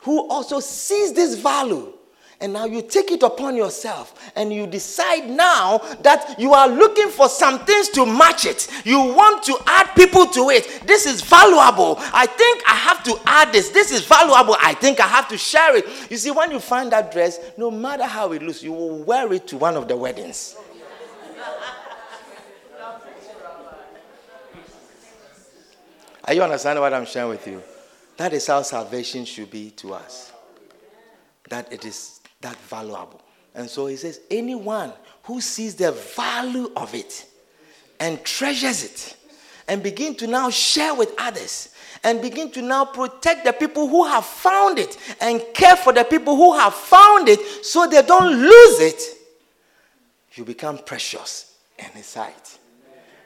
who 0.00 0.28
also 0.28 0.58
sees 0.58 1.12
this 1.12 1.36
value 1.36 1.92
and 2.40 2.52
now 2.52 2.64
you 2.64 2.82
take 2.82 3.10
it 3.10 3.22
upon 3.22 3.56
yourself 3.56 4.32
and 4.36 4.52
you 4.52 4.66
decide 4.66 5.28
now 5.30 5.78
that 6.02 6.36
you 6.38 6.52
are 6.52 6.68
looking 6.68 7.08
for 7.08 7.28
some 7.28 7.64
things 7.64 7.88
to 7.90 8.04
match 8.04 8.44
it. 8.44 8.68
You 8.84 8.98
want 8.98 9.42
to 9.44 9.56
add 9.66 9.94
people 9.94 10.26
to 10.26 10.50
it. 10.50 10.82
This 10.86 11.06
is 11.06 11.20
valuable. 11.22 11.96
I 12.12 12.26
think 12.26 12.62
I 12.66 12.74
have 12.74 13.02
to 13.04 13.18
add 13.26 13.52
this. 13.52 13.70
This 13.70 13.92
is 13.92 14.04
valuable. 14.04 14.56
I 14.60 14.74
think 14.74 15.00
I 15.00 15.06
have 15.06 15.28
to 15.28 15.38
share 15.38 15.76
it. 15.76 15.86
You 16.10 16.16
see, 16.16 16.30
when 16.30 16.50
you 16.50 16.60
find 16.60 16.90
that 16.92 17.12
dress, 17.12 17.38
no 17.56 17.70
matter 17.70 18.04
how 18.04 18.32
it 18.32 18.42
looks, 18.42 18.62
you 18.62 18.72
will 18.72 19.02
wear 19.04 19.32
it 19.32 19.46
to 19.48 19.56
one 19.56 19.76
of 19.76 19.88
the 19.88 19.96
weddings. 19.96 20.56
Are 26.26 26.32
you 26.32 26.42
understanding 26.42 26.80
what 26.80 26.94
I'm 26.94 27.04
sharing 27.04 27.28
with 27.28 27.46
you? 27.46 27.62
That 28.16 28.32
is 28.32 28.46
how 28.46 28.62
salvation 28.62 29.24
should 29.24 29.50
be 29.50 29.70
to 29.72 29.94
us. 29.94 30.32
That 31.50 31.70
it 31.70 31.84
is 31.84 32.20
that 32.44 32.56
valuable. 32.56 33.20
And 33.54 33.68
so 33.68 33.86
he 33.86 33.96
says, 33.96 34.20
anyone 34.30 34.92
who 35.24 35.40
sees 35.40 35.74
the 35.74 35.92
value 35.92 36.70
of 36.76 36.94
it 36.94 37.26
and 37.98 38.22
treasures 38.24 38.84
it 38.84 39.16
and 39.66 39.82
begin 39.82 40.14
to 40.16 40.26
now 40.26 40.50
share 40.50 40.94
with 40.94 41.12
others 41.18 41.70
and 42.02 42.20
begin 42.20 42.50
to 42.50 42.60
now 42.60 42.84
protect 42.84 43.44
the 43.44 43.52
people 43.52 43.88
who 43.88 44.04
have 44.04 44.26
found 44.26 44.78
it 44.78 44.98
and 45.20 45.42
care 45.54 45.76
for 45.76 45.92
the 45.92 46.04
people 46.04 46.36
who 46.36 46.56
have 46.56 46.74
found 46.74 47.28
it 47.28 47.40
so 47.64 47.86
they 47.86 48.02
don't 48.02 48.38
lose 48.40 48.80
it, 48.80 49.00
you 50.34 50.44
become 50.44 50.76
precious 50.78 51.56
in 51.78 51.86
his 51.92 52.06
sight. 52.06 52.58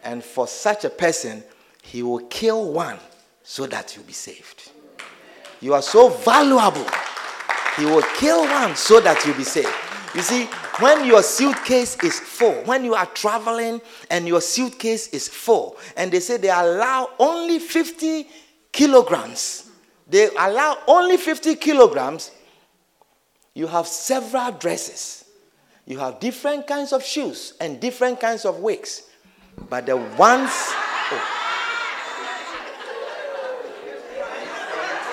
And 0.04 0.22
for 0.22 0.46
such 0.46 0.84
a 0.84 0.90
person, 0.90 1.42
he 1.82 2.02
will 2.04 2.20
kill 2.28 2.72
one 2.72 2.98
so 3.42 3.66
that 3.66 3.96
you'll 3.96 4.04
be 4.04 4.12
saved. 4.12 4.70
You 5.60 5.74
are 5.74 5.82
so 5.82 6.08
valuable 6.08 6.86
he 7.78 7.84
will 7.84 8.02
kill 8.16 8.42
one 8.42 8.74
so 8.74 9.00
that 9.00 9.24
you'll 9.24 9.36
be 9.36 9.44
saved. 9.44 9.72
You 10.14 10.22
see, 10.22 10.44
when 10.80 11.04
your 11.04 11.22
suitcase 11.22 11.96
is 12.02 12.18
full, 12.18 12.54
when 12.64 12.84
you 12.84 12.94
are 12.94 13.06
traveling 13.06 13.80
and 14.10 14.26
your 14.26 14.40
suitcase 14.40 15.08
is 15.08 15.28
full, 15.28 15.76
and 15.96 16.10
they 16.10 16.20
say 16.20 16.38
they 16.38 16.50
allow 16.50 17.10
only 17.18 17.58
50 17.58 18.26
kilograms, 18.72 19.70
they 20.08 20.28
allow 20.36 20.78
only 20.88 21.16
50 21.18 21.54
kilograms, 21.56 22.32
you 23.54 23.66
have 23.66 23.86
several 23.86 24.52
dresses. 24.52 25.24
You 25.86 25.98
have 25.98 26.20
different 26.20 26.66
kinds 26.66 26.92
of 26.92 27.04
shoes 27.04 27.54
and 27.60 27.80
different 27.80 28.20
kinds 28.20 28.44
of 28.44 28.58
wigs. 28.58 29.02
But 29.70 29.86
the 29.86 29.96
ones. 29.96 30.50
Oh. 30.50 31.34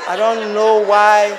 I 0.07 0.15
don't 0.15 0.53
know 0.53 0.85
why 0.85 1.37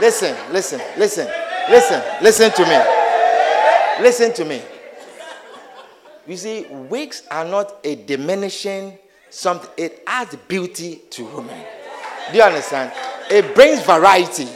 Listen, 0.00 0.36
listen, 0.52 0.80
listen, 0.98 1.28
listen, 1.70 2.02
listen 2.22 2.50
to 2.52 2.62
me. 2.64 4.02
Listen 4.02 4.32
to 4.34 4.44
me. 4.44 4.62
You 6.26 6.36
see, 6.36 6.66
wigs 6.70 7.22
are 7.30 7.44
not 7.44 7.76
a 7.84 7.94
diminishing 7.96 8.98
something, 9.30 9.70
it 9.76 10.02
adds 10.06 10.34
beauty 10.48 11.02
to 11.10 11.24
women. 11.26 11.64
Do 12.30 12.38
you 12.38 12.42
understand? 12.42 12.92
It 13.30 13.54
brings 13.54 13.82
variety. 13.82 14.48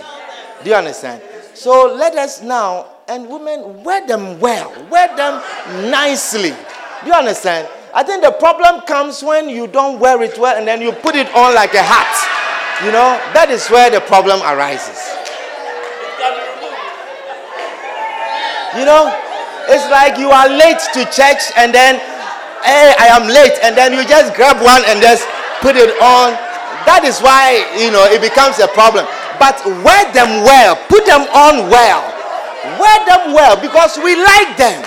Do 0.63 0.71
you 0.71 0.75
understand? 0.77 1.23
So 1.55 1.95
let 1.95 2.15
us 2.15 2.43
now, 2.43 2.87
and 3.09 3.29
women, 3.29 3.83
wear 3.85 4.07
them 4.07 4.41
well, 4.41 4.73
wear 4.91 5.15
them 5.17 5.43
nicely. 5.91 6.51
Do 6.51 7.07
you 7.07 7.13
understand? 7.13 7.69
I 7.95 8.03
think 8.03 8.23
the 8.23 8.33
problem 8.33 8.83
comes 8.83 9.23
when 9.23 9.49
you 9.49 9.67
don't 9.67 9.99
wear 9.99 10.23
it 10.23 10.39
well 10.39 10.57
and 10.57 10.67
then 10.67 10.81
you 10.81 10.93
put 10.93 11.15
it 11.17 11.27
on 11.35 11.55
like 11.55 11.75
a 11.75 11.83
hat. 11.83 12.85
You 12.85 12.93
know, 12.93 13.19
that 13.35 13.51
is 13.51 13.69
where 13.69 13.91
the 13.91 14.01
problem 14.01 14.41
arises. 14.43 15.18
You 18.79 18.87
know, 18.87 19.11
it's 19.67 19.91
like 19.91 20.23
you 20.23 20.31
are 20.31 20.47
late 20.47 20.79
to 20.95 21.03
church 21.11 21.51
and 21.59 21.75
then, 21.75 21.99
hey, 22.63 22.95
I 22.95 23.11
am 23.11 23.27
late, 23.27 23.59
and 23.59 23.75
then 23.75 23.91
you 23.91 24.07
just 24.07 24.39
grab 24.39 24.63
one 24.63 24.87
and 24.87 25.03
just 25.03 25.27
put 25.59 25.75
it 25.75 25.99
on. 25.99 26.39
That 26.87 27.03
is 27.03 27.19
why, 27.19 27.67
you 27.75 27.91
know, 27.91 28.07
it 28.07 28.23
becomes 28.23 28.63
a 28.63 28.71
problem. 28.71 29.03
But 29.43 29.59
wear 29.83 30.03
them 30.15 30.47
well, 30.47 30.79
put 30.87 31.03
them 31.11 31.27
on 31.35 31.67
well. 31.67 32.07
Wear 32.79 32.99
them 33.03 33.35
well 33.35 33.59
because 33.59 33.99
we 33.99 34.15
like 34.15 34.55
them. 34.55 34.79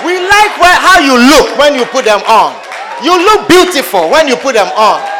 We 0.00 0.16
like 0.16 0.52
where, 0.56 0.76
how 0.80 0.96
you 1.04 1.20
look 1.20 1.60
when 1.60 1.76
you 1.76 1.84
put 1.92 2.08
them 2.08 2.24
on. 2.24 2.56
You 3.04 3.12
look 3.20 3.48
beautiful 3.52 4.08
when 4.08 4.28
you 4.32 4.40
put 4.40 4.56
them 4.56 4.72
on. 4.80 5.15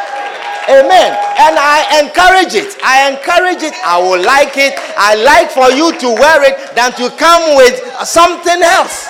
Amen. 0.67 1.15
And 1.39 1.55
I 1.55 2.03
encourage 2.03 2.53
it. 2.53 2.75
I 2.83 3.07
encourage 3.09 3.63
it. 3.63 3.73
I 3.85 3.97
will 4.03 4.19
like 4.19 4.57
it. 4.57 4.75
I 4.97 5.15
like 5.15 5.49
for 5.51 5.71
you 5.71 5.97
to 5.97 6.07
wear 6.11 6.43
it 6.43 6.75
than 6.75 6.91
to 6.99 7.09
come 7.15 7.55
with 7.55 7.79
something 8.03 8.61
else. 8.61 9.07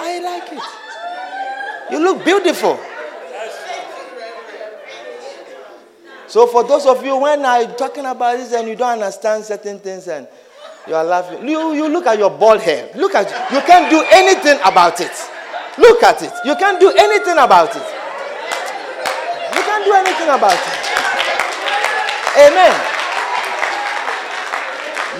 I 0.00 0.20
like 0.24 0.52
it. 0.56 1.92
You 1.92 2.00
look 2.02 2.24
beautiful. 2.24 2.80
So 6.28 6.46
for 6.46 6.64
those 6.64 6.86
of 6.86 7.04
you 7.04 7.16
when 7.18 7.44
I'm 7.44 7.74
talking 7.76 8.06
about 8.06 8.38
this 8.38 8.54
and 8.54 8.68
you 8.68 8.76
don't 8.76 8.92
understand 9.02 9.44
certain 9.44 9.80
things 9.80 10.08
and 10.08 10.26
you 10.88 10.94
are 10.94 11.04
laughing, 11.04 11.46
you, 11.46 11.74
you 11.74 11.88
look 11.88 12.06
at 12.06 12.18
your 12.18 12.30
bald 12.30 12.62
hair. 12.62 12.88
Look 12.94 13.14
at 13.14 13.28
you 13.52 13.60
can't 13.62 13.90
do 13.90 14.02
anything 14.10 14.58
about 14.64 14.98
it. 15.02 15.12
Look 15.76 16.02
at 16.02 16.22
it. 16.22 16.32
You 16.46 16.54
can't 16.56 16.80
do 16.80 16.88
anything 16.88 17.36
about 17.36 17.76
it 17.76 17.99
can't 19.80 19.84
do 19.84 20.10
anything 20.10 20.28
about 20.28 20.52
it. 20.52 20.60
Amen. 22.36 22.80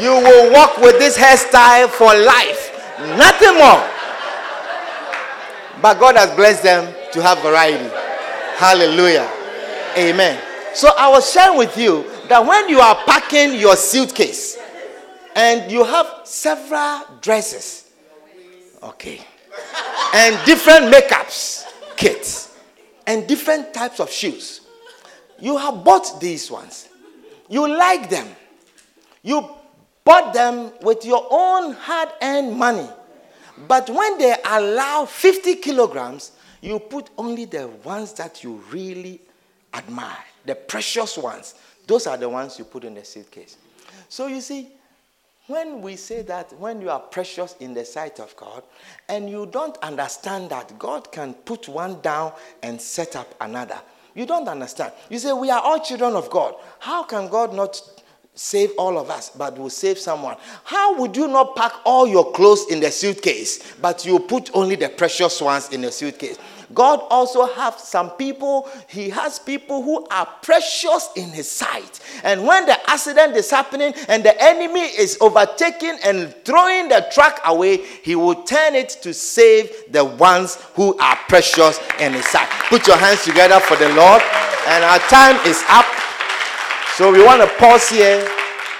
You 0.01 0.13
will 0.13 0.53
walk 0.53 0.79
with 0.79 0.99
this 0.99 1.17
hairstyle 1.17 1.89
for 1.89 2.15
life. 2.15 2.73
Nothing 3.17 3.59
more. 3.59 3.85
But 5.83 5.99
God 5.99 6.17
has 6.17 6.35
blessed 6.37 6.63
them 6.63 6.95
to 7.13 7.23
have 7.23 7.41
variety. 7.41 7.91
Hallelujah. 8.57 9.29
Amen. 9.97 10.41
So 10.75 10.89
I 10.97 11.09
was 11.09 11.31
sharing 11.31 11.59
with 11.59 11.77
you 11.77 12.05
that 12.29 12.45
when 12.47 12.69
you 12.69 12.79
are 12.81 12.95
packing 13.07 13.59
your 13.59 13.77
suitcase 13.77 14.59
and 15.35 15.71
you 15.71 15.85
have 15.85 16.21
several 16.25 17.03
dresses, 17.21 17.91
okay, 18.83 19.21
and 20.15 20.39
different 20.47 20.93
makeups, 20.93 21.65
kits, 21.97 22.49
and 23.11 23.27
different 23.27 23.75
types 23.75 23.99
of 23.99 24.09
shoes. 24.09 24.61
You 25.41 25.57
have 25.57 25.83
bought 25.83 26.21
these 26.21 26.49
ones. 26.49 26.89
You 27.49 27.67
like 27.67 28.09
them. 28.09 28.29
You 29.25 29.51
bought 30.05 30.33
them 30.33 30.71
with 30.83 31.05
your 31.05 31.27
own 31.29 31.73
hard 31.73 32.11
earned 32.23 32.57
money. 32.57 32.89
But 33.67 33.91
when 33.91 34.17
they 34.19 34.37
allow 34.45 35.07
50 35.07 35.57
kilograms, 35.57 36.31
you 36.61 36.79
put 36.79 37.11
only 37.19 37.47
the 37.47 37.67
ones 37.83 38.13
that 38.13 38.45
you 38.45 38.63
really 38.71 39.21
admire, 39.75 40.25
the 40.47 40.55
precious 40.55 41.19
ones. 41.19 41.55
Those 41.89 42.07
are 42.07 42.17
the 42.17 42.29
ones 42.29 42.61
you 42.61 42.65
put 42.65 42.85
in 42.85 42.95
the 42.95 43.05
suitcase. 43.05 43.57
So 44.09 44.29
you 44.29 44.41
see, 44.41 44.69
when 45.51 45.82
we 45.82 45.96
say 45.96 46.22
that 46.22 46.53
when 46.59 46.80
you 46.80 46.90
are 46.90 47.01
precious 47.01 47.57
in 47.59 47.74
the 47.74 47.84
sight 47.84 48.20
of 48.20 48.34
God 48.36 48.62
and 49.09 49.28
you 49.28 49.46
don't 49.46 49.76
understand 49.78 50.51
that 50.51 50.78
God 50.78 51.11
can 51.11 51.34
put 51.34 51.68
one 51.68 52.01
down 52.01 52.32
and 52.62 52.80
set 52.80 53.16
up 53.16 53.34
another, 53.40 53.78
you 54.14 54.26
don't 54.26 54.48
understand. 54.48 54.92
You 55.09 55.18
say, 55.18 55.32
We 55.32 55.51
are 55.51 55.61
all 55.61 55.80
children 55.80 56.14
of 56.14 56.30
God. 56.30 56.55
How 56.78 57.03
can 57.03 57.28
God 57.28 57.55
not 57.55 57.80
save 58.41 58.70
all 58.78 58.99
of 58.99 59.11
us, 59.11 59.28
but 59.28 59.59
will 59.59 59.68
save 59.68 59.99
someone. 59.99 60.34
How 60.64 60.99
would 60.99 61.14
you 61.14 61.28
not 61.28 61.55
pack 61.55 61.72
all 61.84 62.07
your 62.07 62.32
clothes 62.32 62.64
in 62.70 62.80
the 62.80 62.91
suitcase, 62.91 63.74
but 63.82 64.07
you 64.07 64.18
put 64.18 64.51
only 64.55 64.76
the 64.76 64.88
precious 64.88 65.43
ones 65.43 65.68
in 65.68 65.82
the 65.82 65.93
suitcase? 65.93 66.38
God 66.72 67.01
also 67.11 67.45
has 67.45 67.82
some 67.82 68.12
people, 68.12 68.66
He 68.88 69.11
has 69.11 69.38
people 69.38 69.82
who 69.82 70.07
are 70.07 70.26
precious 70.41 71.11
in 71.16 71.28
His 71.28 71.51
sight. 71.51 72.01
And 72.24 72.47
when 72.47 72.64
the 72.64 72.78
accident 72.91 73.36
is 73.36 73.51
happening 73.51 73.93
and 74.09 74.24
the 74.24 74.43
enemy 74.43 74.80
is 74.80 75.18
overtaking 75.20 75.99
and 76.03 76.34
throwing 76.47 76.88
the 76.88 77.07
truck 77.12 77.43
away, 77.45 77.76
He 77.76 78.16
will 78.16 78.43
turn 78.45 78.74
it 78.74 78.88
to 79.03 79.12
save 79.12 79.70
the 79.91 80.07
ones 80.07 80.55
who 80.76 80.97
are 80.97 81.16
precious 81.28 81.78
in 82.01 82.14
His 82.14 82.24
sight. 82.24 82.49
Put 82.70 82.86
your 82.86 82.97
hands 82.97 83.22
together 83.22 83.61
for 83.61 83.76
the 83.76 83.91
Lord. 83.91 84.22
And 84.66 84.82
our 84.82 84.99
time 85.11 85.36
is 85.47 85.62
up. 85.68 85.84
So 87.01 87.11
we 87.11 87.24
want 87.24 87.40
to 87.40 87.48
pause 87.57 87.88
here 87.88 88.28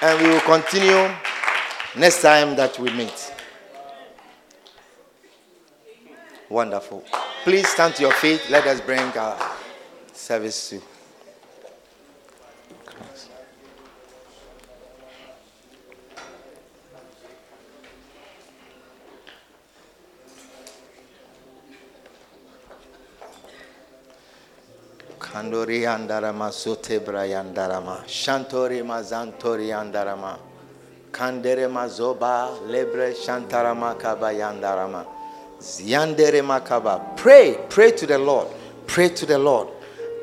and 0.03 0.23
we 0.23 0.29
will 0.29 0.41
continue 0.43 1.09
next 1.97 2.21
time 2.21 2.55
that 2.55 2.79
we 2.79 2.91
meet. 2.93 3.33
Wonderful. 6.51 7.03
Please 7.45 7.67
stand 7.67 7.95
to 7.95 8.03
your 8.03 8.13
feet. 8.13 8.43
Let 8.51 8.67
us 8.67 8.83
bring 8.83 9.01
our 9.17 9.39
service 10.13 10.69
to. 10.69 10.83
Kandori 25.41 25.87
andarama 25.87 26.53
sotebra 26.53 27.25
yandarama 27.25 28.05
shantori 28.07 28.83
mazantori 28.83 29.69
yandarama 29.69 30.37
kandere 31.11 31.67
mazoba 31.67 32.51
lebre 32.69 33.15
shantarama 33.15 33.99
kaba 33.99 34.33
yandarama 34.35 35.07
Ziandere 35.59 36.43
Makaba. 36.43 37.17
Pray, 37.17 37.57
pray 37.71 37.91
to 37.93 38.07
the 38.07 38.19
Lord. 38.19 38.49
Pray 38.87 39.09
to 39.11 39.25
the 39.27 39.39
Lord. 39.39 39.69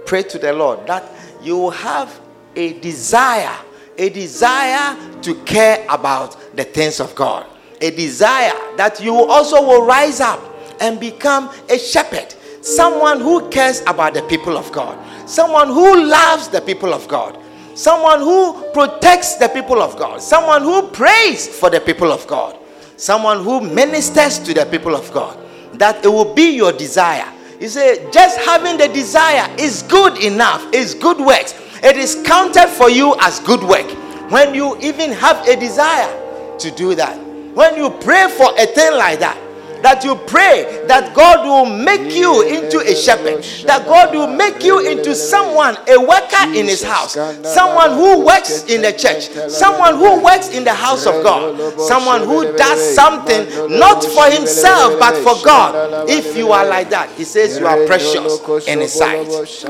Pray 0.05 0.22
to 0.24 0.38
the 0.38 0.53
Lord 0.53 0.86
that 0.88 1.03
you 1.41 1.70
have 1.72 2.20
a 2.55 2.74
desire, 2.80 3.55
a 3.97 4.09
desire 4.09 4.95
to 5.22 5.36
care 5.45 5.86
about 5.89 6.55
the 6.55 6.63
things 6.63 6.99
of 6.99 7.13
God. 7.15 7.45
A 7.82 7.89
desire 7.91 8.53
that 8.78 8.99
you 9.01 9.15
also 9.15 9.61
will 9.61 9.86
rise 9.86 10.20
up 10.22 10.39
and 10.80 10.99
become 10.99 11.51
a 11.70 11.78
shepherd, 11.78 12.34
someone 12.76 13.22
who 13.22 13.49
cares 13.49 13.82
about 13.82 14.13
the 14.13 14.22
people 14.24 14.57
of 14.57 14.72
God, 14.72 14.97
someone 15.30 15.68
who 15.68 16.05
loves 16.05 16.47
the 16.47 16.61
people 16.61 16.93
of 16.93 17.07
God, 17.07 17.39
someone 17.76 18.20
who 18.20 18.72
protects 18.74 19.36
the 19.36 19.49
people 19.49 19.82
of 19.82 19.97
God, 19.97 20.22
someone 20.22 20.63
who 20.63 20.88
prays 20.89 21.47
for 21.47 21.70
the 21.70 21.80
people 21.80 22.11
of 22.11 22.26
God 22.28 22.57
someone 22.97 23.43
who 23.43 23.61
ministers 23.61 24.39
to 24.39 24.53
the 24.53 24.65
people 24.65 24.95
of 24.95 25.11
God. 25.13 25.38
That 25.76 26.03
it 26.03 26.07
will 26.09 26.34
be 26.34 26.55
your 26.55 26.74
desire. 26.74 27.32
You 27.61 27.70
say, 27.70 28.11
just 28.11 28.39
having 28.39 28.78
the 28.78 28.88
desire 28.88 29.47
is 29.57 29.84
good 29.84 30.18
enough, 30.24 30.65
is 30.74 30.93
good 30.93 31.20
works. 31.20 31.53
It 31.84 31.95
is 31.95 32.22
counted 32.26 32.68
for 32.68 32.89
you 32.89 33.15
as 33.22 33.39
good 33.39 33.61
work. 33.63 33.89
When 34.32 34.53
you 34.53 34.78
even 34.80 35.11
have 35.11 35.47
a 35.47 35.55
desire 35.55 36.57
to 36.59 36.72
do 36.72 36.95
that, 36.95 37.15
when 37.53 37.78
you 37.78 37.89
pray 38.01 38.28
for 38.30 38.51
a 38.57 38.65
thing 38.65 38.93
like 38.97 39.20
that, 39.20 39.38
that 39.82 40.03
you 40.03 40.15
pray 40.28 40.86
that 40.88 41.13
God 41.13 41.45
will 41.45 41.65
make 41.65 42.13
you 42.15 42.41
into 42.41 42.80
a 42.80 42.95
shepherd, 42.95 43.43
that 43.65 43.86
God 43.86 44.13
will 44.13 44.28
make 44.28 44.63
you 44.63 44.80
into 44.80 45.15
someone, 45.15 45.78
a 45.88 45.97
worker 45.99 46.45
in 46.53 46.65
his 46.65 46.84
house, 46.84 47.13
someone 47.13 47.91
who 47.93 48.25
works 48.25 48.65
in 48.65 48.82
the 48.82 48.91
church, 48.93 49.30
someone 49.49 49.95
who 49.95 50.23
works 50.23 50.49
in 50.49 50.63
the 50.63 50.73
house 50.73 51.05
of 51.05 51.23
God, 51.23 51.57
someone 51.80 52.21
who 52.21 52.55
does 52.57 52.95
something 52.95 53.47
not 53.78 54.03
for 54.03 54.25
himself 54.30 54.99
but 54.99 55.15
for 55.17 55.43
God. 55.43 56.09
If 56.09 56.36
you 56.36 56.51
are 56.51 56.65
like 56.65 56.89
that, 56.89 57.09
he 57.11 57.23
says 57.23 57.59
you 57.59 57.67
are 57.67 57.86
precious 57.86 58.39
in 58.67 58.80
his 58.80 58.93
sight. 58.93 59.28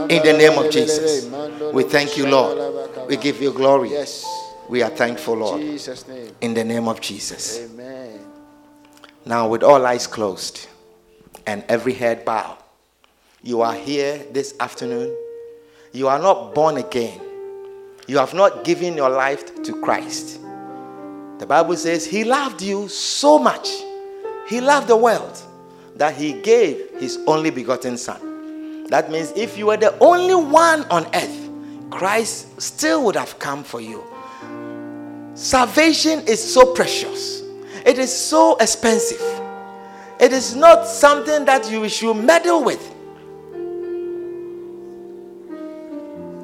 In 0.10 0.24
the 0.24 0.34
name 0.34 0.58
of 0.58 0.72
Jesus, 0.72 1.30
we 1.74 1.84
thank 1.84 2.18
you, 2.18 2.28
Lord. 2.28 2.58
We 3.08 3.18
give 3.18 3.42
you 3.42 3.52
glory. 3.52 3.92
We 4.70 4.84
are 4.84 4.90
thankful, 4.90 5.36
Lord. 5.36 5.62
In 6.42 6.54
the 6.54 6.64
name 6.64 6.88
of 6.88 7.00
Jesus. 7.00 7.60
Amen. 7.60 7.97
Now, 9.28 9.50
with 9.50 9.62
all 9.62 9.86
eyes 9.86 10.08
closed 10.08 10.70
and 11.46 11.62
every 11.68 11.92
head 11.92 12.24
bowed, 12.24 12.58
you 13.44 13.60
are 13.62 13.74
here 13.74 14.26
this 14.32 14.56
afternoon. 14.58 15.14
You 15.92 16.08
are 16.08 16.18
not 16.18 16.56
born 16.56 16.78
again. 16.78 17.20
You 18.08 18.20
have 18.20 18.34
not 18.34 18.64
given 18.64 18.96
your 18.96 19.10
life 19.10 19.62
to 19.64 19.82
Christ. 19.82 20.40
The 21.40 21.46
Bible 21.46 21.76
says 21.76 22.06
He 22.06 22.24
loved 22.24 22.62
you 22.62 22.88
so 22.88 23.38
much. 23.38 23.68
He 24.48 24.62
loved 24.62 24.88
the 24.88 24.96
world 24.96 25.38
that 25.98 26.16
He 26.16 26.32
gave 26.32 26.90
His 26.98 27.20
only 27.28 27.50
begotten 27.50 27.98
Son. 27.98 28.86
That 28.88 29.12
means 29.12 29.34
if 29.36 29.58
you 29.58 29.66
were 29.66 29.78
the 29.78 30.00
only 30.00 30.36
one 30.36 30.86
on 30.86 31.06
earth, 31.14 31.50
Christ 31.90 32.62
still 32.62 33.04
would 33.04 33.18
have 33.18 33.38
come 33.40 33.66
for 33.66 33.82
you. 33.82 34.02
Salvation 35.34 36.22
is 36.28 36.42
so 36.42 36.74
precious. 36.74 37.44
It 37.88 37.98
is 38.00 38.14
so 38.14 38.58
expensive. 38.58 39.22
It 40.20 40.34
is 40.34 40.58
not 40.58 40.86
something 40.86 41.46
that 41.46 41.72
you 41.72 41.88
should 41.88 42.16
meddle 42.16 42.62
with. 42.62 42.94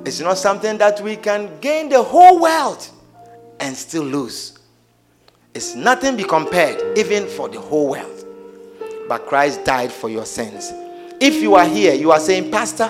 It's 0.06 0.22
not 0.22 0.38
something 0.38 0.78
that 0.78 1.02
we 1.02 1.18
can 1.18 1.60
gain 1.60 1.89
the 1.89 2.02
whole 2.02 2.39
world 2.39 2.89
and 3.60 3.76
still 3.76 4.04
lose. 4.04 4.58
It's 5.54 5.76
nothing 5.76 6.16
be 6.16 6.24
compared, 6.24 6.98
even 6.98 7.28
for 7.28 7.50
the 7.50 7.60
whole 7.60 7.89
world. 7.89 8.26
But 9.10 9.26
Christ 9.26 9.66
died 9.66 9.91
for 9.91 10.10
your 10.10 10.26
sins. 10.26 10.72
If 11.20 11.41
you 11.41 11.56
are 11.56 11.68
here, 11.68 11.94
you 11.94 12.12
are 12.12 12.22
saying, 12.22 12.52
Pastor, 12.52 12.89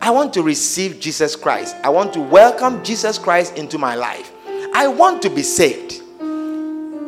I 0.00 0.10
want 0.10 0.32
to 0.34 0.42
receive 0.42 1.00
Jesus 1.00 1.34
Christ. 1.34 1.74
I 1.82 1.88
want 1.88 2.12
to 2.12 2.20
welcome 2.20 2.84
Jesus 2.84 3.18
Christ 3.18 3.58
into 3.58 3.76
my 3.76 3.96
life. 3.96 4.30
I 4.72 4.86
want 4.86 5.20
to 5.22 5.30
be 5.30 5.42
saved. 5.42 6.02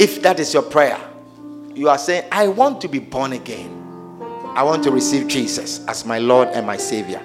If 0.01 0.23
that 0.23 0.41
is 0.41 0.55
your 0.55 0.63
prayer, 0.63 0.99
you 1.75 1.91
are 1.91 1.99
saying, 1.99 2.25
I 2.33 2.49
want 2.49 2.81
to 2.81 2.89
be 2.89 2.99
born 2.99 3.35
again. 3.35 3.77
I 4.57 4.63
want 4.63 4.83
to 4.85 4.91
receive 4.91 5.29
Jesus 5.29 5.85
as 5.87 6.07
my 6.07 6.19
Lord 6.19 6.49
and 6.49 6.67
my 6.67 6.79
Savior. 6.79 7.21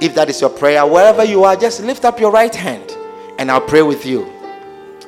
If 0.00 0.14
that 0.14 0.30
is 0.30 0.40
your 0.40 0.48
prayer, 0.48 0.86
wherever 0.86 1.22
you 1.22 1.44
are, 1.44 1.54
just 1.54 1.80
lift 1.80 2.06
up 2.06 2.18
your 2.18 2.32
right 2.32 2.54
hand 2.54 2.96
and 3.38 3.50
I'll 3.50 3.60
pray 3.60 3.82
with 3.82 4.06
you. 4.06 4.26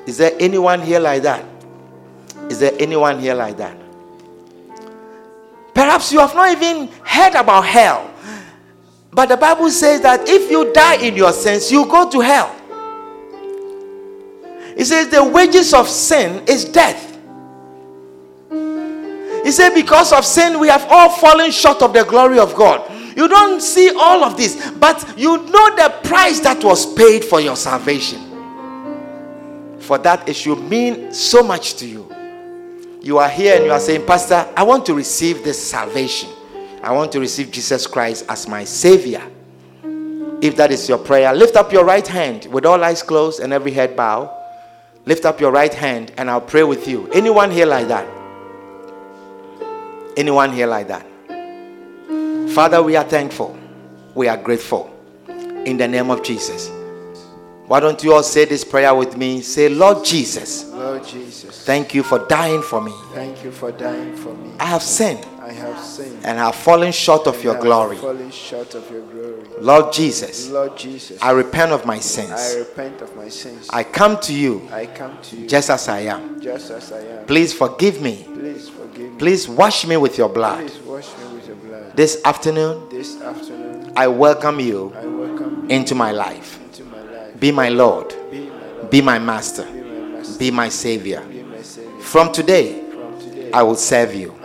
Is 0.06 0.18
there 0.18 0.32
anyone 0.38 0.82
here 0.82 1.00
like 1.00 1.22
that? 1.22 1.42
Is 2.50 2.60
there 2.60 2.72
anyone 2.78 3.18
here 3.18 3.34
like 3.34 3.56
that? 3.56 3.78
Perhaps 5.72 6.12
you 6.12 6.20
have 6.20 6.34
not 6.34 6.50
even 6.52 6.88
heard 7.02 7.34
about 7.34 7.62
hell. 7.62 8.10
But 9.10 9.30
the 9.30 9.38
Bible 9.38 9.70
says 9.70 10.02
that 10.02 10.28
if 10.28 10.50
you 10.50 10.70
die 10.74 10.96
in 10.96 11.16
your 11.16 11.32
sins, 11.32 11.72
you 11.72 11.86
go 11.86 12.10
to 12.10 12.20
hell. 12.20 12.54
It 14.76 14.84
says 14.84 15.08
the 15.08 15.24
wages 15.24 15.72
of 15.72 15.88
sin 15.88 16.44
is 16.46 16.64
death. 16.66 17.16
He 18.50 19.50
said, 19.50 19.74
Because 19.74 20.12
of 20.12 20.24
sin, 20.24 20.60
we 20.60 20.68
have 20.68 20.86
all 20.90 21.08
fallen 21.08 21.50
short 21.50 21.80
of 21.80 21.92
the 21.92 22.04
glory 22.04 22.38
of 22.38 22.54
God. 22.54 22.90
You 23.16 23.28
don't 23.28 23.62
see 23.62 23.90
all 23.96 24.22
of 24.22 24.36
this, 24.36 24.70
but 24.72 25.14
you 25.16 25.38
know 25.38 25.76
the 25.76 25.94
price 26.04 26.40
that 26.40 26.62
was 26.62 26.92
paid 26.94 27.24
for 27.24 27.40
your 27.40 27.56
salvation. 27.56 28.20
For 29.78 29.96
that, 29.98 30.28
it 30.28 30.34
should 30.34 30.58
mean 30.58 31.14
so 31.14 31.42
much 31.42 31.76
to 31.76 31.86
you. 31.86 32.12
You 33.00 33.18
are 33.18 33.28
here 33.28 33.56
and 33.56 33.64
you 33.64 33.70
are 33.70 33.80
saying, 33.80 34.04
Pastor, 34.04 34.46
I 34.56 34.64
want 34.64 34.84
to 34.86 34.94
receive 34.94 35.44
this 35.44 35.62
salvation. 35.64 36.28
I 36.82 36.92
want 36.92 37.12
to 37.12 37.20
receive 37.20 37.50
Jesus 37.50 37.86
Christ 37.86 38.26
as 38.28 38.46
my 38.48 38.64
Savior. 38.64 39.22
If 40.42 40.56
that 40.56 40.70
is 40.70 40.88
your 40.88 40.98
prayer, 40.98 41.32
lift 41.32 41.56
up 41.56 41.72
your 41.72 41.84
right 41.84 42.06
hand 42.06 42.46
with 42.46 42.66
all 42.66 42.82
eyes 42.84 43.02
closed 43.02 43.40
and 43.40 43.52
every 43.52 43.70
head 43.70 43.96
bow. 43.96 44.35
Lift 45.06 45.24
up 45.24 45.40
your 45.40 45.52
right 45.52 45.72
hand 45.72 46.12
and 46.16 46.28
I'll 46.28 46.40
pray 46.40 46.64
with 46.64 46.88
you. 46.88 47.08
Anyone 47.12 47.52
here 47.52 47.64
like 47.66 47.86
that? 47.86 48.06
Anyone 50.16 50.52
here 50.52 50.66
like 50.66 50.88
that? 50.88 51.06
Father, 52.52 52.82
we 52.82 52.96
are 52.96 53.04
thankful. 53.04 53.56
We 54.16 54.26
are 54.26 54.36
grateful. 54.36 54.92
In 55.64 55.76
the 55.76 55.86
name 55.86 56.10
of 56.10 56.24
Jesus. 56.24 56.70
Why 57.66 57.80
don't 57.80 58.02
you 58.02 58.14
all 58.14 58.22
say 58.22 58.46
this 58.46 58.64
prayer 58.64 58.94
with 58.94 59.16
me? 59.16 59.42
Say, 59.42 59.68
Lord 59.68 60.04
Jesus. 60.04 60.64
Lord 60.70 61.04
Jesus. 61.04 61.64
Thank 61.64 61.94
you 61.94 62.02
for 62.02 62.26
dying 62.26 62.62
for 62.62 62.80
me. 62.80 62.92
Thank 63.12 63.44
you 63.44 63.52
for 63.52 63.70
dying 63.72 64.16
for 64.16 64.34
me. 64.34 64.52
I 64.58 64.66
have 64.66 64.82
sinned. 64.82 65.24
I 65.76 65.78
have 65.78 65.86
sinned. 65.86 66.24
And 66.24 66.38
have 66.38 66.54
fallen 66.54 66.92
short 66.92 67.26
of 67.26 67.42
your 67.44 67.58
glory. 67.58 67.96
Fallen 67.96 68.30
short 68.30 68.74
of 68.74 68.90
your 68.90 69.02
glory. 69.02 69.44
Lord 69.60 69.92
Jesus. 69.92 70.48
Lord 70.50 70.76
Jesus. 70.76 71.22
I 71.22 71.30
repent 71.30 71.72
of 71.72 71.84
my 71.84 71.98
sins. 71.98 72.30
I 72.32 72.58
repent 72.58 73.02
of 73.02 73.14
my 73.16 73.28
sins. 73.28 73.68
I 73.70 73.84
come 73.84 74.18
to 74.20 74.32
you. 74.34 74.68
I 74.72 74.86
come 74.86 75.18
to 75.22 75.36
you. 75.36 75.46
Just 75.46 75.70
as 75.70 75.88
I 75.88 76.00
am. 76.00 76.40
Just 76.40 76.70
as 76.70 76.92
I 76.92 77.00
am. 77.00 77.26
Please 77.26 77.52
forgive 77.52 78.00
me. 78.00 78.24
Please 78.34 78.68
forgive 78.68 79.12
me. 79.12 79.18
Please 79.18 79.48
wash 79.48 79.86
me 79.86 79.96
with 79.96 80.18
your 80.18 80.28
blood. 80.28 80.60
Please 80.66 80.78
wash 80.80 81.08
me 81.18 81.34
with 81.34 81.46
your 81.46 81.56
blood. 81.56 81.96
This 81.96 82.20
afternoon. 82.24 82.88
This 82.90 83.20
afternoon. 83.20 83.92
I 83.96 84.08
welcome 84.08 84.60
you. 84.60 84.92
I 84.96 85.06
welcome 85.06 85.70
into 85.70 85.94
my 85.94 86.12
life. 86.12 86.60
Into 86.64 86.84
my 86.84 87.02
life. 87.02 87.40
Be 87.40 87.52
my 87.52 87.68
Lord. 87.68 88.14
Be 88.30 88.40
my 88.48 88.56
Lord. 88.56 88.90
Be 88.90 89.00
my 89.00 89.18
master. 89.18 89.64
Be 89.64 89.80
my 89.80 90.08
master. 90.16 90.38
Be 90.38 90.50
my 90.50 90.68
savior. 90.68 91.20
Be 91.22 91.42
my 91.42 91.62
savior. 91.62 92.00
From 92.00 92.32
today, 92.32 92.82
From 92.90 93.18
today, 93.20 93.50
I 93.52 93.62
will 93.62 93.74
serve 93.76 94.14
you. 94.14 94.35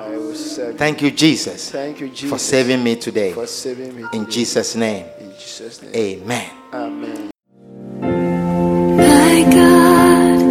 I. 0.74 0.78
Thank 0.78 1.01
you, 1.01 1.11
Jesus, 1.11 1.69
Thank 1.72 1.99
you, 1.99 2.09
Jesus, 2.09 2.30
for 2.30 2.38
saving 2.39 2.84
me 2.84 2.95
today. 2.95 3.34
for 3.34 3.47
saving 3.47 3.95
me. 3.95 4.03
In 4.13 4.22
today. 4.26 4.32
Jesus' 4.32 4.76
name, 4.76 5.05
In 5.19 5.32
Jesus' 5.39 5.82
name. 5.82 6.22
amen. 6.24 6.49
Amen. 6.74 7.30
My 8.97 9.43
God 9.51 10.41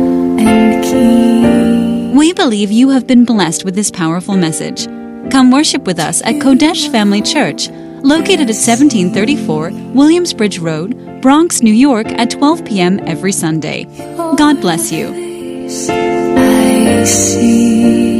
and 0.41 0.85
King. 0.85 2.14
We 2.16 2.33
believe 2.33 2.71
you 2.71 2.91
have 2.91 3.07
been 3.07 3.25
blessed 3.25 3.64
with 3.64 3.75
this 3.75 3.91
powerful 3.91 4.37
message. 4.37 4.87
Come 5.31 5.51
worship 5.51 5.85
with 5.85 5.99
us 5.99 6.21
at 6.23 6.35
Qodesh 6.37 6.91
Family 6.91 7.23
Church, 7.23 7.68
located 8.03 8.49
at 8.51 8.57
1734 8.59 9.71
Williamsbridge 9.95 10.61
Road, 10.61 11.23
Bronx, 11.23 11.62
New 11.62 11.73
York, 11.75 12.07
at 12.09 12.31
12 12.31 12.64
p.m. 12.64 12.99
every 13.07 13.33
Sunday. 13.33 13.85
God 14.37 14.61
bless 14.61 14.91
you. 14.91 15.09
I 16.37 17.05
see. 17.05 18.20